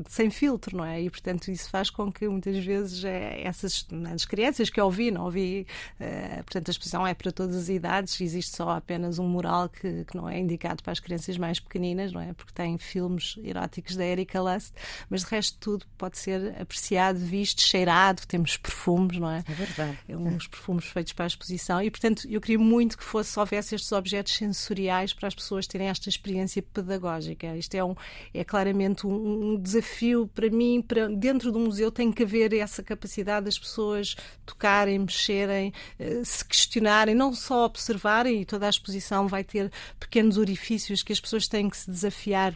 sem 0.08 0.30
filtro, 0.30 0.76
não 0.76 0.84
é? 0.84 1.02
E 1.02 1.10
portanto 1.10 1.48
isso 1.48 1.68
faz 1.70 1.90
com 1.90 2.12
que 2.12 2.28
muitas 2.28 2.56
vezes 2.64 3.04
é, 3.04 3.42
essas 3.42 3.86
as 4.12 4.24
crianças 4.24 4.70
que 4.70 4.80
eu 4.80 4.84
ouvi, 4.84 5.10
não 5.10 5.24
ouvi, 5.24 5.66
uh, 6.00 6.36
portanto 6.44 6.68
a 6.68 6.70
exposição 6.70 7.06
é 7.06 7.14
para 7.14 7.32
todas 7.32 7.56
as 7.56 7.68
idades, 7.68 8.20
existe 8.20 8.56
só 8.56 8.70
apenas 8.70 9.18
um 9.18 9.28
mural 9.28 9.68
que, 9.68 10.04
que 10.04 10.16
não 10.16 10.28
é 10.28 10.38
indicado 10.38 10.82
para 10.82 10.92
as 10.92 11.00
crianças 11.00 11.36
mais 11.36 11.60
pequeninas, 11.60 12.12
não 12.12 12.20
é? 12.20 12.32
Porque 12.32 12.52
tem 12.52 12.78
filmes 12.78 13.36
eróticos 13.42 13.96
da 13.96 14.04
Erika 14.04 14.40
Lust, 14.40 14.72
mas 15.08 15.22
de 15.22 15.30
resto 15.30 15.58
tudo 15.58 15.86
pode 15.96 16.18
ser 16.18 16.54
apreciado, 16.60 17.18
visto, 17.18 17.60
cheirado, 17.60 18.26
temos 18.26 18.56
perfumes, 18.56 19.18
não 19.18 19.30
é? 19.30 19.44
É 19.48 19.54
verdade. 19.54 19.98
É 20.08 20.16
uns 20.16 20.46
perfumes 20.46 20.84
feitos 20.86 21.12
para 21.12 21.24
a 21.24 21.28
exposição 21.28 21.82
e 21.82 21.90
portanto 21.90 22.26
eu 22.28 22.40
queria 22.40 22.58
muito 22.58 22.96
que 22.96 23.04
fosse 23.04 23.38
houvesse 23.38 23.74
estes 23.74 23.92
objetos 23.92 24.34
sensoriais 24.34 25.12
para 25.12 25.28
as 25.28 25.34
pessoas 25.34 25.66
terem 25.66 25.88
esta 25.88 26.08
experiência 26.08 26.62
pedagógica. 26.62 27.56
Isto 27.56 27.74
é 27.74 27.84
um 27.84 27.94
é 28.32 28.44
claramente 28.44 29.06
um 29.06 29.55
um 29.56 29.60
desafio 29.60 30.30
para 30.34 30.50
mim, 30.50 30.82
para, 30.86 31.08
dentro 31.08 31.50
do 31.50 31.58
museu 31.58 31.90
tem 31.90 32.12
que 32.12 32.22
haver 32.22 32.52
essa 32.52 32.82
capacidade 32.82 33.46
das 33.46 33.58
pessoas 33.58 34.14
tocarem, 34.44 34.98
mexerem, 34.98 35.72
eh, 35.98 36.22
se 36.24 36.44
questionarem, 36.44 37.14
não 37.14 37.32
só 37.34 37.64
observarem, 37.64 38.42
e 38.42 38.44
toda 38.44 38.66
a 38.66 38.70
exposição 38.70 39.26
vai 39.26 39.42
ter 39.42 39.72
pequenos 39.98 40.36
orifícios 40.36 41.02
que 41.02 41.12
as 41.12 41.20
pessoas 41.20 41.48
têm 41.48 41.68
que 41.70 41.76
se 41.76 41.90
desafiar 41.90 42.54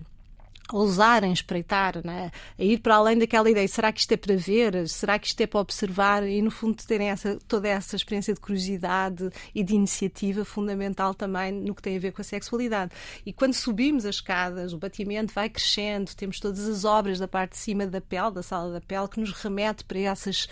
ousarem 0.72 1.32
espreitar, 1.32 2.00
né? 2.04 2.30
a 2.58 2.62
ir 2.62 2.78
para 2.78 2.96
além 2.96 3.18
daquela 3.18 3.50
ideia, 3.50 3.66
será 3.68 3.92
que 3.92 4.00
isto 4.00 4.12
é 4.12 4.16
para 4.16 4.36
ver, 4.36 4.88
será 4.88 5.18
que 5.18 5.26
isto 5.26 5.40
é 5.40 5.46
para 5.46 5.60
observar 5.60 6.26
e 6.26 6.40
no 6.42 6.50
fundo 6.50 6.76
terem 6.86 7.10
essa, 7.10 7.38
toda 7.48 7.68
essa 7.68 7.96
experiência 7.96 8.34
de 8.34 8.40
curiosidade 8.40 9.30
e 9.54 9.62
de 9.62 9.74
iniciativa 9.74 10.44
fundamental 10.44 11.14
também 11.14 11.52
no 11.52 11.74
que 11.74 11.82
tem 11.82 11.96
a 11.96 12.00
ver 12.00 12.12
com 12.12 12.20
a 12.20 12.24
sexualidade. 12.24 12.92
E 13.24 13.32
quando 13.32 13.54
subimos 13.54 14.04
as 14.04 14.16
escadas, 14.16 14.72
o 14.72 14.78
batimento 14.78 15.32
vai 15.32 15.48
crescendo, 15.48 16.14
temos 16.14 16.38
todas 16.38 16.68
as 16.68 16.84
obras 16.84 17.18
da 17.18 17.26
parte 17.26 17.52
de 17.52 17.58
cima 17.58 17.86
da 17.86 18.00
pele, 18.00 18.32
da 18.32 18.42
sala 18.42 18.72
da 18.72 18.80
pele, 18.80 19.08
que 19.08 19.20
nos 19.20 19.32
remete 19.32 19.84
para 19.84 19.98
essas, 19.98 20.48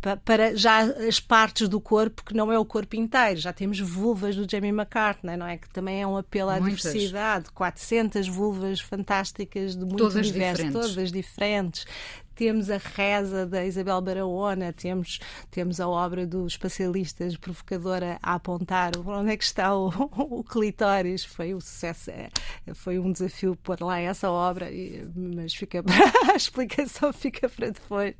para, 0.00 0.16
para 0.16 0.56
já 0.56 0.82
as 0.82 1.20
partes 1.20 1.68
do 1.68 1.80
corpo 1.80 2.24
que 2.24 2.34
não 2.34 2.52
é 2.52 2.58
o 2.58 2.64
corpo 2.64 2.96
inteiro, 2.96 3.40
já 3.40 3.52
temos 3.52 3.78
vulvas 3.78 4.36
do 4.36 4.48
Jamie 4.50 4.70
McCartney, 4.70 5.36
não 5.36 5.46
é? 5.46 5.56
Que 5.56 5.68
também 5.70 6.02
é 6.02 6.06
um 6.06 6.16
apelo 6.16 6.50
à 6.50 6.60
Muitas. 6.60 6.82
diversidade, 6.82 7.50
400 7.52 8.28
vulvas 8.28 8.80
fantásticas 8.80 9.61
de 9.70 9.84
muito 9.84 9.96
todas 9.96 10.26
diferentes. 10.26 10.72
todas 10.72 11.12
diferentes 11.12 11.86
temos 12.34 12.70
a 12.70 12.78
reza 12.78 13.46
da 13.46 13.64
Isabel 13.64 14.00
Barahona, 14.00 14.72
temos, 14.72 15.20
temos 15.50 15.80
a 15.80 15.88
obra 15.88 16.26
dos 16.26 16.54
especialistas 16.54 17.36
provocadora 17.36 18.18
a 18.22 18.34
apontar 18.34 18.92
onde 19.04 19.30
é 19.30 19.36
que 19.36 19.44
está 19.44 19.76
o, 19.76 19.88
o 20.16 20.42
clitóris. 20.42 21.24
Foi 21.24 21.54
um 21.54 21.60
sucesso, 21.60 22.10
é, 22.10 22.30
foi 22.74 22.98
um 22.98 23.12
desafio 23.12 23.56
pôr 23.56 23.80
lá 23.80 24.00
essa 24.00 24.30
obra, 24.30 24.68
mas 25.14 25.54
fica 25.54 25.84
a 26.32 26.34
explicação 26.34 27.12
fica 27.12 27.48
para 27.48 27.70
depois. 27.70 28.14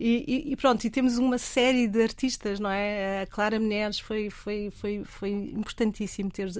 E, 0.00 0.24
e, 0.26 0.52
e, 0.52 0.56
pronto, 0.56 0.84
e 0.84 0.90
temos 0.90 1.18
uma 1.18 1.38
série 1.38 1.86
de 1.86 2.02
artistas, 2.02 2.58
não 2.58 2.70
é? 2.70 3.22
A 3.22 3.26
Clara 3.26 3.58
Menezes 3.58 4.00
foi, 4.00 4.30
foi, 4.30 4.70
foi, 4.70 5.04
foi 5.04 5.30
importantíssimo 5.30 6.30
ter, 6.30 6.50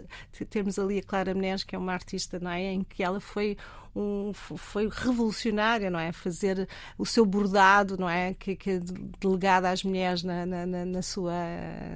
termos 0.50 0.78
ali 0.78 0.98
a 0.98 1.02
Clara 1.02 1.34
Menezes, 1.34 1.64
que 1.64 1.74
é 1.74 1.78
uma 1.78 1.92
artista, 1.92 2.38
não 2.38 2.50
é? 2.50 2.62
Em 2.62 2.84
que 2.84 3.02
ela 3.02 3.20
foi 3.20 3.56
um, 3.94 4.32
foi 4.32 4.88
revolucionária, 4.88 5.90
não 5.90 5.98
é? 5.98 6.12
Fazer 6.12 6.68
o 6.96 7.04
seu 7.04 7.24
bordado, 7.26 7.96
não 7.98 8.08
é? 8.08 8.34
Que, 8.34 8.56
que 8.56 8.80
delegado 9.20 9.66
às 9.66 9.82
mulheres 9.82 10.22
na, 10.22 10.46
na, 10.46 10.66
na, 10.66 11.02
sua, 11.02 11.34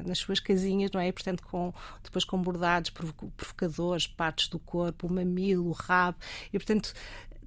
nas 0.04 0.18
suas 0.18 0.40
casinhas, 0.40 0.90
não 0.92 1.00
é? 1.00 1.08
E, 1.08 1.12
portanto, 1.12 1.42
com, 1.44 1.72
depois 2.02 2.24
com 2.24 2.40
bordados 2.40 2.90
provocadores, 2.90 4.06
partes 4.06 4.48
do 4.48 4.58
corpo, 4.58 5.06
o 5.06 5.12
mamilo, 5.12 5.68
o 5.68 5.72
rabo, 5.72 6.18
e 6.52 6.58
portanto 6.58 6.92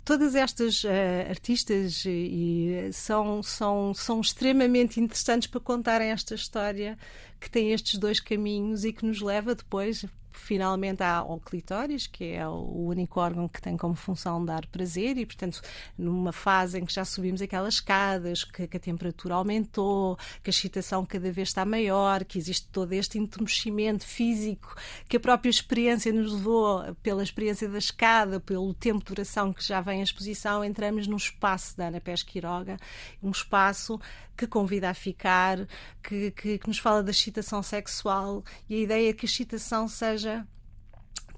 todas 0.04 0.34
estas 0.34 0.84
uh, 0.84 0.90
artistas 1.30 2.04
e, 2.04 2.90
são, 2.92 3.44
são, 3.44 3.94
são 3.94 4.20
extremamente 4.20 5.00
interessantes 5.00 5.48
para 5.48 5.60
contarem 5.60 6.10
esta 6.10 6.34
história 6.34 6.98
que 7.40 7.48
tem 7.48 7.72
estes 7.74 8.00
dois 8.00 8.20
caminhos 8.20 8.84
e 8.86 8.92
que 8.92 9.06
nos 9.06 9.22
leva 9.22 9.54
depois 9.54 10.04
finalmente 10.40 11.04
há 11.04 11.22
o 11.22 11.40
clitóris, 11.40 12.08
que 12.08 12.32
é 12.32 12.48
o 12.48 12.86
único 12.88 13.20
órgão 13.20 13.48
que 13.48 13.62
tem 13.62 13.78
como 13.78 13.96
função 13.96 14.44
dar 14.44 14.66
prazer, 14.68 15.18
e 15.18 15.26
portanto, 15.26 15.62
numa 15.98 16.32
fase 16.32 16.80
em 16.80 16.86
que 16.86 16.94
já 16.94 17.06
subimos 17.06 17.42
aquelas 17.42 17.76
escadas, 17.76 18.44
que, 18.44 18.68
que 18.68 18.78
a 18.78 18.80
temperatura 18.80 19.36
aumentou, 19.36 20.18
que 20.44 20.50
a 20.50 20.52
excitação 20.52 21.06
cada 21.06 21.32
vez 21.32 21.50
está 21.50 21.66
maior, 21.66 22.24
que 22.24 22.38
existe 22.38 22.68
todo 22.72 22.94
este 22.94 23.18
entumecimento 23.18 24.06
físico, 24.06 24.76
que 25.08 25.18
a 25.18 25.20
própria 25.20 25.50
experiência 25.50 26.12
nos 26.12 26.34
levou, 26.34 26.96
pela 27.04 27.24
experiência 27.24 27.68
da 27.68 27.78
escada, 27.78 28.40
pelo 28.40 28.74
tempo 28.74 29.00
de 29.00 29.06
duração 29.06 29.54
que 29.54 29.64
já 29.64 29.82
vem 29.82 30.00
a 30.00 30.04
exposição, 30.04 30.64
entramos 30.64 31.08
num 31.08 31.18
espaço 31.18 31.78
da 31.78 31.88
Ana 31.88 32.02
Pés 32.02 32.24
Quiroga, 32.24 32.78
um 33.22 33.32
espaço 33.32 34.00
que 34.40 34.48
convida 34.48 34.90
a 34.90 34.94
ficar, 34.94 35.68
que, 36.02 36.32
que, 36.32 36.58
que 36.58 36.68
nos 36.68 36.80
fala 36.80 37.04
da 37.04 37.12
excitação 37.12 37.62
sexual 37.62 38.42
e 38.70 38.76
a 38.76 38.80
ideia 38.80 39.10
é 39.10 39.14
que 39.14 39.26
a 39.26 39.30
excitação 39.30 39.86
seja 39.88 40.29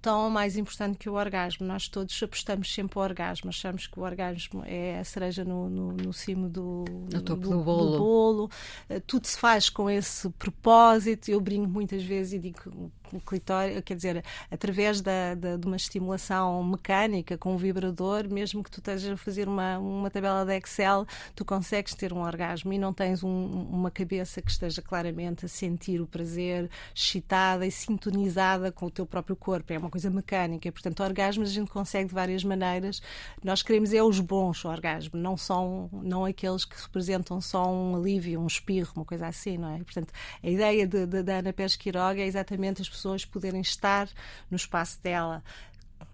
tão 0.01 0.30
mais 0.30 0.58
importante 0.58 0.97
que 0.97 1.10
o 1.10 1.13
orgasmo. 1.13 1.65
Nós 1.65 1.88
todos 1.88 2.21
apostamos 2.21 2.73
sempre 2.73 2.97
ao 2.97 3.04
orgasmo, 3.04 3.49
achamos 3.49 3.88
que 3.88 3.99
o 3.99 4.04
orgasmo 4.04 4.63
é 4.65 4.99
a 4.99 5.04
cereja 5.04 5.45
no, 5.45 5.69
no, 5.69 5.91
no 5.93 6.12
cimo 6.12 6.49
do, 6.49 6.86
no 6.89 7.21
do, 7.21 7.36
do 7.36 7.62
bolo. 7.62 7.91
do 7.91 7.97
bolo. 7.97 8.49
Uh, 8.89 8.99
tudo 9.06 9.27
se 9.27 9.38
faz 9.38 9.69
com 9.69 9.89
esse 9.89 10.30
propósito. 10.32 11.30
Eu 11.30 11.39
brinco 11.39 11.69
muitas 11.69 12.04
vezes 12.04 12.34
e 12.34 12.39
digo 12.39 12.91
clitóris, 13.19 13.82
quer 13.84 13.95
dizer, 13.95 14.24
através 14.50 15.02
da, 15.02 15.36
da, 15.36 15.58
de 15.58 15.65
uma 15.65 15.76
estimulação 15.76 16.63
mecânica 16.63 17.38
com 17.38 17.54
um 17.54 17.58
vibrador, 17.58 18.28
mesmo 18.30 18.63
que 18.63 18.71
tu 18.71 18.80
estejas 18.80 19.12
a 19.12 19.17
fazer 19.17 19.47
uma, 19.47 19.78
uma 19.78 20.10
tabela 20.10 20.45
de 20.45 20.58
Excel, 20.58 21.06
tu 21.36 21.43
consegues 21.43 21.93
ter 21.93 22.13
um 22.13 22.21
orgasmo 22.21 22.71
e 22.74 22.78
não 22.78 22.93
tens 22.93 23.24
um, 23.24 23.30
uma 23.30 23.91
cabeça 23.91 24.41
que 24.41 24.52
esteja 24.52 24.82
claramente 24.82 25.45
a 25.45 25.47
sentir 25.47 26.02
o 26.02 26.08
prazer, 26.08 26.69
excitada 26.93 27.65
e 27.65 27.71
sintonizada 27.71 28.71
com 28.71 28.86
o 28.86 28.91
teu 28.91 29.06
próprio 29.06 29.36
corpo. 29.36 29.74
É 29.74 29.78
uma 29.78 29.89
coisa 29.89 30.10
mecânica. 30.10 30.71
Portanto, 30.71 31.04
orgasmos 31.04 31.50
a 31.50 31.54
gente 31.54 31.69
consegue 31.69 32.10
de 32.10 32.13
várias 32.13 32.43
maneiras. 32.43 33.02
Nós 33.43 33.62
queremos 33.62 33.93
é 33.93 34.02
os 34.02 34.19
bons 34.19 34.63
orgasmos, 34.65 35.21
não 35.21 35.36
são 35.36 35.89
não 35.91 36.26
aqueles 36.26 36.65
que 36.65 36.80
representam 36.82 37.41
só 37.41 37.71
um 37.71 37.95
alívio, 37.95 38.39
um 38.39 38.47
espirro, 38.47 38.91
uma 38.95 39.06
coisa 39.06 39.28
assim, 39.28 39.58
não 39.58 39.76
é? 39.76 39.78
Portanto, 39.84 40.13
a 40.43 40.50
ideia 40.50 40.88
da 40.88 41.39
Ana 41.39 41.54
Pérez 41.54 41.76
Quiroga 41.76 42.21
é 42.21 42.26
exatamente 42.26 42.82
as 42.82 42.89
pessoas 42.89 43.00
poderem 43.25 43.61
estar 43.61 44.07
no 44.49 44.55
espaço 44.55 45.01
dela 45.01 45.43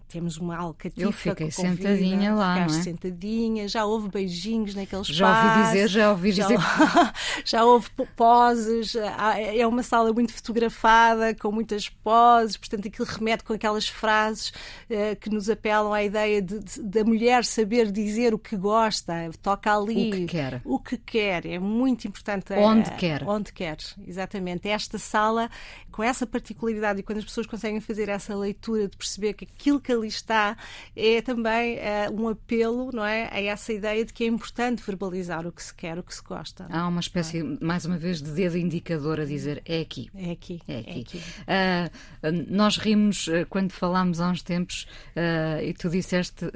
temos 0.08 0.38
uma 0.38 0.56
alcatifa 0.56 1.00
Eu 1.02 1.12
fiquei 1.12 1.50
sentadinha 1.50 2.34
lá, 2.34 2.66
não 2.66 2.74
é? 2.74 2.82
sentadinha, 2.82 3.68
já 3.68 3.84
houve 3.84 4.08
beijinhos 4.08 4.74
naqueles 4.74 5.06
Já 5.06 5.28
ouvi 5.28 5.66
dizer, 5.66 5.88
já 5.88 6.10
ouvi 6.10 6.32
já, 6.32 6.46
dizer. 6.46 6.58
já 7.44 7.64
houve 7.64 7.88
poses, 8.16 8.94
é 8.96 9.66
uma 9.66 9.82
sala 9.82 10.12
muito 10.12 10.32
fotografada, 10.32 11.34
com 11.34 11.52
muitas 11.52 11.88
poses, 11.88 12.56
portanto 12.56 12.88
aquilo 12.88 13.06
remete 13.06 13.44
com 13.44 13.52
aquelas 13.52 13.88
frases 13.88 14.48
uh, 14.48 15.16
que 15.20 15.30
nos 15.30 15.50
apelam 15.50 15.92
à 15.92 16.02
ideia 16.02 16.40
de, 16.40 16.58
de, 16.58 16.82
da 16.82 17.04
mulher 17.04 17.44
saber 17.44 17.90
dizer 17.92 18.32
o 18.34 18.38
que 18.38 18.56
gosta, 18.56 19.14
toca 19.42 19.74
ali. 19.76 20.08
O 20.08 20.12
que 20.12 20.26
quer. 20.26 20.62
O 20.64 20.78
que 20.78 20.96
quer, 20.96 21.46
é 21.46 21.58
muito 21.58 22.06
importante. 22.06 22.52
Onde 22.52 22.90
é, 22.90 22.94
quer. 22.94 23.24
Onde 23.24 23.52
quer, 23.52 23.76
exatamente. 24.06 24.68
Esta 24.68 24.98
sala, 24.98 25.50
com 25.90 26.02
essa 26.02 26.26
particularidade, 26.26 27.00
e 27.00 27.02
quando 27.02 27.18
as 27.18 27.24
pessoas 27.24 27.46
conseguem 27.46 27.80
fazer 27.80 28.08
essa 28.08 28.34
leitura 28.34 28.88
de 28.88 28.96
perceber 28.96 29.34
que 29.34 29.44
aquilo 29.44 29.80
que 29.80 29.92
ali 29.98 30.08
está 30.08 30.56
é 30.96 31.20
também 31.20 31.76
uh, 31.76 32.20
um 32.20 32.28
apelo 32.28 32.90
não 32.92 33.04
é, 33.04 33.28
a 33.32 33.40
essa 33.40 33.72
ideia 33.72 34.04
de 34.04 34.12
que 34.12 34.24
é 34.24 34.26
importante 34.26 34.82
verbalizar 34.82 35.46
o 35.46 35.52
que 35.52 35.62
se 35.62 35.74
quer, 35.74 35.98
o 35.98 36.02
que 36.02 36.14
se 36.14 36.22
gosta. 36.22 36.66
Há 36.70 36.86
uma 36.88 37.00
espécie, 37.00 37.40
é? 37.40 37.64
mais 37.64 37.84
uma 37.84 37.96
vez, 37.96 38.22
de 38.22 38.30
dedo 38.30 38.56
indicador 38.56 39.20
a 39.20 39.24
dizer 39.24 39.62
é 39.64 39.80
aqui. 39.80 40.10
É 40.14 40.30
aqui. 40.30 40.60
É 40.66 40.78
aqui. 40.78 40.90
É 40.90 41.00
aqui. 41.00 41.18
Uh, 41.18 42.46
nós 42.48 42.76
rimos 42.76 43.28
quando 43.48 43.72
falámos 43.72 44.20
há 44.20 44.28
uns 44.28 44.42
tempos 44.42 44.86
uh, 45.16 45.62
e 45.62 45.72
tu 45.74 45.88
disseste, 45.88 46.46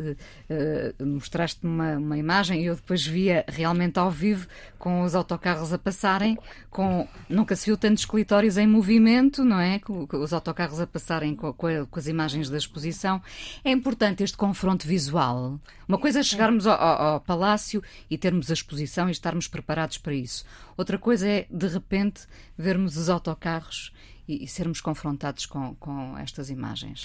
mostraste-me 1.01 1.73
uma, 1.73 1.99
uma 1.99 2.19
imagem 2.19 2.63
e 2.63 2.67
eu 2.67 2.77
depois 2.77 3.07
via 3.07 3.45
realmente 3.49 3.99
ao 3.99 4.11
vivo 4.11 4.47
com 4.79 5.03
os 5.03 5.15
autocarros 5.15 5.73
a 5.73 5.79
passarem, 5.79 6.39
com 6.71 7.07
nunca 7.29 7.55
se 7.55 7.67
viu 7.67 7.77
tantos 7.77 8.05
clitórios 8.05 8.57
em 8.57 8.67
movimento, 8.67 9.45
não 9.45 9.61
é? 9.61 9.79
Com, 9.79 10.07
com 10.07 10.19
os 10.19 10.33
autocarros 10.33 10.81
a 10.81 10.87
passarem 10.87 11.35
com, 11.35 11.53
com, 11.53 11.87
com 11.87 11.99
as 11.99 12.07
imagens 12.07 12.51
da 12.51 12.59
exposição 12.59 13.23
é 13.65 13.71
importante 13.71 14.23
este 14.23 14.37
confronto 14.37 14.87
visual. 14.87 15.61
Uma 15.89 15.99
coisa 15.99 16.21
é 16.21 16.23
chegarmos 16.23 16.67
ao, 16.67 16.81
ao, 16.81 17.21
palácio 17.21 17.83
e 18.11 18.17
termos 18.17 18.51
a 18.51 18.55
exposição 18.55 19.09
e 19.09 19.13
estarmos 19.13 19.49
preparados 19.49 19.99
para 19.99 20.15
isso. 20.15 20.45
Outra 20.77 20.99
coisa 20.99 21.29
é, 21.29 21.47
de 21.51 21.67
repente, 21.69 22.27
vermos 22.57 22.97
os 22.97 23.09
autocarros 23.09 23.93
e, 24.27 24.45
e 24.45 24.49
sermos 24.49 24.81
confrontados 24.81 25.47
com, 25.47 25.75
com 25.77 26.17
estas 26.19 26.51
imagens 26.51 27.05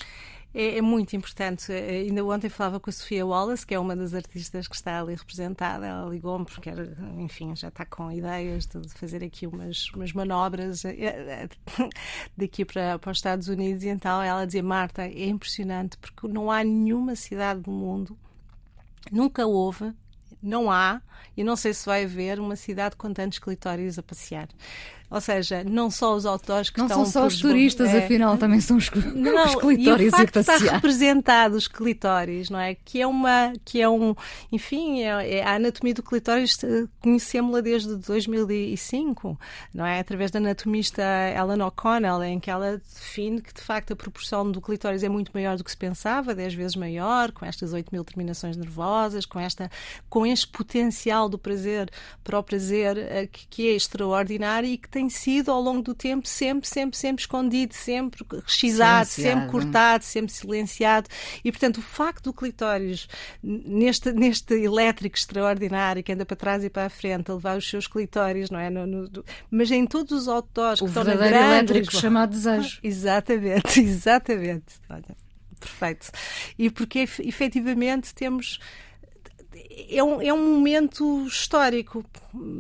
é, 0.58 0.78
é, 0.80 0.82
muito 0.82 1.16
importante. 1.16 1.72
Eh, 1.72 2.08
ainda 2.08 2.26
ontem 2.26 2.50
falava 2.50 2.80
com 2.80 2.90
a 2.90 2.94
Sofia 2.94 3.24
Wallace, 3.24 3.66
que 3.66 3.76
é 3.76 3.80
uma 3.80 3.96
das 3.96 4.16
artistas 4.16 4.68
que 4.68 4.76
está 4.76 5.00
ali 5.00 5.14
representada. 5.14 5.86
Ela 5.86 6.10
ligou-me 6.10 6.46
porque, 6.46 6.68
era, 6.68 6.98
enfim, 7.20 7.56
já 7.56 7.68
está 7.68 7.86
com 7.86 8.12
ideias 8.12 8.66
de 8.66 8.90
fazer 8.90 9.24
aqui 9.24 9.46
umas, 9.46 9.92
umas 9.92 10.12
manobras 10.14 10.84
eh, 10.84 11.48
daqui 12.36 12.66
para, 12.66 12.98
para 12.98 13.12
os 13.12 13.20
Estados 13.20 13.48
Unidos. 13.48 13.84
E 13.84 13.90
então 13.90 14.20
ela 14.20 14.46
dizia: 14.46 14.64
Marta, 14.64 15.04
é 15.04 15.28
impressionante 15.28 15.96
porque 16.00 16.28
não 16.28 16.50
há 16.50 16.64
nenhuma 16.64 17.16
cidade 17.16 17.62
do 17.62 17.70
mundo, 17.70 18.18
nunca 19.12 19.46
houve, 19.46 19.94
não 20.42 20.72
há, 20.72 21.04
e 21.36 21.44
não 21.44 21.56
sei 21.56 21.72
se 21.72 21.86
vai 21.86 22.06
haver, 22.06 22.40
uma 22.40 22.56
cidade 22.56 22.96
com 22.96 23.14
tantos 23.14 23.38
clitórios 23.38 24.00
a 24.00 24.04
passear. 24.04 24.48
Ou 25.10 25.22
seja, 25.22 25.64
não 25.64 25.90
só 25.90 26.14
os 26.16 26.26
autores 26.26 26.70
que 26.70 26.80
não 26.80 26.86
estão. 26.86 27.00
Não 27.00 27.06
são 27.06 27.22
só 27.22 27.28
os 27.28 27.40
turistas, 27.40 27.94
é... 27.94 28.04
afinal, 28.04 28.38
também 28.38 28.60
são 28.60 28.76
os, 28.76 28.92
não, 28.92 29.46
os 29.46 29.56
clitóris 29.56 30.06
e 30.06 30.10
o 30.10 30.12
facto 30.12 30.38
a 30.38 30.44
passear. 30.44 30.58
Está 30.58 30.74
representado 30.74 31.56
os 31.56 31.68
clitóris, 31.68 32.50
não 32.50 32.60
é? 32.60 32.76
Que 32.76 33.02
é 33.02 33.08
uma. 33.08 33.54
Que 33.64 33.82
é 33.82 33.88
um. 33.88 34.14
Enfim, 34.52 35.02
é, 35.04 35.38
é 35.38 35.44
a 35.44 35.56
anatomia 35.56 35.94
do 35.94 36.04
clitóris 36.04 36.58
conhecemos-la 37.02 37.62
desde 37.62 37.96
2005, 37.96 39.40
não 39.74 39.86
é? 39.86 40.00
Através 40.00 40.30
da 40.30 40.40
anatomista 40.40 41.02
Ellen 41.36 41.62
O'Connell, 41.62 42.24
em 42.24 42.40
que 42.40 42.52
ela 42.52 42.78
define 42.78 43.42
que, 43.42 43.54
de 43.54 43.62
facto, 43.62 43.94
a 43.94 43.96
proporção 43.96 44.52
do 44.52 44.60
clitóris 44.60 45.04
é 45.04 45.10
muito 45.10 45.32
maior 45.34 45.56
do 45.56 45.64
que 45.64 45.72
se 45.72 45.78
pensava, 45.78 46.36
10 46.36 46.54
vezes 46.54 46.76
maior, 46.76 47.32
com 47.32 47.46
estas 47.46 47.72
8 47.72 47.90
mil 47.94 48.04
terminações 48.04 48.58
nervosas, 48.58 49.26
com, 49.26 49.40
esta, 49.40 49.72
com 50.10 50.26
este 50.26 50.48
potencial 50.50 51.30
do 51.30 51.38
prazer 51.38 51.90
para 52.24 52.38
o 52.38 52.44
prazer 52.44 52.98
eh, 52.98 53.28
que, 53.28 53.48
que 53.48 53.70
é 53.70 53.76
extraordinário 53.76 54.70
e 54.70 54.78
que 54.78 54.90
tem 54.98 55.10
sido 55.10 55.52
ao 55.52 55.62
longo 55.62 55.84
do 55.84 55.94
tempo 55.94 56.28
sempre, 56.28 56.68
sempre, 56.68 56.98
sempre 56.98 57.22
escondido, 57.22 57.76
sempre 57.76 58.26
rexizado, 58.44 59.08
sempre 59.08 59.48
cortado, 59.48 60.04
sempre 60.04 60.34
silenciado. 60.34 61.08
E, 61.46 61.52
portanto, 61.52 61.78
o 61.78 61.82
facto 61.84 62.24
do 62.24 62.34
clitóris, 62.34 63.08
neste, 63.44 64.12
neste 64.12 64.56
elétrico 64.56 65.16
extraordinário 65.16 66.04
que 66.04 66.12
anda 66.12 66.26
para 66.26 66.36
trás 66.36 66.64
e 66.64 66.70
para 66.70 66.88
a 66.88 66.90
frente, 66.90 67.30
a 67.30 67.36
levar 67.36 67.60
os 67.60 67.70
seus 67.70 67.86
clitóris, 67.86 68.50
não 68.50 68.60
é? 68.60 68.72
No, 68.72 68.88
no, 68.88 69.24
mas 69.52 69.70
em 69.70 69.86
todos 69.86 70.24
os 70.24 70.28
autores 70.28 70.82
o 70.82 70.86
que 70.86 70.90
estão 70.90 71.04
na 71.04 71.14
grande 71.14 71.36
elétrico 71.36 71.96
chamado 71.96 72.32
desejo. 72.32 72.80
Exatamente, 72.82 73.78
exatamente. 73.80 74.82
Olha, 74.90 75.16
perfeito. 75.60 76.10
E 76.58 76.72
porque 76.72 77.00
efetivamente 77.20 78.16
temos 78.16 78.60
é 79.90 80.04
um, 80.04 80.22
é 80.22 80.34
um 80.34 80.56
momento 80.56 81.26
histórico, 81.26 82.04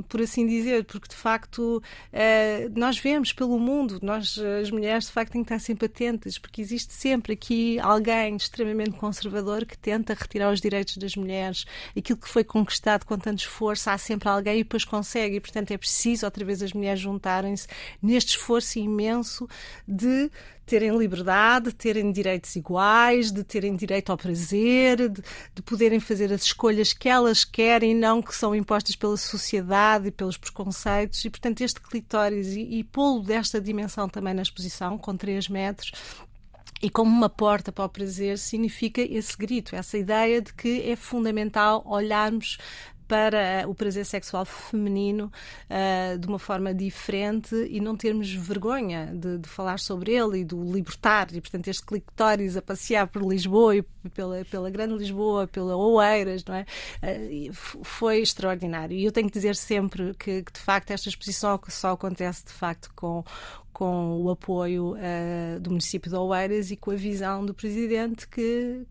por 0.07 0.21
assim 0.21 0.45
dizer, 0.45 0.86
porque 0.86 1.07
de 1.07 1.15
facto 1.15 1.82
uh, 1.82 2.80
nós 2.80 2.97
vemos 2.97 3.34
pelo 3.34 3.59
mundo, 3.59 3.99
nós, 4.01 4.38
as 4.61 4.71
mulheres, 4.71 5.05
de 5.05 5.11
facto, 5.11 5.32
têm 5.32 5.43
que 5.43 5.53
estar 5.53 5.63
sempre 5.63 5.86
atentas, 5.86 6.38
porque 6.38 6.61
existe 6.61 6.93
sempre 6.93 7.34
aqui 7.34 7.80
alguém 7.80 8.36
extremamente 8.36 8.91
conservador 8.91 9.65
que 9.65 9.78
tenta 9.78 10.13
retirar 10.13 10.51
os 10.51 10.61
direitos 10.61 10.97
das 10.97 11.15
mulheres, 11.15 11.65
aquilo 11.95 12.19
que 12.19 12.30
foi 12.30 12.43
conquistado 12.43 13.05
com 13.05 13.17
tanto 13.17 13.39
esforço, 13.39 13.89
há 13.89 13.97
sempre 13.97 14.30
alguém 14.30 14.59
e 14.59 14.63
depois 14.63 14.84
consegue, 14.84 15.38
e 15.38 15.39
portanto 15.39 15.71
é 15.71 15.78
preciso 15.78 16.25
outra 16.25 16.43
vez 16.43 16.61
as 16.61 16.73
mulheres 16.73 16.99
juntarem-se 16.99 17.67
neste 18.01 18.32
esforço 18.38 18.80
imenso 18.80 19.47
de 19.88 20.30
terem 20.67 20.95
liberdade, 20.97 21.67
de 21.69 21.75
terem 21.75 22.11
direitos 22.11 22.53
iguais, 22.57 23.32
de 23.32 23.41
terem 23.41 23.73
direito 23.73 24.11
ao 24.11 24.17
prazer, 24.17 25.09
de, 25.09 25.23
de, 25.55 25.61
poderem 25.61 25.99
fazer 25.99 26.32
as 26.32 26.43
escolhas 26.43 26.91
que 26.91 27.07
elas 27.07 27.45
querem 27.45 27.95
não 27.95 28.21
que 28.21 28.36
são 28.36 28.53
impostas 28.53 28.95
pela 28.95 29.15
sociedade 29.15 29.66
e 30.07 30.11
pelos 30.11 30.38
preconceitos. 30.38 31.24
E, 31.26 31.30
portanto, 31.30 31.61
este 31.61 31.82
clitóris 31.82 32.55
e, 32.55 32.80
e 32.80 32.84
pô-lo 32.84 33.22
desta 33.22 33.59
dimensão 33.59 34.07
também 34.07 34.34
na 34.34 34.41
exposição, 34.41 34.97
com 34.97 35.15
3 35.15 35.49
metros, 35.49 35.91
e 36.82 36.89
como 36.89 37.11
uma 37.11 37.30
porta 37.30 37.72
para 37.72 37.86
o 37.86 37.89
prazer 37.89 38.38
significa 38.38 39.01
esse 39.01 39.36
grito, 39.36 39.76
essa 39.76 39.97
ideia 39.97 40.41
de 40.41 40.53
que 40.53 40.89
é 40.89 40.95
fundamental 40.95 41.84
olharmos 41.86 42.57
para 43.07 43.63
o 43.67 43.73
prazer 43.73 44.05
sexual 44.05 44.45
feminino 44.45 45.31
uh, 45.69 46.17
de 46.17 46.27
uma 46.27 46.37
forma 46.37 46.73
diferente 46.73 47.55
e 47.69 47.79
não 47.79 47.95
termos 47.95 48.31
vergonha 48.33 49.07
de, 49.13 49.37
de, 49.37 49.47
falar 49.47 49.79
sobre 49.79 50.13
ele 50.13 50.39
e 50.39 50.45
do 50.45 50.61
libertar. 50.63 51.33
E, 51.33 51.39
portanto, 51.39 51.67
este 51.67 51.85
clitóris 51.85 52.57
a 52.57 52.61
passear 52.61 53.07
por 53.07 53.23
Lisboa 53.23 53.77
e 53.77 53.81
pela, 54.13 54.43
pela 54.45 54.69
Grande 54.69 54.95
Lisboa, 54.95 55.47
pela 55.47 55.75
Oeiras, 55.75 56.43
não 56.45 56.55
é? 56.55 56.65
Uh, 57.01 57.53
foi 57.83 58.21
extraordinário. 58.21 58.97
E 58.97 59.05
eu 59.05 59.11
tenho 59.11 59.27
que 59.27 59.33
dizer 59.33 59.55
sempre 59.55 60.13
que, 60.15 60.43
que, 60.43 60.51
de 60.51 60.59
facto, 60.59 60.91
esta 60.91 61.07
exposição 61.07 61.59
só 61.69 61.91
acontece, 61.91 62.45
de 62.45 62.51
facto, 62.51 62.91
com, 62.95 63.23
com 63.71 64.21
o 64.21 64.29
apoio 64.29 64.95
uh, 64.95 65.59
do 65.59 65.69
município 65.69 66.09
de 66.09 66.17
Oeiras 66.17 66.71
e 66.71 66.75
com 66.75 66.91
a 66.91 66.95
visão 66.95 67.45
do 67.45 67.53
presidente 67.53 68.27
que, 68.27 68.85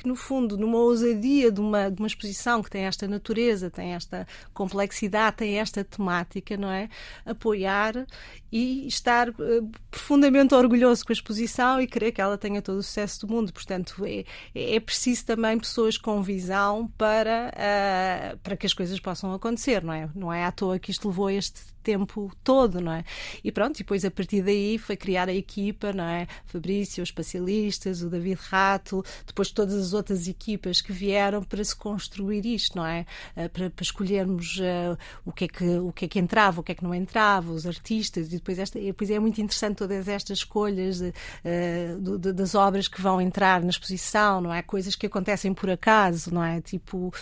que, 0.00 0.08
no 0.08 0.16
fundo, 0.16 0.56
numa 0.56 0.78
ousadia 0.78 1.52
de 1.52 1.60
uma, 1.60 1.90
de 1.90 2.00
uma 2.00 2.06
exposição 2.06 2.62
que 2.62 2.70
tem 2.70 2.84
esta 2.84 3.06
natureza, 3.06 3.70
tem 3.70 3.92
esta 3.92 4.26
complexidade, 4.54 5.36
tem 5.36 5.58
esta 5.58 5.84
temática, 5.84 6.56
não 6.56 6.70
é? 6.70 6.88
Apoiar 7.26 8.06
e 8.50 8.86
estar 8.86 9.28
uh, 9.28 9.70
profundamente 9.90 10.54
orgulhoso 10.54 11.04
com 11.04 11.12
a 11.12 11.14
exposição 11.14 11.80
e 11.80 11.86
querer 11.86 12.12
que 12.12 12.20
ela 12.20 12.38
tenha 12.38 12.62
todo 12.62 12.78
o 12.78 12.82
sucesso 12.82 13.26
do 13.26 13.32
mundo. 13.32 13.52
Portanto, 13.52 14.02
é, 14.06 14.24
é 14.54 14.80
preciso 14.80 15.26
também 15.26 15.58
pessoas 15.58 15.98
com 15.98 16.22
visão 16.22 16.90
para, 16.96 17.52
uh, 17.54 18.38
para 18.38 18.56
que 18.56 18.66
as 18.66 18.72
coisas 18.72 18.98
possam 18.98 19.34
acontecer, 19.34 19.84
não 19.84 19.92
é? 19.92 20.08
Não 20.14 20.32
é 20.32 20.44
à 20.44 20.50
toa 20.50 20.78
que 20.78 20.90
isto 20.90 21.08
levou 21.08 21.30
este 21.30 21.60
tempo 21.82 22.30
todo, 22.42 22.80
não 22.80 22.92
é? 22.92 23.04
E 23.42 23.50
pronto, 23.50 23.76
e 23.76 23.78
depois 23.78 24.04
a 24.04 24.10
partir 24.10 24.42
daí 24.42 24.78
foi 24.78 24.96
criar 24.96 25.28
a 25.28 25.34
equipa, 25.34 25.92
não 25.92 26.04
é? 26.04 26.26
Fabrício, 26.46 27.02
os 27.02 27.08
espacialistas, 27.08 28.02
o 28.02 28.08
David 28.08 28.38
Rato, 28.48 29.04
depois 29.26 29.50
todas 29.50 29.74
as 29.74 29.92
outras 29.92 30.28
equipas 30.28 30.80
que 30.80 30.92
vieram 30.92 31.42
para 31.42 31.62
se 31.64 31.74
construir 31.74 32.44
isto, 32.46 32.76
não 32.76 32.86
é? 32.86 33.06
Uh, 33.36 33.48
para, 33.48 33.70
para, 33.70 33.82
escolhermos 33.82 34.58
uh, 34.58 34.98
o, 35.24 35.32
que 35.32 35.44
é 35.44 35.48
que, 35.48 35.78
o 35.78 35.92
que 35.92 36.04
é 36.04 36.08
que 36.08 36.18
entrava, 36.18 36.60
o 36.60 36.64
que 36.64 36.72
é 36.72 36.74
que 36.74 36.84
não 36.84 36.94
entrava, 36.94 37.52
os 37.52 37.66
artistas, 37.66 38.28
e 38.28 38.36
depois, 38.36 38.58
esta, 38.58 38.78
e 38.78 38.86
depois 38.86 39.10
é 39.10 39.18
muito 39.18 39.40
interessante 39.40 39.76
todas 39.76 40.08
estas 40.08 40.38
escolhas 40.38 40.98
de, 40.98 41.08
uh, 41.08 42.18
de, 42.18 42.32
das 42.32 42.54
obras 42.54 42.88
que 42.88 43.00
vão 43.00 43.20
entrar 43.20 43.62
na 43.62 43.70
exposição, 43.70 44.40
não 44.40 44.52
é? 44.52 44.62
Coisas 44.62 44.94
que 44.94 45.06
acontecem 45.06 45.52
por 45.54 45.70
acaso, 45.70 46.32
não 46.32 46.44
é? 46.44 46.60
Tipo, 46.60 47.12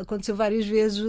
aconteceu 0.00 0.36
várias 0.36 0.66
vezes, 0.66 1.02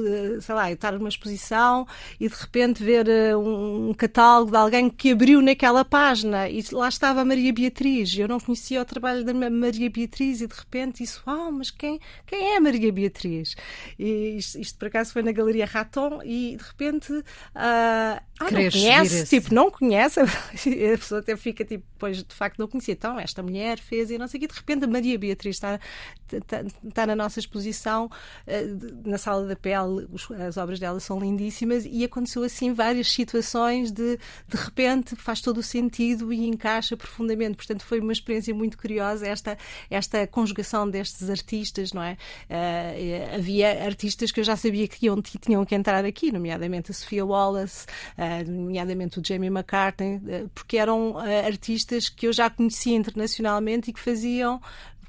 sei 0.44 0.56
lá, 0.56 0.70
eu 0.70 0.76
estar 0.76 0.94
numa 0.94 1.10
exposição 1.10 1.86
e 2.20 2.28
de 2.28 2.36
repente 2.36 2.77
ver 2.84 3.08
um, 3.36 3.90
um 3.90 3.94
catálogo 3.94 4.52
de 4.52 4.58
alguém 4.58 4.90
que 4.90 5.12
abriu 5.12 5.42
naquela 5.42 5.84
página 5.84 6.50
e 6.50 6.64
lá 6.72 6.88
estava 6.90 7.22
a 7.22 7.26
Maria 7.26 7.54
Beatriz. 7.54 8.18
Eu 8.18 8.28
não 8.28 8.40
conhecia 8.40 8.82
o 8.82 8.86
trabalho 8.86 9.24
da 9.24 9.34
Maria 9.34 9.90
Beatriz 9.90 10.42
e 10.42 10.48
de 10.48 10.56
repente 10.56 11.04
isso, 11.04 11.22
oh, 11.26 11.52
mas 11.52 11.72
quem, 11.72 12.00
quem 12.26 12.54
é 12.54 12.58
a 12.58 12.62
Maria 12.62 12.92
Beatriz? 12.92 13.56
E 13.98 14.38
isto, 14.38 14.60
isto 14.60 14.78
por 14.78 14.88
acaso 14.88 15.14
foi 15.14 15.22
na 15.22 15.32
Galeria 15.32 15.66
Raton 15.66 16.22
e 16.24 16.58
de 16.58 16.64
repente 16.64 17.12
uh, 17.14 17.24
ah, 17.56 18.22
não 18.40 18.70
conhece, 18.70 19.26
tipo, 19.26 19.54
não 19.54 19.72
conhece, 19.72 20.20
a 20.22 20.98
pessoa 20.98 21.22
até 21.22 21.36
fica 21.36 21.66
tipo, 21.66 21.84
pois 21.98 22.24
de 22.24 22.36
facto 22.36 22.60
não 22.60 22.68
conhecia. 22.68 22.94
Então, 22.94 23.20
esta 23.20 23.42
mulher 23.42 23.80
fez 23.80 24.12
e 24.12 24.18
não 24.18 24.28
sei 24.28 24.38
o 24.38 24.42
que, 24.42 24.48
de 24.48 24.56
repente 24.56 24.86
a 24.86 24.88
Maria 24.88 25.18
Beatriz 25.18 25.56
está, 25.56 25.80
está, 26.32 26.64
está 26.88 27.08
na 27.08 27.16
nossa 27.16 27.40
exposição 27.40 28.06
uh, 28.06 29.10
na 29.10 29.18
Sala 29.18 29.48
da 29.48 29.56
Pele, 29.56 30.08
as 30.48 30.58
obras 30.58 30.80
dela 30.80 31.00
são 31.00 31.20
lindíssimas 31.20 31.86
e 31.90 32.04
aconteceu 32.04 32.44
assim 32.44 32.67
várias 32.74 33.12
situações 33.12 33.92
de 33.92 34.18
de 34.48 34.58
repente 34.58 35.16
faz 35.16 35.42
todo 35.42 35.58
o 35.58 35.64
sentido 35.64 36.32
e 36.32 36.48
encaixa 36.48 36.96
profundamente. 36.96 37.56
Portanto, 37.56 37.84
foi 37.84 38.00
uma 38.00 38.12
experiência 38.12 38.54
muito 38.54 38.78
curiosa 38.78 39.28
esta, 39.28 39.58
esta 39.90 40.26
conjugação 40.28 40.90
destes 40.90 41.30
artistas, 41.30 41.94
não 41.94 42.02
é? 42.02 42.18
Uh, 42.50 43.36
havia 43.36 43.86
artistas 43.86 44.32
que 44.32 44.40
eu 44.40 44.44
já 44.44 44.56
sabia 44.56 44.88
que 44.88 45.06
iam, 45.06 45.22
tinham 45.22 45.66
que 45.66 45.76
entrar 45.76 46.06
aqui, 46.06 46.32
nomeadamente 46.32 46.92
a 46.92 46.94
Sofia 46.94 47.26
Wallace, 47.26 47.86
uh, 48.18 48.50
nomeadamente 48.50 49.20
o 49.20 49.24
Jamie 49.26 49.50
McCartney, 49.50 50.18
uh, 50.18 50.50
porque 50.54 50.78
eram 50.78 51.18
artistas 51.18 52.10
que 52.10 52.28
eu 52.28 52.34
já 52.34 52.50
conhecia 52.50 52.96
internacionalmente 52.96 53.90
e 53.90 53.94
que 53.94 54.00
faziam 54.00 54.62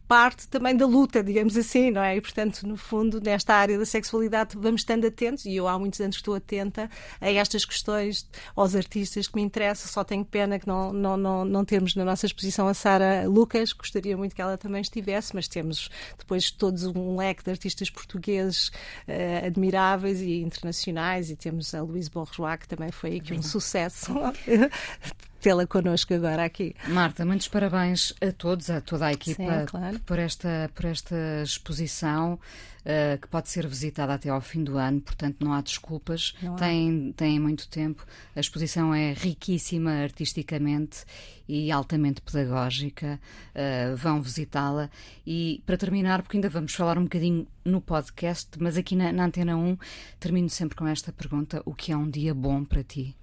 parte 0.09 0.48
também 0.48 0.74
da 0.74 0.86
luta, 0.86 1.22
digamos 1.22 1.54
assim, 1.56 1.90
não 1.90 2.02
é? 2.02 2.16
E, 2.16 2.20
portanto, 2.20 2.66
no 2.66 2.78
fundo, 2.78 3.20
nesta 3.20 3.54
área 3.54 3.78
da 3.78 3.84
sexualidade, 3.84 4.56
vamos 4.56 4.80
estando 4.80 5.06
atentos, 5.06 5.44
e 5.44 5.54
eu 5.54 5.68
há 5.68 5.78
muitos 5.78 6.00
anos 6.00 6.16
estou 6.16 6.34
atenta 6.34 6.90
a 7.20 7.30
estas 7.30 7.66
questões, 7.66 8.26
aos 8.56 8.74
artistas 8.74 9.28
que 9.28 9.36
me 9.36 9.42
interessam. 9.42 9.86
Só 9.86 10.02
tenho 10.02 10.24
pena 10.24 10.59
que 10.59 10.66
não, 10.66 10.92
não, 10.94 11.16
não, 11.16 11.44
não 11.44 11.64
temos 11.64 11.94
na 11.94 12.06
nossa 12.06 12.24
exposição 12.24 12.66
a 12.66 12.72
Sara 12.72 13.28
Lucas, 13.28 13.74
gostaria 13.74 14.16
muito 14.16 14.34
que 14.34 14.40
ela 14.40 14.56
também 14.56 14.80
estivesse, 14.80 15.34
mas 15.34 15.46
temos 15.46 15.90
depois 16.18 16.50
todos 16.50 16.84
um 16.84 17.16
leque 17.16 17.44
de 17.44 17.50
artistas 17.50 17.90
portugueses 17.90 18.68
uh, 18.68 19.46
admiráveis 19.46 20.22
e 20.22 20.40
internacionais, 20.40 21.30
e 21.30 21.36
temos 21.36 21.74
a 21.74 21.82
Luís 21.82 22.09
Bourgeois, 22.09 22.59
que 22.59 22.68
também 22.68 22.90
foi 22.90 23.16
aqui 23.16 23.34
um 23.34 23.42
sucesso 23.42 24.14
tê-la 25.41 25.66
connosco 25.66 26.14
agora 26.14 26.45
aqui. 26.45 26.74
Marta, 26.89 27.24
muitos 27.24 27.49
parabéns 27.49 28.12
a 28.20 28.32
todos, 28.32 28.70
a 28.70 28.80
toda 28.80 29.07
a 29.07 29.12
equipa, 29.12 29.43
Sim, 29.43 29.66
claro. 29.66 29.99
por, 30.01 30.18
esta, 30.18 30.70
por 30.74 30.84
esta 30.84 31.43
exposição 31.43 32.34
uh, 32.34 33.20
que 33.20 33.28
pode 33.28 33.49
ser 33.49 33.66
visitada 33.66 34.14
até 34.14 34.28
ao 34.28 34.41
fim 34.41 34.64
do 34.64 34.76
ano, 34.76 35.01
portanto 35.01 35.36
não 35.41 35.53
há 35.53 35.61
desculpas, 35.61 36.34
não 36.43 36.57
tem, 36.57 37.12
tem 37.16 37.39
muito 37.39 37.68
tempo. 37.68 38.05
A 38.34 38.41
exposição 38.41 38.95
é 38.95 39.12
riquíssima 39.12 39.93
artisticamente 40.03 41.05
e 41.49 41.70
altamente 41.70 42.20
pedagógica. 42.20 43.20
Uh, 43.55 43.97
vão 43.97 44.20
visitá-la. 44.20 44.91
E 45.26 45.62
para 45.64 45.76
terminar, 45.76 46.22
porque 46.22 46.36
ainda 46.36 46.49
vamos 46.49 46.74
falar 46.74 46.99
um 46.99 47.05
bocadinho 47.05 47.47
no 47.64 47.80
podcast, 47.80 48.51
mas 48.59 48.76
aqui 48.76 48.97
na, 48.97 49.12
na 49.12 49.26
Antena 49.26 49.57
1 49.57 49.76
termino 50.18 50.49
sempre 50.49 50.76
com 50.76 50.86
esta 50.86 51.12
pergunta: 51.12 51.62
o 51.64 51.74
que 51.74 51.93
é 51.93 51.97
um 51.97 52.09
dia 52.09 52.34
bom 52.34 52.64
para 52.64 52.82
ti? 52.82 53.16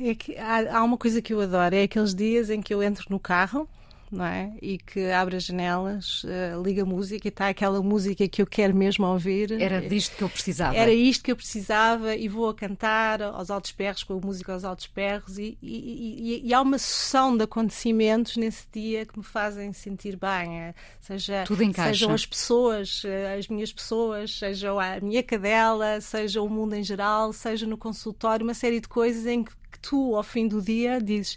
É 0.00 0.14
que 0.14 0.36
há, 0.36 0.78
há 0.78 0.82
uma 0.82 0.98
coisa 0.98 1.22
que 1.22 1.32
eu 1.32 1.40
adoro, 1.40 1.74
é 1.74 1.82
aqueles 1.84 2.14
dias 2.14 2.50
em 2.50 2.60
que 2.60 2.74
eu 2.74 2.82
entro 2.82 3.06
no 3.08 3.20
carro 3.20 3.68
não 4.14 4.24
é? 4.24 4.52
E 4.62 4.78
que 4.78 5.10
abre 5.10 5.36
as 5.36 5.44
janelas, 5.44 6.24
uh, 6.24 6.62
liga 6.62 6.84
música 6.84 7.26
e 7.26 7.30
está 7.30 7.48
aquela 7.48 7.82
música 7.82 8.26
que 8.28 8.40
eu 8.40 8.46
quero 8.46 8.74
mesmo 8.74 9.06
ouvir. 9.06 9.52
Era 9.60 9.80
disto 9.80 10.16
que 10.16 10.22
eu 10.22 10.28
precisava. 10.28 10.76
Era 10.76 10.92
isto 10.92 11.24
que 11.24 11.32
eu 11.32 11.36
precisava 11.36 12.14
e 12.14 12.28
vou 12.28 12.48
a 12.48 12.54
cantar 12.54 13.20
aos 13.22 13.50
altos 13.50 13.72
perros, 13.72 14.02
com 14.02 14.14
a 14.14 14.20
música 14.20 14.52
aos 14.52 14.64
altos 14.64 14.86
perros 14.86 15.38
e, 15.38 15.58
e, 15.60 16.42
e, 16.42 16.48
e 16.48 16.54
há 16.54 16.60
uma 16.60 16.78
sucessão 16.78 17.36
de 17.36 17.44
acontecimentos 17.44 18.36
nesse 18.36 18.66
dia 18.72 19.04
que 19.04 19.18
me 19.18 19.24
fazem 19.24 19.72
sentir 19.72 20.16
bem. 20.16 20.60
É, 20.60 20.74
seja. 21.00 21.44
Sejam 21.88 22.12
as 22.14 22.26
pessoas, 22.26 23.02
eh, 23.04 23.36
as 23.38 23.48
minhas 23.48 23.72
pessoas, 23.72 24.38
seja 24.38 24.70
a 24.70 25.00
minha 25.00 25.22
cadela, 25.22 26.00
seja 26.00 26.40
o 26.40 26.48
mundo 26.48 26.74
em 26.74 26.82
geral, 26.82 27.32
seja 27.32 27.66
no 27.66 27.76
consultório, 27.76 28.44
uma 28.44 28.54
série 28.54 28.80
de 28.80 28.88
coisas 28.88 29.26
em 29.26 29.42
que 29.42 29.52
tu, 29.88 30.16
ao 30.16 30.22
fim 30.22 30.48
do 30.48 30.62
dia, 30.62 31.00
dizes: 31.00 31.36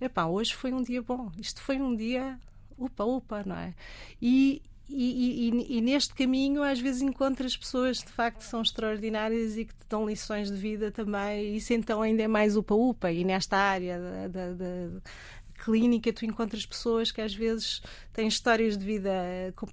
epá, 0.00 0.26
hoje 0.26 0.54
foi 0.54 0.72
um 0.72 0.82
dia 0.82 1.02
bom, 1.02 1.30
isto 1.38 1.60
foi 1.60 1.80
um 1.80 1.94
dia 1.94 2.38
upa, 2.78 3.04
upa, 3.04 3.42
não 3.46 3.56
é? 3.56 3.74
E, 4.20 4.62
e, 4.88 5.48
e, 5.48 5.78
e, 5.78 5.80
neste 5.80 6.14
caminho, 6.14 6.62
às 6.62 6.78
vezes, 6.80 7.02
encontras 7.02 7.56
pessoas 7.56 7.98
de 7.98 8.12
facto 8.12 8.38
que 8.38 8.44
são 8.44 8.60
extraordinárias 8.60 9.56
e 9.56 9.64
que 9.64 9.74
te 9.74 9.86
dão 9.88 10.06
lições 10.06 10.50
de 10.50 10.56
vida 10.56 10.90
também. 10.90 11.54
E 11.54 11.56
isso 11.56 11.72
então 11.72 12.02
ainda 12.02 12.22
é 12.22 12.28
mais 12.28 12.56
upa-upa. 12.56 13.10
E 13.10 13.24
nesta 13.24 13.56
área 13.56 13.98
da, 13.98 14.28
da, 14.28 14.52
da, 14.52 15.00
clínica, 15.64 16.12
tu 16.12 16.24
encontras 16.26 16.66
pessoas 16.66 17.10
que 17.10 17.20
às 17.20 17.34
vezes 17.34 17.80
têm 18.12 18.28
histórias 18.28 18.76
de 18.76 18.84
vida 18.84 19.12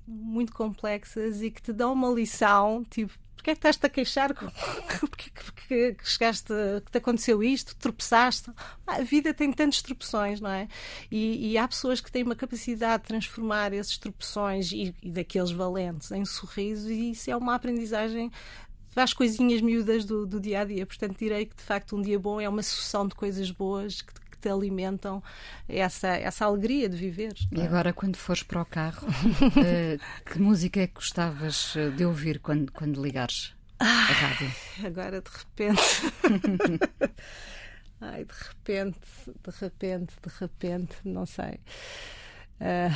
muito 0.08 0.54
complexas 0.54 1.42
e 1.42 1.52
que 1.52 1.62
te 1.62 1.74
dão 1.74 1.92
uma 1.94 2.10
lição, 2.10 2.86
tipo, 2.90 3.14
Porquê 3.42 3.52
é 3.52 3.54
que 3.56 3.58
estás-te 3.58 3.86
a 3.88 3.90
queixar? 3.90 4.34
Porquê 5.00 5.32
que, 5.68 5.94
que, 5.96 6.08
chegaste, 6.08 6.54
que 6.86 6.92
te 6.92 6.98
aconteceu 7.00 7.42
isto? 7.42 7.76
Tropeçaste? 7.76 8.52
A 8.86 9.02
vida 9.02 9.34
tem 9.34 9.52
tantas 9.52 9.82
tropeções, 9.82 10.40
não 10.40 10.52
é? 10.52 10.68
E, 11.10 11.52
e, 11.52 11.58
há 11.58 11.68
pessoas 11.68 12.00
que 12.00 12.12
têm 12.12 12.22
uma 12.22 12.36
capacidade 12.36 13.02
de 13.02 13.08
transformar 13.08 13.74
esses 13.74 13.98
tropeções 13.98 14.72
e, 14.72 14.96
e 15.02 15.10
daqueles 15.10 15.50
valentes 15.50 16.12
em 16.12 16.24
sorriso, 16.24 16.92
e 16.92 17.12
isso 17.12 17.32
é 17.32 17.36
uma 17.36 17.56
aprendizagem 17.56 18.32
faz 18.90 19.14
coisinhas 19.14 19.62
miúdas 19.62 20.06
do, 20.06 20.28
do, 20.28 20.40
dia 20.40 20.62
a 20.62 20.66
dia. 20.66 20.86
Portanto, 20.86 21.18
direi 21.18 21.46
que 21.46 21.56
de 21.56 21.64
facto 21.64 21.96
um 21.96 22.02
dia 22.02 22.20
bom 22.20 22.40
é 22.40 22.48
uma 22.48 22.62
sucessão 22.62 23.08
de 23.08 23.16
coisas 23.16 23.50
boas 23.50 24.02
que, 24.02 24.14
te 24.14 24.21
alimentam 24.50 25.22
essa, 25.68 26.10
essa 26.10 26.46
alegria 26.46 26.88
de 26.90 26.96
viver. 26.96 27.34
E 27.52 27.62
é? 27.62 27.66
agora, 27.66 27.94
quando 27.94 28.16
fores 28.16 28.44
para 28.44 28.62
o 28.62 28.66
carro, 28.66 29.08
uh, 29.08 30.00
que 30.30 30.40
música 30.40 30.82
é 30.82 30.88
que 30.88 30.96
gostavas 30.96 31.76
eh, 31.76 31.90
de 31.90 32.06
ouvir 32.06 32.40
quando, 32.40 32.72
quando 32.72 33.02
ligares 33.02 33.54
a 33.80 33.86
rádio? 33.86 34.52
Agora, 34.86 35.22
de 35.22 35.30
repente. 35.30 35.82
Ai, 38.02 38.26
de 38.26 38.34
repente, 38.48 39.00
de 39.28 39.60
repente, 39.60 40.14
de 40.24 40.34
repente, 40.40 40.96
não 41.06 41.26
sei. 41.26 41.60
Uh, 42.60 42.96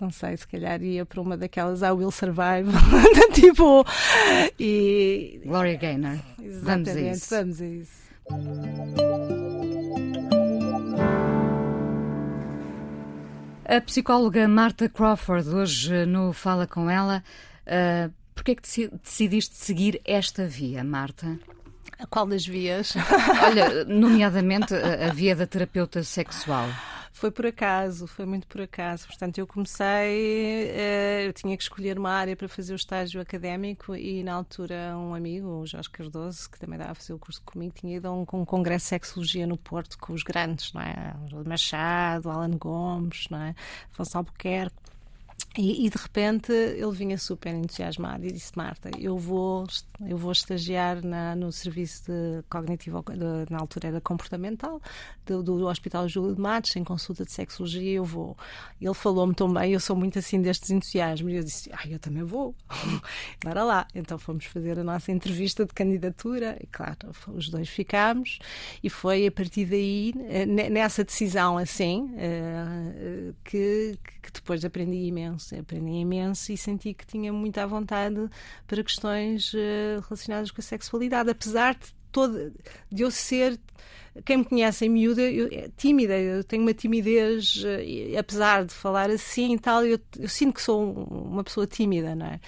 não 0.00 0.10
sei, 0.10 0.36
se 0.36 0.46
calhar 0.46 0.80
ia 0.82 1.04
para 1.04 1.20
uma 1.20 1.36
daquelas 1.36 1.82
I 1.82 1.90
Will 1.90 2.10
Survive, 2.10 2.70
tipo. 3.34 3.84
E... 4.58 5.40
Gloria 5.44 5.76
Gaynor. 5.76 6.18
Exatamente, 6.40 7.28
vamos 7.28 7.60
a 7.60 7.66
isso. 7.66 8.08
Vamos 8.30 8.58
a 8.60 8.66
isso. 9.26 9.37
A 13.70 13.82
psicóloga 13.82 14.48
Marta 14.48 14.88
Crawford, 14.88 15.50
hoje 15.50 16.06
no 16.06 16.32
Fala 16.32 16.66
Com 16.66 16.88
Ela, 16.88 17.22
uh, 17.66 18.10
porquê 18.34 18.52
é 18.52 18.54
que 18.54 18.88
decidiste 19.02 19.56
seguir 19.56 20.00
esta 20.06 20.46
via, 20.46 20.82
Marta? 20.82 21.38
A 21.98 22.06
qual 22.06 22.26
das 22.26 22.46
vias? 22.46 22.94
Olha, 23.44 23.84
nomeadamente 23.84 24.74
a, 24.74 25.08
a 25.08 25.12
via 25.12 25.36
da 25.36 25.46
terapeuta 25.46 26.02
sexual. 26.02 26.66
Foi 27.18 27.32
por 27.32 27.46
acaso, 27.46 28.06
foi 28.06 28.24
muito 28.24 28.46
por 28.46 28.60
acaso. 28.60 29.08
Portanto, 29.08 29.38
eu 29.38 29.46
comecei, 29.46 30.70
eh, 30.70 31.26
eu 31.26 31.32
tinha 31.32 31.56
que 31.56 31.64
escolher 31.64 31.98
uma 31.98 32.12
área 32.12 32.36
para 32.36 32.48
fazer 32.48 32.72
o 32.72 32.76
estágio 32.76 33.20
académico 33.20 33.96
e 33.96 34.22
na 34.22 34.34
altura 34.34 34.96
um 34.96 35.12
amigo, 35.12 35.48
o 35.48 35.66
Jorge 35.66 35.90
Cardoso, 35.90 36.48
que 36.48 36.60
também 36.60 36.76
estava 36.76 36.92
a 36.92 36.94
fazer 36.94 37.14
o 37.14 37.18
curso 37.18 37.42
comigo, 37.44 37.74
tinha 37.74 37.96
ido 37.96 38.06
a 38.06 38.12
um, 38.12 38.20
um 38.20 38.44
congresso 38.44 38.84
de 38.84 38.88
sexologia 38.90 39.48
no 39.48 39.56
Porto 39.56 39.98
com 39.98 40.12
os 40.12 40.22
grandes, 40.22 40.72
não 40.72 40.80
é? 40.80 41.12
Machado, 41.44 42.30
Alan 42.30 42.56
Gomes, 42.56 43.26
não 43.28 43.42
é? 43.42 43.54
Afonso 43.90 44.16
Albuquerque. 44.18 44.76
E, 45.56 45.86
e, 45.86 45.90
de 45.90 45.96
repente 45.96 46.52
ele 46.52 46.92
vinha 46.92 47.18
super 47.18 47.52
entusiasmado 47.52 48.24
e 48.24 48.30
disse: 48.30 48.52
Marta, 48.56 48.90
eu 48.96 49.16
vou, 49.16 49.66
eu 50.06 50.16
vou 50.16 50.30
estagiar 50.30 51.04
na, 51.04 51.34
no 51.34 51.50
serviço 51.50 52.04
de 52.04 52.44
cognitivo, 52.48 53.02
de, 53.02 53.50
na 53.50 53.58
altura 53.58 53.88
era 53.88 54.00
comportamental, 54.00 54.80
do, 55.26 55.42
do 55.42 55.66
Hospital 55.66 56.08
Júlio 56.08 56.34
de 56.34 56.40
Matos, 56.40 56.76
em 56.76 56.84
consulta 56.84 57.24
de 57.24 57.32
sexologia. 57.32 57.92
Eu 57.94 58.04
vou. 58.04 58.36
Ele 58.80 58.94
falou-me 58.94 59.34
tão 59.34 59.52
bem, 59.52 59.72
eu 59.72 59.80
sou 59.80 59.96
muito 59.96 60.18
assim 60.18 60.40
destes 60.40 60.70
entusiasmos. 60.70 61.32
E 61.32 61.36
eu 61.36 61.42
disse: 61.42 61.70
Ah, 61.72 61.88
eu 61.88 61.98
também 61.98 62.22
vou. 62.22 62.54
Bora 63.42 63.64
lá. 63.64 63.86
Então 63.94 64.16
fomos 64.16 64.44
fazer 64.44 64.78
a 64.78 64.84
nossa 64.84 65.10
entrevista 65.10 65.64
de 65.64 65.72
candidatura. 65.72 66.56
E 66.60 66.66
claro, 66.66 66.96
os 67.28 67.48
dois 67.48 67.68
ficámos. 67.68 68.38
E 68.82 68.88
foi 68.88 69.26
a 69.26 69.32
partir 69.32 69.64
daí, 69.64 70.14
eh, 70.28 70.46
nessa 70.46 71.02
decisão 71.02 71.58
assim, 71.58 72.12
eh, 72.16 73.32
que, 73.44 73.98
que 74.22 74.32
depois 74.32 74.64
aprendi 74.64 74.98
imenso 74.98 75.27
imenso, 75.28 75.54
aprendi 75.54 75.92
imenso 75.92 76.52
e 76.52 76.56
senti 76.56 76.94
que 76.94 77.06
tinha 77.06 77.32
muita 77.32 77.66
vontade 77.66 78.28
para 78.66 78.82
questões 78.82 79.52
uh, 79.54 80.00
relacionadas 80.08 80.50
com 80.50 80.60
a 80.60 80.64
sexualidade, 80.64 81.30
apesar 81.30 81.74
de, 81.74 81.94
todo, 82.10 82.52
de 82.90 83.02
eu 83.02 83.10
ser 83.10 83.58
quem 84.24 84.38
me 84.38 84.44
conhece 84.44 84.86
em 84.86 84.88
miúda, 84.88 85.22
eu, 85.22 85.48
é 85.52 85.68
tímida, 85.76 86.18
eu 86.18 86.42
tenho 86.42 86.62
uma 86.62 86.74
timidez, 86.74 87.62
eh, 87.64 88.18
apesar 88.18 88.64
de 88.64 88.74
falar 88.74 89.10
assim 89.10 89.54
e 89.54 89.58
tal, 89.58 89.84
eu, 89.84 89.98
eu, 90.18 90.28
sinto 90.28 90.54
que 90.54 90.62
sou 90.62 90.92
uma 90.92 91.44
pessoa 91.44 91.66
tímida, 91.66 92.14
não 92.14 92.26
é? 92.26 92.40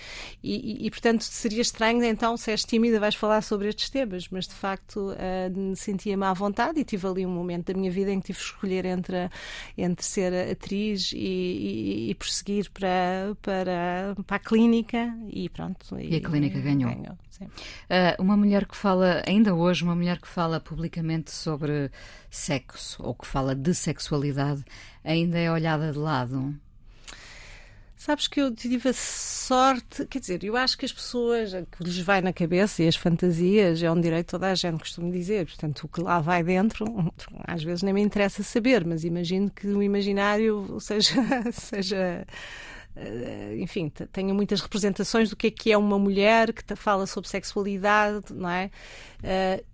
E, 0.42 0.84
e, 0.84 0.86
e, 0.86 0.90
portanto 0.90 1.22
seria 1.22 1.62
estranho 1.62 2.02
então, 2.04 2.36
se 2.36 2.50
és 2.50 2.64
tímida, 2.64 2.98
vais 2.98 3.14
falar 3.14 3.42
sobre 3.42 3.68
estes 3.68 3.90
temas, 3.90 4.28
mas 4.30 4.46
de 4.46 4.54
facto 4.54 5.12
uh, 5.12 5.76
sentia-me 5.76 6.24
à 6.24 6.32
vontade 6.32 6.80
e 6.80 6.84
tive 6.84 7.06
ali 7.06 7.26
um 7.26 7.30
momento 7.30 7.72
da 7.72 7.78
minha 7.78 7.90
vida 7.90 8.10
em 8.10 8.20
que 8.20 8.26
tive 8.26 8.38
que 8.38 8.44
escolher 8.44 8.84
entre, 8.84 9.28
entre 9.76 10.04
ser 10.04 10.32
atriz 10.50 11.12
e, 11.14 12.10
e 12.10 12.14
prosseguir 12.14 12.70
para, 12.70 13.36
para, 13.42 14.16
para 14.26 14.36
a 14.36 14.40
clínica 14.40 15.14
e 15.28 15.48
pronto. 15.48 15.98
E, 15.98 16.16
a 16.16 16.20
clínica 16.20 16.58
ganhou. 16.60 16.90
ganhou 16.90 17.16
uh, 17.40 18.22
uma 18.22 18.36
mulher 18.36 18.66
que 18.66 18.76
fala, 18.76 19.22
ainda 19.26 19.54
hoje, 19.54 19.84
uma 19.84 19.94
mulher 19.94 20.20
que 20.20 20.28
fala 20.28 20.60
publicamente 20.60 21.30
sobre 21.30 21.90
sexo 22.30 23.02
ou 23.02 23.14
que 23.14 23.26
fala 23.26 23.54
de 23.54 23.74
sexualidade 23.74 24.64
ainda 25.04 25.38
é 25.38 25.50
olhada 25.50 25.92
de 25.92 25.98
lado? 25.98 26.54
Sabes 28.00 28.26
que 28.26 28.40
eu 28.40 28.50
tive 28.54 28.88
a 28.88 28.92
sorte, 28.94 30.06
quer 30.06 30.20
dizer, 30.20 30.42
eu 30.42 30.56
acho 30.56 30.78
que 30.78 30.86
as 30.86 30.92
pessoas, 30.92 31.52
que 31.52 31.84
lhes 31.84 31.98
vai 31.98 32.22
na 32.22 32.32
cabeça 32.32 32.82
e 32.82 32.88
as 32.88 32.96
fantasias 32.96 33.82
é 33.82 33.90
um 33.90 34.00
direito 34.00 34.30
toda 34.30 34.50
a 34.50 34.54
gente, 34.54 34.80
costumo 34.80 35.12
dizer. 35.12 35.44
Portanto, 35.44 35.84
o 35.84 35.88
que 35.88 36.00
lá 36.00 36.18
vai 36.18 36.42
dentro, 36.42 36.86
às 37.46 37.62
vezes 37.62 37.82
nem 37.82 37.92
me 37.92 38.00
interessa 38.00 38.42
saber, 38.42 38.86
mas 38.86 39.04
imagino 39.04 39.50
que 39.50 39.66
o 39.66 39.82
imaginário 39.82 40.76
seja. 40.80 41.12
seja 41.52 42.26
enfim, 43.58 43.90
tenha 44.12 44.34
muitas 44.34 44.60
representações 44.60 45.30
do 45.30 45.36
que 45.36 45.46
é 45.46 45.50
que 45.50 45.72
é 45.72 45.78
uma 45.78 45.98
mulher 45.98 46.52
que 46.52 46.64
fala 46.76 47.06
sobre 47.06 47.28
sexualidade, 47.28 48.32
não 48.32 48.48
é? 48.48 48.70
Eh, 49.22 49.64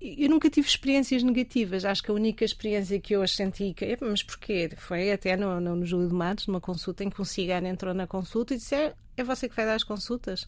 eu 0.00 0.30
nunca 0.30 0.48
tive 0.48 0.66
experiências 0.66 1.22
negativas. 1.22 1.84
Acho 1.84 2.02
que 2.02 2.10
a 2.10 2.14
única 2.14 2.44
experiência 2.44 2.98
que 2.98 3.14
eu 3.14 3.26
senti, 3.28 3.74
que, 3.74 3.98
mas 4.00 4.22
porquê? 4.22 4.70
Foi 4.76 5.12
até 5.12 5.36
no, 5.36 5.60
no, 5.60 5.76
no 5.76 5.84
Júlio 5.84 6.08
de 6.08 6.14
Matos, 6.14 6.46
numa 6.46 6.60
consulta 6.60 7.04
em 7.04 7.10
que 7.10 7.20
um 7.20 7.24
cigano 7.24 7.66
entrou 7.66 7.92
na 7.92 8.06
consulta 8.06 8.54
e 8.54 8.56
disse: 8.56 8.92
é, 9.20 9.24
você 9.24 9.48
que 9.48 9.56
vai 9.56 9.64
dar 9.64 9.74
as 9.74 9.84
consultas? 9.84 10.46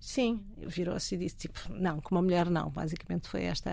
Sim, 0.00 0.40
virou-se 0.58 1.14
e 1.14 1.18
disse: 1.18 1.36
tipo, 1.36 1.60
não, 1.70 2.00
com 2.00 2.14
uma 2.14 2.22
mulher 2.22 2.48
não. 2.50 2.70
Basicamente 2.70 3.28
foi 3.28 3.44
esta. 3.44 3.70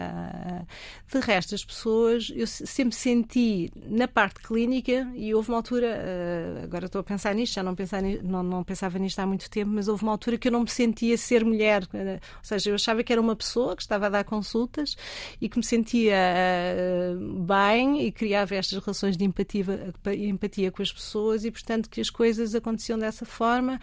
De 1.11 1.19
resto, 1.19 1.55
as 1.55 1.63
pessoas, 1.63 2.31
eu 2.35 2.45
sempre 2.47 2.95
senti 2.95 3.71
na 3.75 4.07
parte 4.07 4.41
clínica, 4.41 5.11
e 5.15 5.33
houve 5.33 5.49
uma 5.49 5.57
altura, 5.57 5.87
eh, 5.87 6.61
agora 6.63 6.85
estou 6.85 7.01
a 7.01 7.03
pensar 7.03 7.33
nisto, 7.33 7.53
já 7.53 7.63
não, 7.63 7.75
não, 8.23 8.43
não 8.43 8.63
pensava 8.63 8.99
nisto 8.99 9.19
há 9.19 9.25
muito 9.25 9.49
tempo, 9.49 9.71
mas 9.71 9.87
houve 9.87 10.03
uma 10.03 10.11
altura 10.11 10.37
que 10.37 10.47
eu 10.47 10.51
não 10.51 10.61
me 10.61 10.69
sentia 10.69 11.17
ser 11.17 11.43
mulher. 11.43 11.87
Ou 11.93 12.19
seja, 12.43 12.69
eu 12.69 12.75
achava 12.75 13.03
que 13.03 13.11
era 13.11 13.21
uma 13.21 13.35
pessoa 13.35 13.75
que 13.75 13.81
estava 13.81 14.07
a 14.07 14.09
dar 14.09 14.23
consultas 14.23 14.95
e 15.41 15.49
que 15.49 15.57
me 15.57 15.63
sentia 15.63 16.15
eh, 16.15 17.15
bem 17.45 18.05
e 18.05 18.11
criava 18.11 18.55
estas 18.55 18.79
relações 18.83 19.17
de 19.17 19.23
empatia, 19.23 19.93
empatia 20.17 20.71
com 20.71 20.81
as 20.81 20.91
pessoas 20.91 21.45
e, 21.45 21.51
portanto, 21.51 21.89
que 21.89 22.01
as 22.01 22.09
coisas 22.09 22.55
aconteciam 22.55 22.97
dessa 22.97 23.25
forma. 23.25 23.79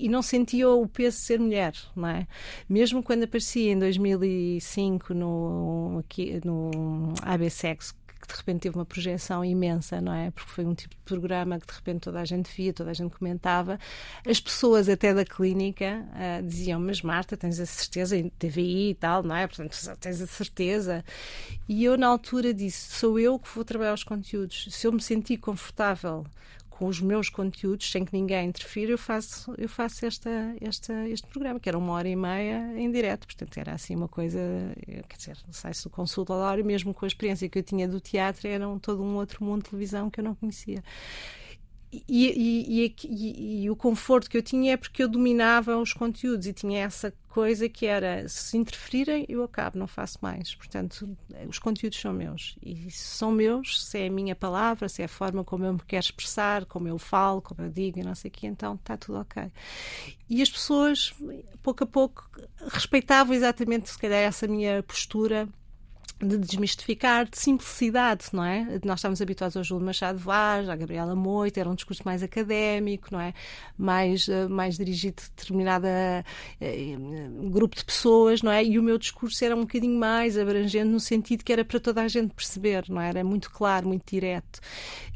E, 0.00 0.08
não 0.08 0.22
sentia 0.22 0.68
o 0.68 0.86
peso 0.86 1.18
de 1.18 1.22
ser 1.24 1.40
mulher, 1.40 1.74
não 1.94 2.08
é? 2.08 2.26
Mesmo 2.68 3.02
quando 3.02 3.24
apareci 3.24 3.68
em 3.68 3.78
2005 3.78 5.14
no, 5.14 5.98
aqui, 6.00 6.40
no 6.44 7.12
ABSEX, 7.22 7.94
que 8.22 8.28
de 8.28 8.34
repente 8.36 8.60
teve 8.60 8.76
uma 8.76 8.84
projeção 8.84 9.44
imensa, 9.44 10.00
não 10.00 10.14
é? 10.14 10.30
Porque 10.30 10.50
foi 10.50 10.64
um 10.64 10.74
tipo 10.74 10.94
de 10.94 11.00
programa 11.04 11.58
que 11.58 11.66
de 11.66 11.72
repente 11.72 12.00
toda 12.00 12.20
a 12.20 12.24
gente 12.24 12.50
via, 12.54 12.72
toda 12.72 12.90
a 12.90 12.94
gente 12.94 13.16
comentava. 13.16 13.78
As 14.26 14.40
pessoas 14.40 14.88
até 14.88 15.12
da 15.12 15.24
clínica 15.24 16.04
uh, 16.12 16.46
diziam: 16.46 16.80
Mas 16.80 17.02
Marta, 17.02 17.36
tens 17.36 17.58
a 17.58 17.66
certeza, 17.66 18.16
em 18.16 18.28
TVI 18.28 18.90
e 18.90 18.94
tal, 18.94 19.22
não 19.22 19.34
é? 19.34 19.46
Portanto, 19.46 19.76
tens 19.98 20.20
a 20.20 20.26
certeza. 20.26 21.04
E 21.68 21.84
eu, 21.84 21.98
na 21.98 22.06
altura, 22.06 22.54
disse: 22.54 22.92
Sou 22.96 23.18
eu 23.18 23.38
que 23.38 23.48
vou 23.52 23.64
trabalhar 23.64 23.94
os 23.94 24.04
conteúdos. 24.04 24.68
Se 24.70 24.86
eu 24.86 24.92
me 24.92 25.02
sentir 25.02 25.38
confortável 25.38 26.24
com 26.82 26.88
os 26.88 27.00
meus 27.00 27.28
conteúdos, 27.28 27.88
sem 27.92 28.04
que 28.04 28.12
ninguém 28.12 28.48
interfira, 28.48 28.90
eu 28.90 28.98
faço, 28.98 29.54
eu 29.56 29.68
faço 29.68 30.04
esta, 30.04 30.28
esta, 30.60 31.08
este 31.08 31.28
programa, 31.28 31.60
que 31.60 31.68
era 31.68 31.78
uma 31.78 31.92
hora 31.92 32.08
e 32.08 32.16
meia 32.16 32.76
em 32.76 32.90
direto. 32.90 33.24
Portanto, 33.24 33.56
era 33.56 33.72
assim 33.72 33.94
uma 33.94 34.08
coisa, 34.08 34.40
quer 35.08 35.16
dizer, 35.16 35.38
sai-se 35.52 35.84
do 35.84 35.90
consultório, 35.90 36.64
mesmo 36.64 36.92
com 36.92 37.04
a 37.04 37.08
experiência 37.08 37.48
que 37.48 37.56
eu 37.56 37.62
tinha 37.62 37.86
do 37.86 38.00
teatro, 38.00 38.48
era 38.48 38.68
um, 38.68 38.80
todo 38.80 39.00
um 39.00 39.14
outro 39.14 39.44
mundo 39.44 39.62
de 39.62 39.70
televisão 39.70 40.10
que 40.10 40.18
eu 40.18 40.24
não 40.24 40.34
conhecia. 40.34 40.82
E, 41.92 42.88
e, 42.88 43.64
e, 43.64 43.70
o 43.70 43.76
conforto 43.76 44.30
que 44.30 44.38
eu 44.38 44.42
tinha 44.42 44.72
é 44.72 44.76
porque 44.78 45.02
eu 45.02 45.08
dominava 45.08 45.76
os 45.76 45.92
conteúdos 45.92 46.46
e 46.46 46.52
tinha 46.54 46.84
essa 46.84 47.12
coisa 47.28 47.68
que 47.68 47.84
era 47.84 48.26
se 48.30 48.56
interferirem, 48.56 49.26
eu 49.28 49.42
acabo, 49.42 49.78
não 49.78 49.86
faço 49.86 50.18
mais. 50.22 50.54
Portanto, 50.54 51.14
os 51.46 51.58
conteúdos 51.58 52.00
são 52.00 52.10
meus. 52.14 52.56
E 52.62 52.90
são 52.90 53.30
meus, 53.30 53.84
se 53.84 53.98
é 53.98 54.06
a 54.06 54.10
minha 54.10 54.34
palavra, 54.34 54.88
se 54.88 55.02
é 55.02 55.04
a 55.04 55.08
forma 55.08 55.44
como 55.44 55.66
eu 55.66 55.74
me 55.74 55.80
quero 55.86 56.02
expressar, 56.02 56.64
como 56.64 56.88
eu 56.88 56.98
falo, 56.98 57.42
como 57.42 57.60
eu 57.60 57.68
digo 57.68 57.98
e 57.98 58.02
não 58.02 58.14
sei 58.14 58.30
o 58.30 58.32
quê, 58.32 58.46
então 58.46 58.74
está 58.74 58.96
tudo 58.96 59.18
ok. 59.18 59.52
E 60.30 60.40
as 60.40 60.48
pessoas, 60.48 61.12
pouco 61.62 61.84
a 61.84 61.86
pouco, 61.86 62.26
respeitavam 62.68 63.34
exatamente, 63.34 63.90
se 63.90 63.98
calhar, 63.98 64.20
essa 64.20 64.48
minha 64.48 64.82
postura 64.82 65.46
de 66.26 66.38
desmistificar, 66.38 67.28
de 67.28 67.36
simplicidade, 67.36 68.26
não 68.32 68.44
é? 68.44 68.80
Nós 68.84 69.00
estamos 69.00 69.20
habituados 69.20 69.56
ao 69.56 69.64
Júlio 69.64 69.84
Machado 69.84 70.18
Vaz, 70.18 70.68
à 70.68 70.76
Gabriela 70.76 71.16
Moita, 71.16 71.58
era 71.58 71.68
um 71.68 71.74
discurso 71.74 72.02
mais 72.04 72.22
académico, 72.22 73.08
não 73.10 73.20
é? 73.20 73.34
Mais, 73.76 74.28
eh, 74.28 74.46
mais 74.46 74.76
dirigido 74.76 75.20
a 75.20 75.40
determinado 75.40 75.86
uh, 75.86 77.50
grupo 77.50 77.76
de 77.76 77.84
pessoas, 77.84 78.40
não 78.40 78.52
é? 78.52 78.64
E 78.64 78.78
o 78.78 78.82
meu 78.82 78.98
discurso 78.98 79.44
era 79.44 79.56
um 79.56 79.62
bocadinho 79.62 79.98
mais 79.98 80.38
abrangente 80.38 80.88
no 80.88 81.00
sentido 81.00 81.42
que 81.42 81.52
era 81.52 81.64
para 81.64 81.80
toda 81.80 82.02
a 82.02 82.08
gente 82.08 82.32
perceber, 82.34 82.84
não 82.88 83.00
é? 83.00 83.08
Era 83.08 83.24
muito 83.24 83.50
claro, 83.50 83.88
muito 83.88 84.04
direto. 84.08 84.58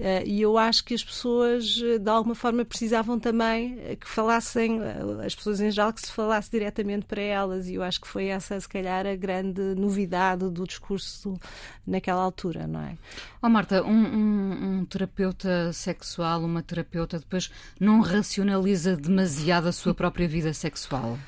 Uh, 0.00 0.26
e 0.26 0.42
eu 0.42 0.58
acho 0.58 0.84
que 0.84 0.94
as 0.94 1.04
pessoas, 1.04 1.64
de 1.66 2.10
alguma 2.10 2.34
forma, 2.34 2.64
precisavam 2.64 3.18
também 3.18 3.96
que 4.00 4.08
falassem, 4.08 4.80
as 5.24 5.34
pessoas 5.34 5.60
em 5.60 5.70
geral, 5.70 5.92
que 5.92 6.00
se 6.00 6.10
falasse 6.10 6.50
diretamente 6.50 7.06
para 7.06 7.22
elas. 7.22 7.68
E 7.68 7.74
eu 7.74 7.82
acho 7.82 8.00
que 8.00 8.08
foi 8.08 8.26
essa, 8.26 8.58
se 8.58 8.68
calhar, 8.68 9.06
a 9.06 9.14
grande 9.14 9.62
novidade 9.76 10.50
do 10.50 10.66
discurso 10.66 10.95
discurso 10.96 11.38
naquela 11.86 12.22
altura, 12.22 12.66
não 12.66 12.80
é? 12.80 12.96
Oh, 13.40 13.48
Marta, 13.48 13.82
um, 13.82 13.90
um, 13.90 14.78
um 14.78 14.84
terapeuta 14.84 15.72
sexual, 15.72 16.42
uma 16.42 16.62
terapeuta, 16.62 17.18
depois 17.18 17.50
não 17.78 18.00
racionaliza 18.00 18.96
demasiado 18.96 19.68
a 19.68 19.72
sua 19.72 19.94
própria 19.94 20.26
vida 20.26 20.52
sexual? 20.52 21.18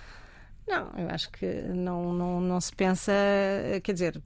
Não, 0.69 0.93
eu 0.99 1.09
acho 1.09 1.31
que 1.31 1.47
não, 1.47 2.13
não, 2.13 2.41
não 2.43 2.61
se 2.61 2.71
pensa, 2.75 3.11
quer 3.83 3.93
dizer, 3.95 4.23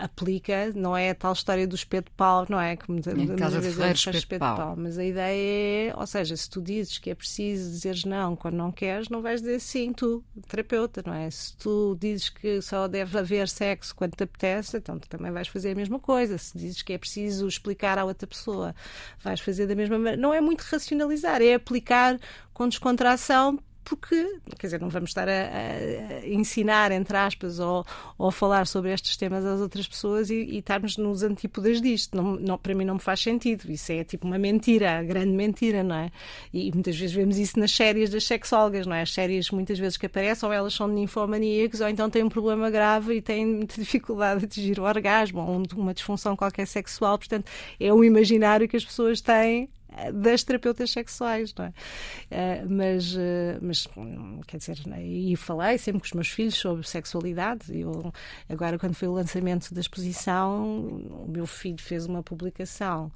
aplica, 0.00 0.72
não 0.74 0.96
é 0.96 1.10
a 1.10 1.14
tal 1.14 1.32
história 1.32 1.64
do 1.64 1.76
espeto 1.76 2.10
de 2.10 2.16
pau, 2.16 2.44
não 2.48 2.60
é? 2.60 2.76
Como 2.76 2.98
em 2.98 3.36
casa 3.36 3.60
de 3.60 3.68
Ferreira, 3.70 3.92
espeto, 3.92 4.16
espeto 4.16 4.44
de 4.44 4.50
pau. 4.50 4.56
pau. 4.56 4.76
Mas 4.76 4.98
a 4.98 5.04
ideia 5.04 5.90
é, 5.92 5.96
ou 5.96 6.06
seja, 6.08 6.36
se 6.36 6.50
tu 6.50 6.60
dizes 6.60 6.98
que 6.98 7.08
é 7.08 7.14
preciso 7.14 7.70
dizeres 7.70 8.04
não 8.04 8.34
quando 8.34 8.54
não 8.54 8.72
queres, 8.72 9.08
não 9.08 9.22
vais 9.22 9.40
dizer 9.40 9.60
sim, 9.60 9.92
tu, 9.92 10.24
terapeuta, 10.48 11.04
não 11.06 11.14
é? 11.14 11.30
Se 11.30 11.56
tu 11.56 11.96
dizes 12.00 12.28
que 12.28 12.60
só 12.60 12.88
deve 12.88 13.16
haver 13.16 13.48
sexo 13.48 13.94
quando 13.94 14.16
te 14.16 14.24
apetece, 14.24 14.76
então 14.76 14.98
tu 14.98 15.08
também 15.08 15.30
vais 15.30 15.46
fazer 15.46 15.70
a 15.70 15.74
mesma 15.76 16.00
coisa. 16.00 16.36
Se 16.36 16.58
dizes 16.58 16.82
que 16.82 16.94
é 16.94 16.98
preciso 16.98 17.46
explicar 17.46 17.96
à 17.96 18.04
outra 18.04 18.26
pessoa, 18.26 18.74
vais 19.22 19.38
fazer 19.38 19.68
da 19.68 19.76
mesma 19.76 19.98
maneira. 19.98 20.20
Não 20.20 20.34
é 20.34 20.40
muito 20.40 20.62
racionalizar, 20.62 21.40
é 21.40 21.54
aplicar 21.54 22.18
com 22.52 22.68
descontração 22.68 23.56
porque, 23.84 24.38
quer 24.58 24.66
dizer, 24.66 24.80
não 24.80 24.88
vamos 24.88 25.10
estar 25.10 25.28
a, 25.28 25.32
a 25.32 26.26
ensinar, 26.28 26.92
entre 26.92 27.16
aspas, 27.16 27.58
ou, 27.58 27.84
ou, 28.18 28.30
falar 28.30 28.66
sobre 28.66 28.92
estes 28.92 29.16
temas 29.16 29.44
às 29.44 29.60
outras 29.60 29.88
pessoas 29.88 30.30
e, 30.30 30.34
e 30.34 30.58
estarmos 30.58 30.96
nos 30.96 31.22
antípodas 31.22 31.80
disto. 31.80 32.16
Não, 32.16 32.36
não, 32.36 32.58
para 32.58 32.74
mim 32.74 32.84
não 32.84 32.94
me 32.94 33.00
faz 33.00 33.20
sentido. 33.20 33.70
Isso 33.70 33.90
é 33.92 34.04
tipo 34.04 34.26
uma 34.26 34.38
mentira, 34.38 34.98
a 34.98 35.02
grande 35.02 35.32
mentira, 35.32 35.82
não 35.82 35.96
é? 35.96 36.10
E 36.52 36.70
muitas 36.72 36.96
vezes 36.96 37.14
vemos 37.14 37.38
isso 37.38 37.58
nas 37.58 37.72
séries 37.72 38.10
das 38.10 38.24
sexólogas, 38.24 38.86
não 38.86 38.94
é? 38.94 39.02
As 39.02 39.12
séries 39.12 39.50
muitas 39.50 39.78
vezes 39.78 39.96
que 39.96 40.06
aparecem, 40.06 40.48
ou 40.48 40.52
elas 40.52 40.74
são 40.74 40.86
ninfomaníacos, 40.86 41.80
ou 41.80 41.88
então 41.88 42.08
têm 42.08 42.22
um 42.22 42.28
problema 42.28 42.70
grave 42.70 43.16
e 43.16 43.22
têm 43.22 43.46
muita 43.46 43.74
dificuldade 43.80 44.40
de 44.40 44.46
atingir 44.46 44.78
o 44.78 44.84
orgasmo, 44.84 45.40
ou 45.40 45.62
uma 45.76 45.94
disfunção 45.94 46.36
qualquer 46.36 46.66
sexual. 46.66 47.18
Portanto, 47.18 47.50
é 47.78 47.92
o 47.92 48.04
imaginário 48.04 48.68
que 48.68 48.76
as 48.76 48.84
pessoas 48.84 49.20
têm 49.20 49.68
das 50.14 50.42
terapeutas 50.42 50.90
sexuais, 50.90 51.54
não 51.54 51.66
é? 51.66 51.68
Uh, 51.68 52.70
mas, 52.70 53.14
uh, 53.14 53.18
mas, 53.60 53.88
quer 54.46 54.58
dizer, 54.58 54.86
né, 54.86 55.02
e 55.04 55.36
falei 55.36 55.78
sempre 55.78 56.00
com 56.00 56.06
os 56.06 56.12
meus 56.12 56.28
filhos 56.28 56.54
sobre 56.54 56.86
sexualidade. 56.86 57.64
Eu, 57.78 58.12
agora, 58.48 58.78
quando 58.78 58.94
foi 58.94 59.08
o 59.08 59.12
lançamento 59.12 59.72
da 59.74 59.80
exposição, 59.80 60.86
o 60.88 61.26
meu 61.28 61.46
filho 61.46 61.80
fez 61.80 62.06
uma 62.06 62.22
publicação 62.22 63.10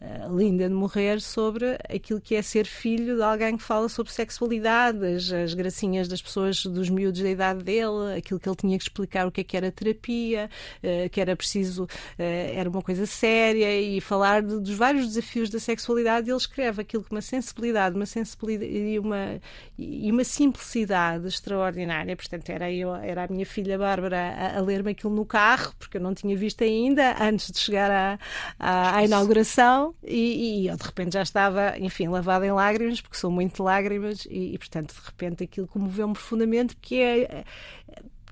uh, 0.00 0.36
linda 0.36 0.68
de 0.68 0.74
morrer 0.74 1.20
sobre 1.20 1.78
aquilo 1.88 2.20
que 2.20 2.34
é 2.34 2.42
ser 2.42 2.66
filho 2.66 3.16
de 3.16 3.22
alguém 3.22 3.56
que 3.56 3.62
fala 3.62 3.88
sobre 3.88 4.12
sexualidade, 4.12 5.04
as, 5.04 5.32
as 5.32 5.54
gracinhas 5.54 6.08
das 6.08 6.22
pessoas, 6.22 6.64
dos 6.64 6.88
miúdos 6.88 7.20
da 7.20 7.30
idade 7.30 7.62
dele, 7.62 8.16
aquilo 8.16 8.40
que 8.40 8.48
ele 8.48 8.56
tinha 8.56 8.78
que 8.78 8.84
explicar 8.84 9.26
o 9.26 9.32
que 9.32 9.40
é 9.40 9.44
que 9.44 9.56
era 9.56 9.70
terapia, 9.70 10.50
uh, 10.82 11.08
que 11.10 11.20
era 11.20 11.36
preciso, 11.36 11.84
uh, 11.84 11.88
era 12.18 12.68
uma 12.68 12.82
coisa 12.82 13.06
séria 13.06 13.80
e 13.80 14.00
falar 14.00 14.42
de, 14.42 14.60
dos 14.60 14.74
vários 14.74 15.06
desafios 15.06 15.50
da 15.50 15.58
sexualidade. 15.58 16.30
Ele 16.30 16.36
escreve 16.36 16.82
aquilo 16.82 17.04
com 17.04 17.14
uma 17.14 17.22
sensibilidade, 17.22 17.96
uma 17.96 18.06
sensibilidade 18.06 18.70
e 18.70 18.98
uma, 18.98 19.40
e 19.76 20.10
uma 20.10 20.24
simplicidade 20.24 21.26
extraordinária. 21.26 22.16
Portanto, 22.16 22.50
era, 22.50 22.70
eu, 22.72 22.94
era 22.94 23.24
a 23.24 23.28
minha 23.28 23.46
filha 23.46 23.78
Bárbara 23.78 24.18
a, 24.18 24.58
a 24.58 24.60
ler-me 24.60 24.92
aquilo 24.92 25.14
no 25.14 25.24
carro, 25.24 25.72
porque 25.78 25.96
eu 25.96 26.00
não 26.00 26.14
tinha 26.14 26.36
visto 26.36 26.62
ainda, 26.62 27.16
antes 27.20 27.50
de 27.50 27.58
chegar 27.58 27.90
à, 27.90 28.18
à, 28.58 28.96
à 28.96 29.04
inauguração 29.04 29.87
e, 30.02 30.62
e, 30.64 30.68
eu 30.68 30.76
de 30.76 30.84
repente 30.84 31.14
já 31.14 31.22
estava, 31.22 31.78
enfim, 31.78 32.08
lavada 32.08 32.46
em 32.46 32.52
lágrimas, 32.52 33.00
porque 33.00 33.16
sou 33.16 33.30
muito 33.30 33.62
lágrimas 33.62 34.26
e, 34.30 34.54
e 34.54 34.58
portanto, 34.58 34.94
de 34.94 35.06
repente 35.06 35.44
aquilo 35.44 35.66
comoveu-me 35.66 36.14
profundamente, 36.14 36.74
porque 36.76 36.96
é 36.96 37.44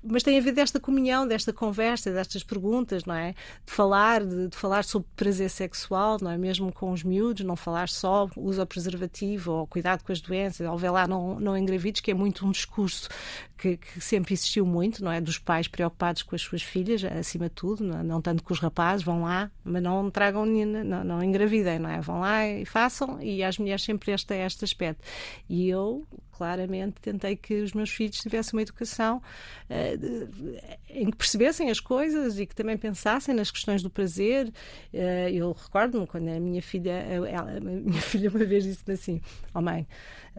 mas 0.03 0.23
tem 0.23 0.37
a 0.37 0.41
ver 0.41 0.53
desta 0.53 0.79
comunhão, 0.79 1.27
desta 1.27 1.51
conversa, 1.51 2.11
destas 2.11 2.43
perguntas, 2.43 3.05
não 3.05 3.15
é? 3.15 3.33
De 3.65 3.73
falar, 3.73 4.23
de, 4.23 4.47
de, 4.47 4.55
falar 4.55 4.83
sobre 4.83 5.07
prazer 5.15 5.49
sexual, 5.49 6.17
não 6.21 6.31
é? 6.31 6.37
Mesmo 6.37 6.71
com 6.71 6.91
os 6.91 7.03
miúdos, 7.03 7.45
não 7.45 7.55
falar 7.55 7.89
só 7.89 8.29
uso 8.35 8.65
preservativo 8.65 9.51
ou 9.51 9.67
cuidado 9.67 10.03
com 10.03 10.11
as 10.11 10.21
doenças, 10.21 10.67
ou 10.67 10.77
vê 10.77 10.89
lá 10.89 11.07
não, 11.07 11.39
não 11.39 11.57
engravidos, 11.57 12.01
que 12.01 12.11
é 12.11 12.13
muito 12.13 12.45
um 12.45 12.51
discurso 12.51 13.09
que, 13.57 13.77
que, 13.77 13.99
sempre 14.01 14.33
existiu 14.33 14.65
muito, 14.65 15.03
não 15.03 15.11
é? 15.11 15.19
Dos 15.19 15.37
pais 15.37 15.67
preocupados 15.67 16.23
com 16.23 16.35
as 16.35 16.41
suas 16.41 16.61
filhas, 16.61 17.03
acima 17.03 17.45
de 17.45 17.55
tudo, 17.55 17.83
não, 17.83 18.03
não 18.03 18.21
tanto 18.21 18.43
com 18.43 18.53
os 18.53 18.59
rapazes, 18.59 19.03
vão 19.03 19.23
lá, 19.23 19.51
mas 19.63 19.81
não 19.81 20.09
tragam, 20.11 20.45
não, 20.45 21.03
não 21.03 21.23
engravidem, 21.23 21.79
não 21.79 21.89
é? 21.89 21.99
Vão 21.99 22.19
lá 22.19 22.47
e 22.47 22.65
façam, 22.65 23.21
e 23.21 23.43
às 23.43 23.57
mulheres 23.57 23.83
sempre 23.83 24.11
este, 24.11 24.33
este 24.33 24.63
aspecto. 24.63 25.03
E 25.49 25.69
eu, 25.69 26.05
claramente 26.37 27.01
tentei 27.01 27.35
que 27.35 27.61
os 27.61 27.73
meus 27.73 27.89
filhos 27.89 28.19
tivessem 28.19 28.55
uma 28.55 28.61
educação 28.61 29.17
uh, 29.17 30.77
em 30.87 31.09
que 31.09 31.17
percebessem 31.17 31.71
as 31.71 31.79
coisas 31.79 32.37
e 32.39 32.45
que 32.45 32.53
também 32.53 32.77
pensassem 32.77 33.33
nas 33.33 33.49
questões 33.49 33.81
do 33.81 33.89
prazer. 33.89 34.47
Uh, 34.93 35.29
eu 35.33 35.51
recordo-me 35.51 36.05
quando 36.05 36.29
a 36.29 36.39
minha 36.39 36.61
filha, 36.61 36.91
ela, 36.91 37.57
a 37.57 37.59
minha 37.59 38.01
filha 38.01 38.29
uma 38.29 38.45
vez 38.45 38.63
disse-me 38.63 38.93
assim: 38.93 39.21
Oh 39.53 39.61
mãe, 39.61 39.87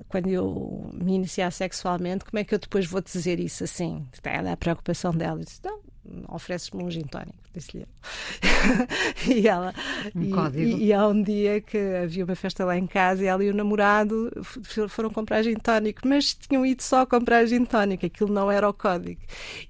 quando 0.08 0.28
eu 0.28 0.90
me 0.94 1.14
iniciar 1.14 1.50
sexualmente, 1.50 2.24
como 2.24 2.38
é 2.38 2.44
que 2.44 2.54
eu 2.54 2.58
depois 2.58 2.86
vou 2.86 3.00
dizer 3.00 3.40
isso 3.40 3.64
assim? 3.64 4.06
Era 4.22 4.52
a 4.52 4.56
preocupação 4.56 5.12
dela. 5.12 5.40
Eu 5.40 5.44
disse: 5.44 5.60
Não, 5.64 5.80
ofereces-me 6.28 6.82
um 6.82 6.90
gin 6.90 7.02
tónico, 7.02 7.38
disse-lhe 7.54 7.82
eu. 7.82 7.88
e 9.34 9.48
ela. 9.48 9.74
Um 10.14 10.22
e, 10.22 10.30
código. 10.30 10.78
E, 10.78 10.86
e, 10.86 10.92
há 10.92 11.06
um 11.06 11.22
dia 11.22 11.60
que 11.60 11.78
havia 12.02 12.24
uma 12.24 12.34
festa 12.34 12.64
lá 12.64 12.76
em 12.76 12.86
casa 12.86 13.22
e 13.22 13.26
ela 13.26 13.44
e 13.44 13.50
o 13.50 13.54
namorado 13.54 14.30
foram 14.88 15.10
comprar 15.10 15.42
gin 15.42 15.54
tónico, 15.54 16.06
mas 16.06 16.34
tinham 16.34 16.64
ido 16.64 16.82
só 16.82 17.04
comprar 17.04 17.46
gin 17.46 17.64
tónico, 17.64 18.06
aquilo 18.06 18.32
não 18.32 18.50
era 18.50 18.68
o 18.68 18.72
código. 18.72 19.20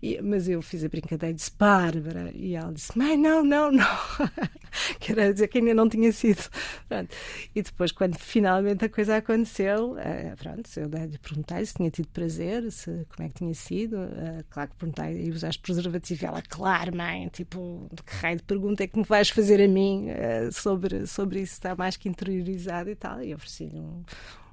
E, 0.03 0.20
mas 0.22 0.49
eu 0.49 0.61
fiz 0.62 0.84
a 0.84 0.89
brincadeira 0.89 1.32
e 1.32 1.34
disse: 1.34 1.53
Bárbara. 1.59 2.30
E 2.34 2.55
ela 2.55 2.72
disse: 2.72 2.97
Mãe, 2.97 3.16
não, 3.16 3.43
não, 3.43 3.70
não. 3.72 3.86
Quer 5.01 5.32
dizer 5.32 5.49
que 5.49 5.59
ainda 5.59 5.74
não 5.74 5.89
tinha 5.89 6.12
sido. 6.12 6.43
Pronto. 6.89 7.14
E 7.55 7.62
depois, 7.62 7.93
quando 7.93 8.16
finalmente 8.18 8.84
a 8.84 8.89
coisa 8.89 9.16
aconteceu, 9.16 9.93
uh, 9.93 10.36
pronto, 10.36 10.68
eu 10.76 10.89
lhe 10.89 11.18
perguntei 11.18 11.64
se 11.64 11.74
tinha 11.74 11.91
tido 11.91 12.09
prazer, 12.09 12.70
se, 12.70 13.07
como 13.14 13.26
é 13.26 13.28
que 13.28 13.34
tinha 13.36 13.55
sido. 13.55 13.97
Uh, 13.97 14.45
claro 14.51 14.70
que 14.70 14.76
perguntei, 14.76 15.26
e 15.26 15.30
usaste 15.30 15.61
preservativo? 15.62 16.28
Ela, 16.29 16.43
claro, 16.43 16.97
mãe, 16.97 17.29
tipo, 17.29 17.89
que 18.05 18.14
raio 18.16 18.37
de 18.37 18.43
pergunta 18.43 18.85
é 18.85 18.87
que 18.87 18.99
me 18.99 19.05
vais 19.05 19.31
fazer 19.31 19.62
a 19.62 19.68
mim 19.68 20.09
uh, 20.11 20.53
sobre, 20.53 21.07
sobre 21.07 21.41
isso? 21.41 21.55
Está 21.55 21.74
mais 21.74 21.97
que 21.97 22.09
interiorizado 22.09 22.91
e 22.91 22.95
tal. 22.95 23.22
E 23.22 23.35
ofereci-lhe 23.35 23.79
um, 23.79 24.03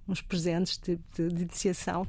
uns 0.08 0.22
presentes 0.22 0.78
de, 0.78 1.00
de, 1.16 1.30
de 1.30 1.44
iniciação. 1.44 2.08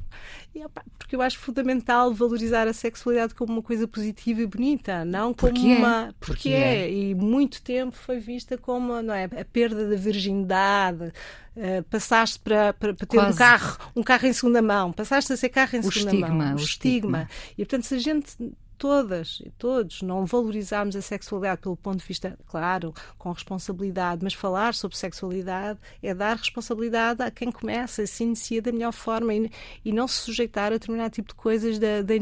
E, 0.54 0.64
opa, 0.64 0.84
porque 0.98 1.16
eu 1.16 1.22
acho 1.22 1.38
fundamental 1.38 2.12
valorizar 2.12 2.68
a 2.68 2.72
sexualidade 2.72 3.34
como 3.34 3.54
uma 3.54 3.62
coisa 3.62 3.88
positiva 3.88 4.40
e 4.42 4.46
bonita, 4.46 5.04
não 5.04 5.32
como 5.32 5.52
porque 5.52 5.66
é. 5.66 5.76
uma. 5.76 6.02
É. 6.02 6.12
Porque, 6.20 6.26
porque 6.26 6.48
é. 6.50 6.82
é. 6.82 6.92
E 6.92 7.14
muito 7.14 7.62
tempo 7.62 7.96
foi 7.96 8.18
vista 8.18 8.56
como 8.58 9.00
não 9.02 9.14
é, 9.14 9.24
a 9.24 9.44
perda 9.44 9.88
da 9.88 9.96
virgindade. 9.96 11.12
Uh, 11.56 11.82
passaste 11.84 12.38
para, 12.38 12.74
para, 12.74 12.92
para 12.92 13.06
ter 13.06 13.16
Quase. 13.16 13.32
um 13.32 13.38
carro, 13.38 13.78
um 13.96 14.02
carro 14.02 14.26
em 14.26 14.32
segunda 14.34 14.60
mão, 14.60 14.92
passaste 14.92 15.32
a 15.32 15.38
ser 15.38 15.48
carro 15.48 15.74
em 15.76 15.80
o 15.80 15.90
segunda 15.90 16.12
estigma, 16.12 16.28
mão. 16.28 16.52
O, 16.52 16.58
o 16.58 16.60
estigma. 16.60 17.22
estigma. 17.22 17.28
E 17.56 17.64
portanto, 17.64 17.84
se 17.84 17.94
a 17.94 17.98
gente 17.98 18.36
todas 18.78 19.40
e 19.44 19.50
todos 19.50 20.02
não 20.02 20.24
valorizarmos 20.24 20.96
a 20.96 21.02
sexualidade 21.02 21.60
pelo 21.62 21.76
ponto 21.76 21.98
de 21.98 22.04
vista, 22.04 22.38
claro, 22.46 22.94
com 23.18 23.32
responsabilidade, 23.32 24.22
mas 24.22 24.34
falar 24.34 24.74
sobre 24.74 24.96
sexualidade 24.96 25.78
é 26.02 26.14
dar 26.14 26.36
responsabilidade 26.36 27.22
a 27.22 27.30
quem 27.30 27.50
começa, 27.50 28.06
se 28.06 28.24
inicia 28.24 28.62
da 28.62 28.72
melhor 28.72 28.92
forma 28.92 29.34
e, 29.34 29.50
e 29.84 29.92
não 29.92 30.06
se 30.06 30.20
sujeitar 30.20 30.66
a 30.66 30.70
determinado 30.70 31.10
tipo 31.10 31.28
de 31.28 31.34
coisas 31.34 31.78
da, 31.78 32.02
da, 32.02 32.14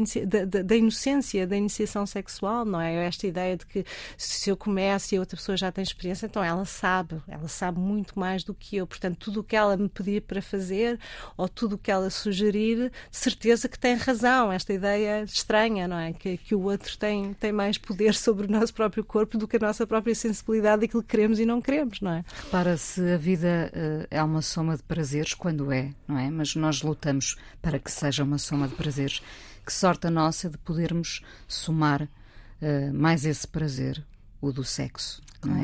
da, 0.45 0.61
da, 0.61 0.75
inocência, 0.75 1.45
da 1.47 1.57
iniciação 1.57 2.05
sexual, 2.05 2.65
não 2.65 2.79
é? 2.79 3.05
Esta 3.05 3.27
ideia 3.27 3.57
de 3.57 3.65
que 3.65 3.85
se 4.17 4.49
eu 4.49 4.57
começo 4.57 5.13
e 5.13 5.17
a 5.17 5.19
outra 5.19 5.37
pessoa 5.37 5.57
já 5.57 5.71
tem 5.71 5.83
experiência, 5.83 6.25
então 6.25 6.43
ela 6.43 6.65
sabe, 6.65 7.21
ela 7.27 7.47
sabe 7.47 7.79
muito 7.79 8.17
mais 8.19 8.43
do 8.43 8.53
que 8.53 8.77
eu. 8.77 8.87
Portanto, 8.87 9.17
tudo 9.17 9.41
o 9.41 9.43
que 9.43 9.55
ela 9.55 9.77
me 9.77 9.89
pedir 9.89 10.21
para 10.21 10.41
fazer 10.41 10.99
ou 11.37 11.47
tudo 11.47 11.75
o 11.75 11.77
que 11.77 11.91
ela 11.91 12.09
sugerir, 12.09 12.91
certeza 13.11 13.67
que 13.67 13.77
tem 13.77 13.95
razão. 13.95 14.51
Esta 14.51 14.73
ideia 14.73 15.23
estranha, 15.23 15.87
não 15.87 15.97
é? 15.97 16.13
Que, 16.13 16.37
que 16.45 16.53
o 16.53 16.61
outro 16.61 16.95
tem, 16.95 17.33
tem 17.33 17.51
mais 17.51 17.75
poder 17.75 18.13
sobre 18.15 18.45
o 18.45 18.49
nosso 18.49 18.71
próprio 18.71 19.03
corpo 19.03 19.35
do 19.37 19.47
que 19.47 19.57
a 19.57 19.59
nossa 19.59 19.85
própria 19.87 20.13
sensibilidade 20.13 20.81
daquilo 20.81 21.01
que 21.01 21.09
queremos 21.09 21.39
e 21.39 21.45
não 21.45 21.59
queremos, 21.59 21.99
não 21.99 22.11
é? 22.11 22.25
Repara, 22.43 22.77
se 22.77 23.01
a 23.13 23.17
vida 23.17 23.71
uh, 23.73 24.07
é 24.11 24.21
uma 24.21 24.43
soma 24.43 24.77
de 24.77 24.83
prazeres, 24.83 25.33
quando 25.33 25.71
é, 25.71 25.91
não 26.07 26.19
é? 26.19 26.29
Mas 26.29 26.55
nós 26.55 26.83
lutamos 26.83 27.35
para 27.61 27.79
que 27.79 27.91
seja 27.91 28.23
uma 28.23 28.37
soma 28.37 28.67
de 28.67 28.75
prazeres. 28.75 29.23
Que 29.65 29.73
sorte 29.73 30.05
a 30.05 30.11
nossa 30.11 30.47
de 30.47 30.57
podermos 30.59 31.23
somar 31.47 32.03
uh, 32.03 32.93
mais 32.93 33.25
esse 33.25 33.47
prazer, 33.47 34.05
o 34.39 34.51
do 34.51 34.63
sexo, 34.63 35.23
não 35.43 35.55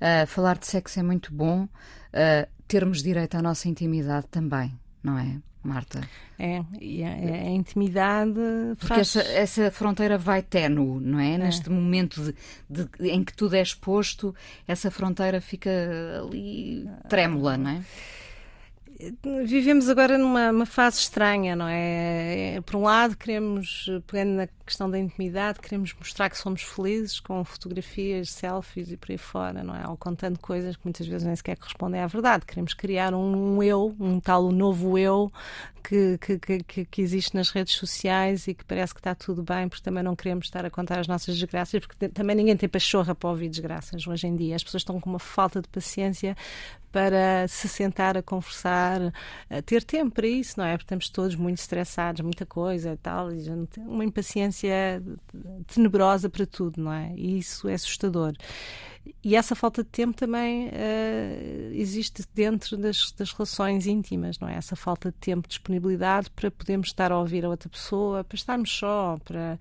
é? 0.00 0.22
Uh, 0.22 0.26
falar 0.26 0.56
de 0.56 0.66
sexo 0.66 0.98
é 0.98 1.02
muito 1.02 1.32
bom, 1.32 1.68
termos 2.66 3.02
direito 3.02 3.34
à 3.36 3.42
nossa 3.42 3.68
intimidade 3.68 4.26
também, 4.28 4.72
não 5.02 5.18
é? 5.18 5.38
Marta. 5.66 6.00
É, 6.38 6.62
e 6.80 7.02
a, 7.02 7.08
a 7.08 7.50
intimidade. 7.50 8.34
Porque 8.78 8.86
faz... 8.86 9.16
essa, 9.16 9.22
essa 9.32 9.70
fronteira 9.70 10.16
vai 10.16 10.42
ténue, 10.42 11.00
não 11.00 11.18
é? 11.18 11.34
é. 11.34 11.38
Neste 11.38 11.70
momento 11.70 12.22
de, 12.22 12.34
de, 12.68 13.08
em 13.08 13.24
que 13.24 13.34
tudo 13.34 13.56
é 13.56 13.62
exposto, 13.62 14.34
essa 14.68 14.90
fronteira 14.90 15.40
fica 15.40 15.70
ali 16.22 16.88
trêmula, 17.08 17.56
não 17.56 17.70
é? 17.70 17.82
Vivemos 19.44 19.88
agora 19.88 20.16
numa 20.16 20.64
fase 20.66 20.98
estranha, 20.98 21.54
não 21.54 21.68
é? 21.68 22.60
Por 22.64 22.76
um 22.76 22.82
lado, 22.82 23.16
queremos, 23.16 23.90
pegando 24.06 24.36
na 24.36 24.48
questão 24.64 24.90
da 24.90 24.98
intimidade, 24.98 25.60
queremos 25.60 25.94
mostrar 25.94 26.28
que 26.30 26.36
somos 26.36 26.62
felizes 26.62 27.20
com 27.20 27.44
fotografias, 27.44 28.30
selfies 28.30 28.90
e 28.90 28.96
por 28.96 29.12
aí 29.12 29.18
fora, 29.18 29.62
não 29.62 29.74
é? 29.74 29.86
Ou 29.88 29.96
contando 29.96 30.38
coisas 30.38 30.76
que 30.76 30.82
muitas 30.84 31.06
vezes 31.06 31.26
nem 31.26 31.36
sequer 31.36 31.56
correspondem 31.56 32.00
à 32.00 32.06
verdade. 32.06 32.44
Queremos 32.46 32.74
criar 32.74 33.14
um 33.14 33.62
eu, 33.62 33.94
um 34.00 34.18
tal 34.18 34.50
novo 34.50 34.98
eu 34.98 35.30
que, 35.86 36.18
que, 36.18 36.38
que, 36.64 36.84
que, 36.84 37.02
existe 37.02 37.34
nas 37.36 37.50
redes 37.50 37.74
sociais 37.74 38.48
e 38.48 38.54
que 38.54 38.64
parece 38.64 38.92
que 38.92 38.98
está 38.98 39.14
tudo 39.14 39.42
bem, 39.42 39.68
porque 39.68 39.84
também 39.84 40.02
não 40.02 40.16
queremos 40.16 40.46
estar 40.46 40.64
a 40.64 40.70
contar 40.70 40.98
as 40.98 41.06
nossas 41.06 41.36
desgraças, 41.36 41.80
porque 41.80 42.08
também 42.08 42.34
ninguém 42.34 42.56
tem 42.56 42.68
pachorra 42.68 43.14
para 43.14 43.30
ouvir 43.30 43.48
desgraças 43.48 44.04
hoje 44.06 44.26
em 44.26 44.34
dia. 44.34 44.56
As 44.56 44.64
pessoas 44.64 44.80
estão 44.80 45.00
com 45.00 45.08
uma 45.08 45.20
falta 45.20 45.62
de 45.62 45.68
paciência 45.68 46.36
para 46.90 47.46
se 47.46 47.68
sentar 47.68 48.16
a 48.16 48.22
conversar, 48.22 48.85
a 49.50 49.62
ter 49.62 49.82
tempo 49.82 50.14
para 50.14 50.26
isso, 50.26 50.58
não 50.58 50.64
é? 50.64 50.72
Porque 50.72 50.84
estamos 50.84 51.08
todos 51.08 51.34
muito 51.36 51.58
estressados, 51.58 52.20
muita 52.20 52.46
coisa 52.46 52.92
e 52.92 52.96
tal, 52.96 53.32
e 53.32 53.44
uma 53.78 54.04
impaciência 54.04 55.02
tenebrosa 55.66 56.28
para 56.28 56.46
tudo, 56.46 56.82
não 56.82 56.92
é? 56.92 57.12
E 57.16 57.38
isso 57.38 57.68
é 57.68 57.74
assustador. 57.74 58.34
E 59.22 59.36
essa 59.36 59.54
falta 59.54 59.82
de 59.82 59.88
tempo 59.88 60.16
também 60.16 60.68
uh, 60.68 61.72
existe 61.72 62.24
dentro 62.34 62.76
das, 62.76 63.12
das, 63.12 63.32
relações 63.32 63.86
íntimas, 63.86 64.38
não 64.38 64.48
é? 64.48 64.54
Essa 64.54 64.74
falta 64.76 65.10
de 65.10 65.16
tempo, 65.18 65.48
disponibilidade 65.48 66.30
para 66.30 66.50
podermos 66.50 66.88
estar 66.88 67.12
a 67.12 67.18
ouvir 67.18 67.44
a 67.44 67.48
outra 67.48 67.68
pessoa, 67.68 68.24
para 68.24 68.36
estarmos 68.36 68.70
só, 68.70 69.18
para, 69.24 69.58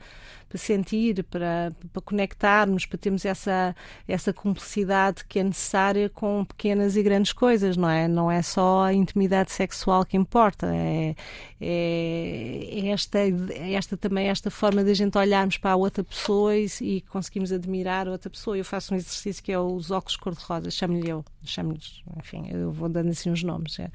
para 0.47 0.57
sentir, 0.57 1.23
para, 1.23 1.73
para 1.91 2.01
conectarmos, 2.01 2.85
para 2.85 2.97
termos 2.97 3.25
essa, 3.25 3.75
essa 4.07 4.31
cumplicidade 4.31 5.25
que 5.25 5.39
é 5.39 5.43
necessária 5.43 6.09
com 6.09 6.45
pequenas 6.45 6.95
e 6.95 7.03
grandes 7.03 7.33
coisas, 7.33 7.75
não 7.75 7.89
é? 7.89 8.07
Não 8.07 8.31
é 8.31 8.41
só 8.41 8.83
a 8.83 8.93
intimidade 8.93 9.51
sexual 9.51 10.05
que 10.05 10.17
importa, 10.17 10.67
é, 10.73 11.15
é, 11.59 12.69
é 12.71 12.87
esta, 12.89 13.19
é 13.19 13.73
esta 13.73 13.95
também 13.95 14.27
esta 14.27 14.51
forma 14.51 14.83
de 14.83 14.91
a 14.91 14.93
gente 14.93 15.17
olharmos 15.17 15.57
para 15.57 15.71
a 15.71 15.75
outra 15.75 16.03
pessoa 16.03 16.55
e, 16.55 16.67
e 16.81 17.01
conseguimos 17.01 17.51
admirar 17.51 18.07
a 18.07 18.11
outra 18.11 18.29
pessoa. 18.29 18.57
Eu 18.57 18.65
faço 18.65 18.93
um 18.93 18.97
exercício 18.97 19.43
que 19.43 19.51
é 19.51 19.59
os 19.59 19.91
óculos 19.91 20.17
cor-de-rosa, 20.17 20.69
chamo-lhe 20.69 21.09
eu, 21.09 21.23
chamo 21.43 21.77
enfim, 22.17 22.47
eu 22.51 22.71
vou 22.71 22.89
dando 22.89 23.09
assim 23.09 23.29
uns 23.29 23.43
nomes. 23.43 23.79
É. 23.79 23.89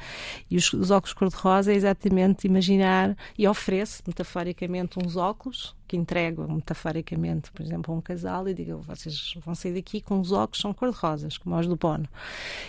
E 0.51 0.57
os, 0.57 0.73
os 0.73 0.91
óculos 0.91 1.13
cor-de-rosa 1.13 1.73
é 1.73 1.77
exatamente 1.77 2.47
imaginar 2.47 3.17
e 3.37 3.47
oferece, 3.47 4.03
metaforicamente, 4.07 4.99
uns 4.99 5.17
óculos 5.17 5.75
que 5.91 5.97
entrego 5.97 6.47
metaforicamente, 6.47 7.51
por 7.51 7.63
exemplo, 7.63 7.93
a 7.93 7.97
um 7.97 8.01
casal 8.01 8.49
e 8.49 8.55
digo, 8.55 8.79
vocês 8.79 9.35
vão 9.45 9.57
sair 9.57 9.75
daqui 9.75 10.01
com 10.01 10.21
os 10.21 10.31
óculos 10.31 10.61
são 10.61 10.73
cor-de-rosas, 10.73 11.37
como 11.37 11.59
os 11.59 11.67
do 11.67 11.75
Bono. 11.75 12.09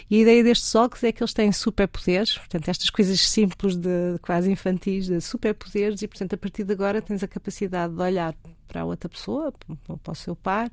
E 0.09 0.15
a 0.15 0.21
ideia 0.23 0.43
destes 0.43 0.73
óculos 0.73 1.03
é 1.03 1.11
que 1.11 1.21
eles 1.21 1.31
têm 1.31 1.51
superpoderes, 1.51 2.35
portanto, 2.35 2.67
estas 2.67 2.89
coisas 2.89 3.21
simples, 3.21 3.75
de 3.75 4.17
quase 4.23 4.51
infantis, 4.51 5.05
de 5.05 5.21
superpoderes, 5.21 6.01
e, 6.01 6.07
portanto, 6.07 6.33
a 6.33 6.37
partir 6.37 6.63
de 6.63 6.73
agora 6.73 6.99
tens 6.99 7.21
a 7.21 7.27
capacidade 7.27 7.93
de 7.93 8.01
olhar 8.01 8.33
para 8.67 8.81
a 8.81 8.85
outra 8.85 9.07
pessoa, 9.07 9.53
para 10.01 10.11
o 10.11 10.15
seu 10.15 10.35
par, 10.35 10.71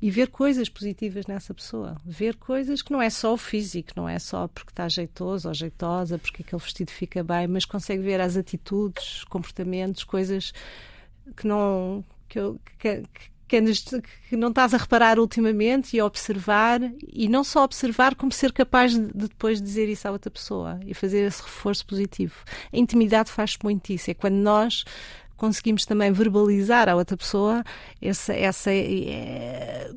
e 0.00 0.10
ver 0.10 0.28
coisas 0.28 0.70
positivas 0.70 1.26
nessa 1.26 1.52
pessoa. 1.52 1.96
Ver 2.02 2.36
coisas 2.36 2.80
que 2.80 2.92
não 2.92 3.02
é 3.02 3.10
só 3.10 3.34
o 3.34 3.36
físico, 3.36 3.90
não 3.94 4.08
é 4.08 4.18
só 4.18 4.48
porque 4.48 4.70
está 4.70 4.88
jeitoso 4.88 5.48
ou 5.48 5.54
jeitosa, 5.54 6.16
porque 6.16 6.42
aquele 6.42 6.62
vestido 6.62 6.90
fica 6.90 7.22
bem, 7.22 7.46
mas 7.46 7.66
consegue 7.66 8.02
ver 8.02 8.22
as 8.22 8.38
atitudes, 8.38 9.22
comportamentos, 9.24 10.02
coisas 10.02 10.50
que 11.36 11.46
não 11.46 12.04
que, 12.28 12.40
que, 12.78 13.02
que, 13.48 14.02
que, 14.28 14.36
não 14.36 14.48
estás 14.48 14.74
a 14.74 14.78
reparar 14.78 15.18
ultimamente 15.18 15.96
e 15.96 16.00
a 16.00 16.06
observar 16.06 16.80
e 17.12 17.28
não 17.28 17.44
só 17.44 17.64
observar 17.64 18.14
como 18.14 18.32
ser 18.32 18.52
capaz 18.52 18.92
de, 18.92 19.06
de, 19.06 19.28
depois 19.28 19.60
dizer 19.60 19.88
isso 19.88 20.08
à 20.08 20.10
outra 20.10 20.30
pessoa 20.30 20.80
e 20.84 20.94
fazer 20.94 21.26
esse 21.26 21.42
reforço 21.42 21.86
positivo. 21.86 22.34
A 22.72 22.76
intimidade 22.76 23.30
faz 23.30 23.56
muito 23.62 23.90
isso, 23.90 24.10
é 24.10 24.14
quando 24.14 24.36
nós 24.36 24.84
conseguimos 25.36 25.84
também 25.84 26.12
verbalizar 26.12 26.88
à 26.88 26.96
outra 26.96 27.16
pessoa 27.16 27.62
essa, 28.00 28.32
essa 28.32 28.72
é, 28.72 29.90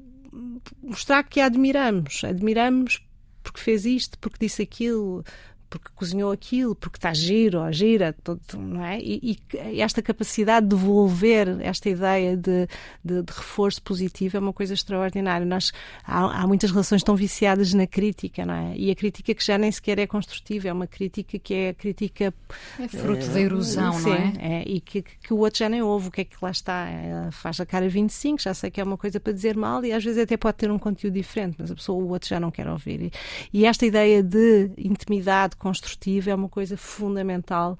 mostrar 0.84 1.24
que 1.24 1.40
a 1.40 1.46
admiramos, 1.46 2.24
admiramos 2.24 3.02
porque 3.48 3.62
fez 3.62 3.86
isto, 3.86 4.20
porque 4.20 4.38
disse 4.42 4.62
aquilo, 4.62 5.24
porque 5.70 5.90
cozinhou 5.96 6.32
aquilo, 6.32 6.76
porque 6.76 6.98
está 6.98 7.14
giro 7.14 7.60
ou 7.60 7.72
gira, 7.72 8.16
todo, 8.24 8.42
não 8.58 8.84
é? 8.84 9.00
E, 9.00 9.38
e, 9.54 9.82
esta 9.82 10.02
capacidade 10.02 10.66
de 10.66 10.76
devolver 10.76 11.58
esta 11.62 11.90
ideia 11.90 12.38
de, 12.38 12.68
de, 13.04 13.22
de, 13.22 13.34
reforço 13.34 13.82
positivo 13.82 14.38
é 14.38 14.40
uma 14.40 14.54
coisa 14.54 14.74
extraordinária. 14.74 15.46
Nós, 15.46 15.72
há, 16.06 16.42
há, 16.42 16.48
muitas 16.48 16.72
relações 16.72 17.04
tão 17.04 17.16
viciadas 17.16 17.74
na 17.74 17.86
crítica, 17.86 18.46
não 18.46 18.54
é? 18.54 18.74
E 18.78 18.90
a 18.90 18.96
crítica 18.96 19.34
que 19.34 19.44
já 19.44 19.58
nem 19.58 19.72
sequer 19.72 20.00
é 20.00 20.08
construtiva, 20.08 20.70
é 20.70 20.74
uma 20.74 20.88
crítica 20.88 21.38
que 21.38 21.54
é 21.54 21.74
crítica... 21.74 22.34
É 22.80 22.88
fruto 22.88 23.26
uh, 23.26 23.30
da 23.30 23.40
erosão, 23.40 23.94
sim, 23.94 24.10
não 24.10 24.16
é? 24.16 24.34
é 24.40 24.64
e 24.66 24.80
que, 24.80 25.02
que, 25.02 25.34
o 25.34 25.40
outro 25.40 25.60
já 25.60 25.70
nem 25.70 25.82
ouve 25.82 26.08
o 26.08 26.12
que 26.12 26.22
é 26.22 26.24
que 26.24 26.38
lá 26.42 26.52
está. 26.52 26.88
É, 26.90 27.30
faz 27.32 27.60
a 27.60 27.66
cara 27.66 27.90
25, 27.90 28.42
já 28.42 28.54
sei 28.54 28.72
que 28.72 28.80
é 28.80 28.84
uma 28.84 28.98
coisa 28.98 29.20
para 29.20 29.34
dizer 29.34 29.58
mal 29.58 29.84
e 29.84 29.92
às 29.92 30.04
vezes 30.04 30.24
até 30.24 30.38
pode 30.38 30.58
ter 30.58 30.72
um 30.72 30.80
conteúdo 30.80 31.14
diferente, 31.14 31.56
mas 31.60 31.72
a 31.72 31.76
pessoa, 31.76 32.02
o 32.02 32.10
outro 32.10 32.30
já 32.30 32.40
não 32.40 32.52
quer 32.52 32.68
ouvir. 32.68 33.02
E, 33.02 33.12
e 33.54 33.66
esta 33.66 33.86
ideia 33.86 34.24
de 34.24 34.72
intimidade 34.78 35.57
construtiva 35.58 36.32
é 36.32 36.36
uma 36.36 36.50
coisa 36.50 36.78
fundamental 36.78 37.78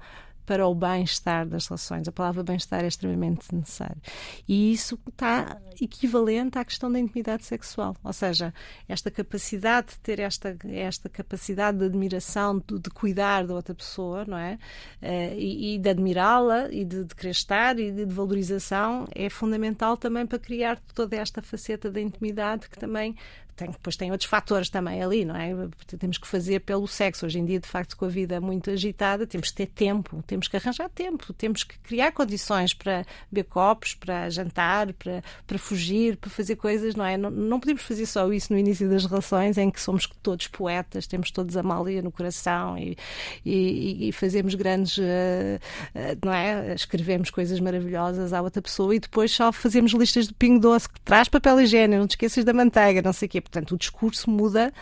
para 0.48 0.66
o 0.66 0.74
bem-estar 0.74 1.46
das 1.46 1.66
relações. 1.66 2.08
A 2.08 2.12
palavra 2.12 2.42
bem-estar 2.42 2.82
é 2.82 2.86
extremamente 2.86 3.54
necessário. 3.54 4.00
E 4.48 4.72
isso 4.72 4.98
está 5.06 5.58
equivalente 5.78 6.58
à 6.58 6.64
questão 6.64 6.90
da 6.90 6.98
intimidade 6.98 7.44
sexual. 7.44 7.94
Ou 8.02 8.14
seja, 8.14 8.54
esta 8.88 9.10
capacidade 9.10 9.88
de 9.88 9.98
ter 9.98 10.18
esta, 10.18 10.56
esta 10.70 11.06
capacidade 11.10 11.76
de 11.76 11.84
admiração, 11.84 12.62
de, 12.66 12.78
de 12.78 12.88
cuidar 12.88 13.46
da 13.46 13.52
outra 13.52 13.74
pessoa, 13.74 14.24
não 14.24 14.38
é? 14.38 14.58
Uh, 15.02 15.36
e, 15.36 15.74
e, 15.74 15.78
de 15.78 15.90
admirá-la 15.90 16.72
e 16.72 16.82
de, 16.82 17.04
de 17.04 17.14
querer 17.14 17.32
estar 17.32 17.78
e 17.78 17.92
de, 17.92 18.06
de 18.06 18.14
valorização 18.14 19.06
é 19.14 19.28
fundamental 19.28 19.98
também 19.98 20.26
para 20.26 20.38
criar 20.38 20.80
toda 20.94 21.14
esta 21.14 21.42
faceta 21.42 21.90
da 21.90 22.00
intimidade 22.00 22.70
que 22.70 22.78
também 22.78 23.14
tem, 23.58 23.70
depois 23.72 23.96
tem 23.96 24.12
outros 24.12 24.30
fatores 24.30 24.70
também 24.70 25.02
ali, 25.02 25.24
não 25.24 25.34
é? 25.34 25.50
Temos 25.98 26.16
que 26.16 26.28
fazer 26.28 26.60
pelo 26.60 26.86
sexo. 26.86 27.26
Hoje 27.26 27.40
em 27.40 27.44
dia, 27.44 27.58
de 27.58 27.66
facto, 27.66 27.96
com 27.96 28.04
a 28.04 28.08
vida 28.08 28.40
muito 28.40 28.70
agitada, 28.70 29.26
temos 29.26 29.50
que 29.50 29.56
ter 29.56 29.66
tempo, 29.66 30.22
temos 30.26 30.46
que 30.46 30.56
arranjar 30.56 30.88
tempo, 30.88 31.32
temos 31.32 31.64
que 31.64 31.76
criar 31.80 32.12
condições 32.12 32.72
para 32.72 33.04
beber 33.30 33.48
copos, 33.48 33.94
para 33.94 34.30
jantar, 34.30 34.92
para, 34.92 35.24
para 35.44 35.58
fugir, 35.58 36.16
para 36.16 36.30
fazer 36.30 36.54
coisas, 36.54 36.94
não 36.94 37.04
é? 37.04 37.16
Não, 37.16 37.30
não 37.30 37.58
podemos 37.58 37.82
fazer 37.82 38.06
só 38.06 38.32
isso 38.32 38.52
no 38.52 38.58
início 38.58 38.88
das 38.88 39.04
relações, 39.04 39.58
em 39.58 39.70
que 39.70 39.80
somos 39.80 40.06
todos 40.22 40.46
poetas, 40.46 41.08
temos 41.08 41.32
todos 41.32 41.56
a 41.56 41.62
malia 41.62 42.00
no 42.00 42.12
coração 42.12 42.78
e, 42.78 42.96
e, 43.44 44.08
e 44.08 44.12
fazemos 44.12 44.54
grandes, 44.54 44.98
uh, 44.98 45.02
uh, 45.02 46.18
não 46.24 46.32
é? 46.32 46.74
Escrevemos 46.74 47.28
coisas 47.30 47.58
maravilhosas 47.58 48.32
à 48.32 48.40
outra 48.40 48.62
pessoa 48.62 48.94
e 48.94 49.00
depois 49.00 49.32
só 49.32 49.50
fazemos 49.50 49.92
listas 49.92 50.28
de 50.28 50.34
pingo 50.34 50.60
doce 50.60 50.88
que 50.88 51.00
traz 51.00 51.28
papel 51.28 51.60
higiênico, 51.60 51.98
não 51.98 52.06
te 52.06 52.12
esqueças 52.12 52.44
da 52.44 52.52
manteiga, 52.52 53.02
não 53.02 53.12
sei 53.12 53.26
o 53.26 53.30
quê 53.30 53.40
Portanto, 53.50 53.74
o 53.74 53.78
discurso 53.78 54.30
muda 54.30 54.72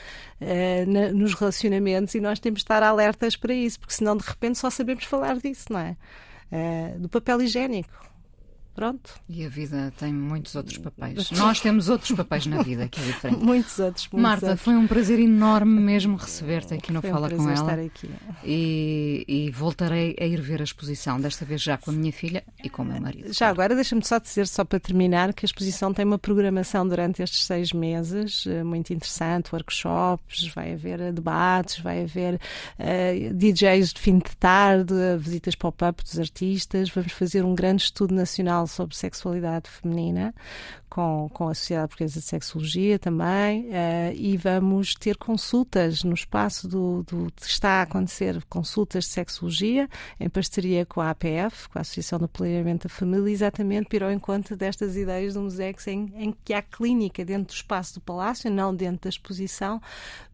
uh, 0.40 0.90
na, 0.90 1.12
nos 1.12 1.34
relacionamentos 1.34 2.14
e 2.14 2.20
nós 2.20 2.40
temos 2.40 2.58
de 2.58 2.64
estar 2.64 2.82
alertas 2.82 3.36
para 3.36 3.54
isso, 3.54 3.78
porque 3.78 3.94
senão 3.94 4.16
de 4.16 4.24
repente 4.26 4.58
só 4.58 4.68
sabemos 4.70 5.04
falar 5.04 5.38
disso, 5.38 5.66
não 5.70 5.80
é? 5.80 5.96
Uh, 6.50 6.98
do 7.00 7.08
papel 7.08 7.42
higiênico. 7.42 8.06
Pronto. 8.76 9.14
E 9.26 9.44
a 9.44 9.48
vida 9.48 9.92
tem 9.98 10.12
muitos 10.12 10.54
outros 10.54 10.76
papéis. 10.76 11.30
Nós 11.32 11.60
temos 11.60 11.88
outros 11.88 12.12
papéis 12.12 12.46
na 12.46 12.62
vida, 12.62 12.86
que 12.88 13.00
é 13.00 13.04
diferente. 13.04 13.38
muitos 13.42 13.78
outros. 13.78 14.06
Muitos 14.12 14.22
Marta, 14.22 14.46
outros. 14.46 14.62
foi 14.62 14.74
um 14.76 14.86
prazer 14.86 15.18
enorme 15.18 15.80
mesmo 15.80 16.16
receber-te 16.16 16.74
aqui 16.74 16.92
no 16.92 17.00
foi 17.00 17.10
Fala 17.10 17.26
um 17.28 17.36
com 17.36 17.42
ela. 17.44 17.54
estar 17.54 17.78
aqui. 17.78 18.10
E, 18.44 19.24
e, 19.26 19.50
voltarei 19.50 20.14
a 20.20 20.26
ir 20.26 20.40
ver 20.40 20.60
a 20.60 20.64
exposição, 20.64 21.18
desta 21.18 21.44
vez 21.44 21.62
já 21.62 21.78
com 21.78 21.90
a 21.90 21.94
minha 21.94 22.12
filha 22.12 22.44
e 22.62 22.68
com 22.68 22.82
o 22.82 22.84
meu 22.84 23.00
marido. 23.00 23.32
Já 23.32 23.48
agora, 23.48 23.74
deixa-me 23.74 24.04
só 24.04 24.18
dizer, 24.18 24.46
só 24.46 24.64
para 24.64 24.78
terminar, 24.78 25.32
que 25.32 25.44
a 25.44 25.48
exposição 25.48 25.94
tem 25.94 26.04
uma 26.04 26.18
programação 26.18 26.86
durante 26.86 27.22
estes 27.22 27.46
seis 27.46 27.72
meses 27.72 28.44
eh, 28.46 28.62
muito 28.62 28.92
interessante, 28.92 29.54
workshops, 29.54 30.48
vai 30.54 30.74
haver 30.74 31.00
eh, 31.00 31.12
debates, 31.12 31.78
vai 31.78 32.02
haver 32.02 32.34
uh, 32.34 32.38
eh, 32.78 33.30
DJs 33.32 33.94
de 33.94 34.00
fim 34.00 34.18
de 34.18 34.36
tarde, 34.36 34.94
visitas 35.18 35.54
pop-up 35.54 36.02
dos 36.02 36.18
artistas, 36.18 36.90
vamos 36.90 37.12
fazer 37.12 37.44
um 37.44 37.54
grande 37.54 37.82
estudo 37.82 38.14
nacional 38.14 38.65
sobre 38.66 38.96
sexualidade 38.96 39.68
feminina 39.70 40.34
com, 40.97 41.28
com 41.30 41.51
a 41.51 41.55
Sociedade 41.55 41.88
Portuguesa 41.88 42.20
de 42.20 42.24
Sexologia 42.24 42.99
também, 42.99 43.66
uh, 43.66 44.14
e 44.14 44.34
vamos 44.38 44.94
ter 44.94 45.18
consultas 45.18 46.03
no 46.03 46.14
espaço 46.14 46.66
do, 46.66 47.03
do, 47.03 47.30
está 47.38 47.80
a 47.80 47.82
acontecer 47.82 48.42
consultas 48.49 49.05
de 49.05 49.11
sexologia 49.11 49.90
em 50.18 50.30
parceria 50.30 50.86
com 50.86 51.03
a 51.03 51.11
APF, 51.11 51.68
com 51.68 51.78
a 51.78 51.82
Associação 51.82 52.18
do 52.18 52.26
Planeamento 52.26 52.88
da 52.88 52.94
Família, 52.94 53.30
exatamente 53.30 53.90
para 53.90 54.09
o 54.09 54.11
encontro 54.11 54.57
destas 54.57 54.97
ideias 54.97 55.34
do 55.34 55.42
MUSEX 55.42 55.86
em, 55.88 56.11
em 56.16 56.34
que 56.42 56.55
há 56.55 56.62
clínica 56.62 57.22
dentro 57.26 57.49
do 57.49 57.57
espaço 57.57 57.97
do 57.97 58.01
Palácio, 58.01 58.51
não 58.51 58.74
dentro 58.74 59.03
da 59.03 59.11
exposição, 59.11 59.82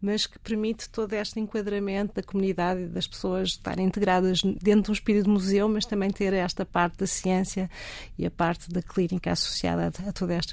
mas 0.01 0.25
que 0.25 0.39
permite 0.39 0.89
todo 0.89 1.11
este 1.11 1.41
enquadramento 1.41 2.13
da 2.13 2.23
comunidade 2.23 2.83
e 2.83 2.87
das 2.87 3.05
pessoas 3.05 3.49
estarem 3.49 3.85
integradas 3.85 4.39
dentro 4.41 4.83
de 4.83 4.91
um 4.91 4.93
espírito 4.93 5.25
de 5.25 5.29
museu, 5.29 5.67
mas 5.67 5.85
também 5.85 6.09
ter 6.09 6.31
esta 6.31 6.65
parte 6.65 6.99
da 6.99 7.07
ciência 7.07 7.69
e 8.17 8.25
a 8.25 8.31
parte 8.31 8.69
da 8.69 8.81
clínica 8.81 9.29
associada 9.29 9.91
a 10.07 10.13
toda 10.13 10.33
esta 10.33 10.52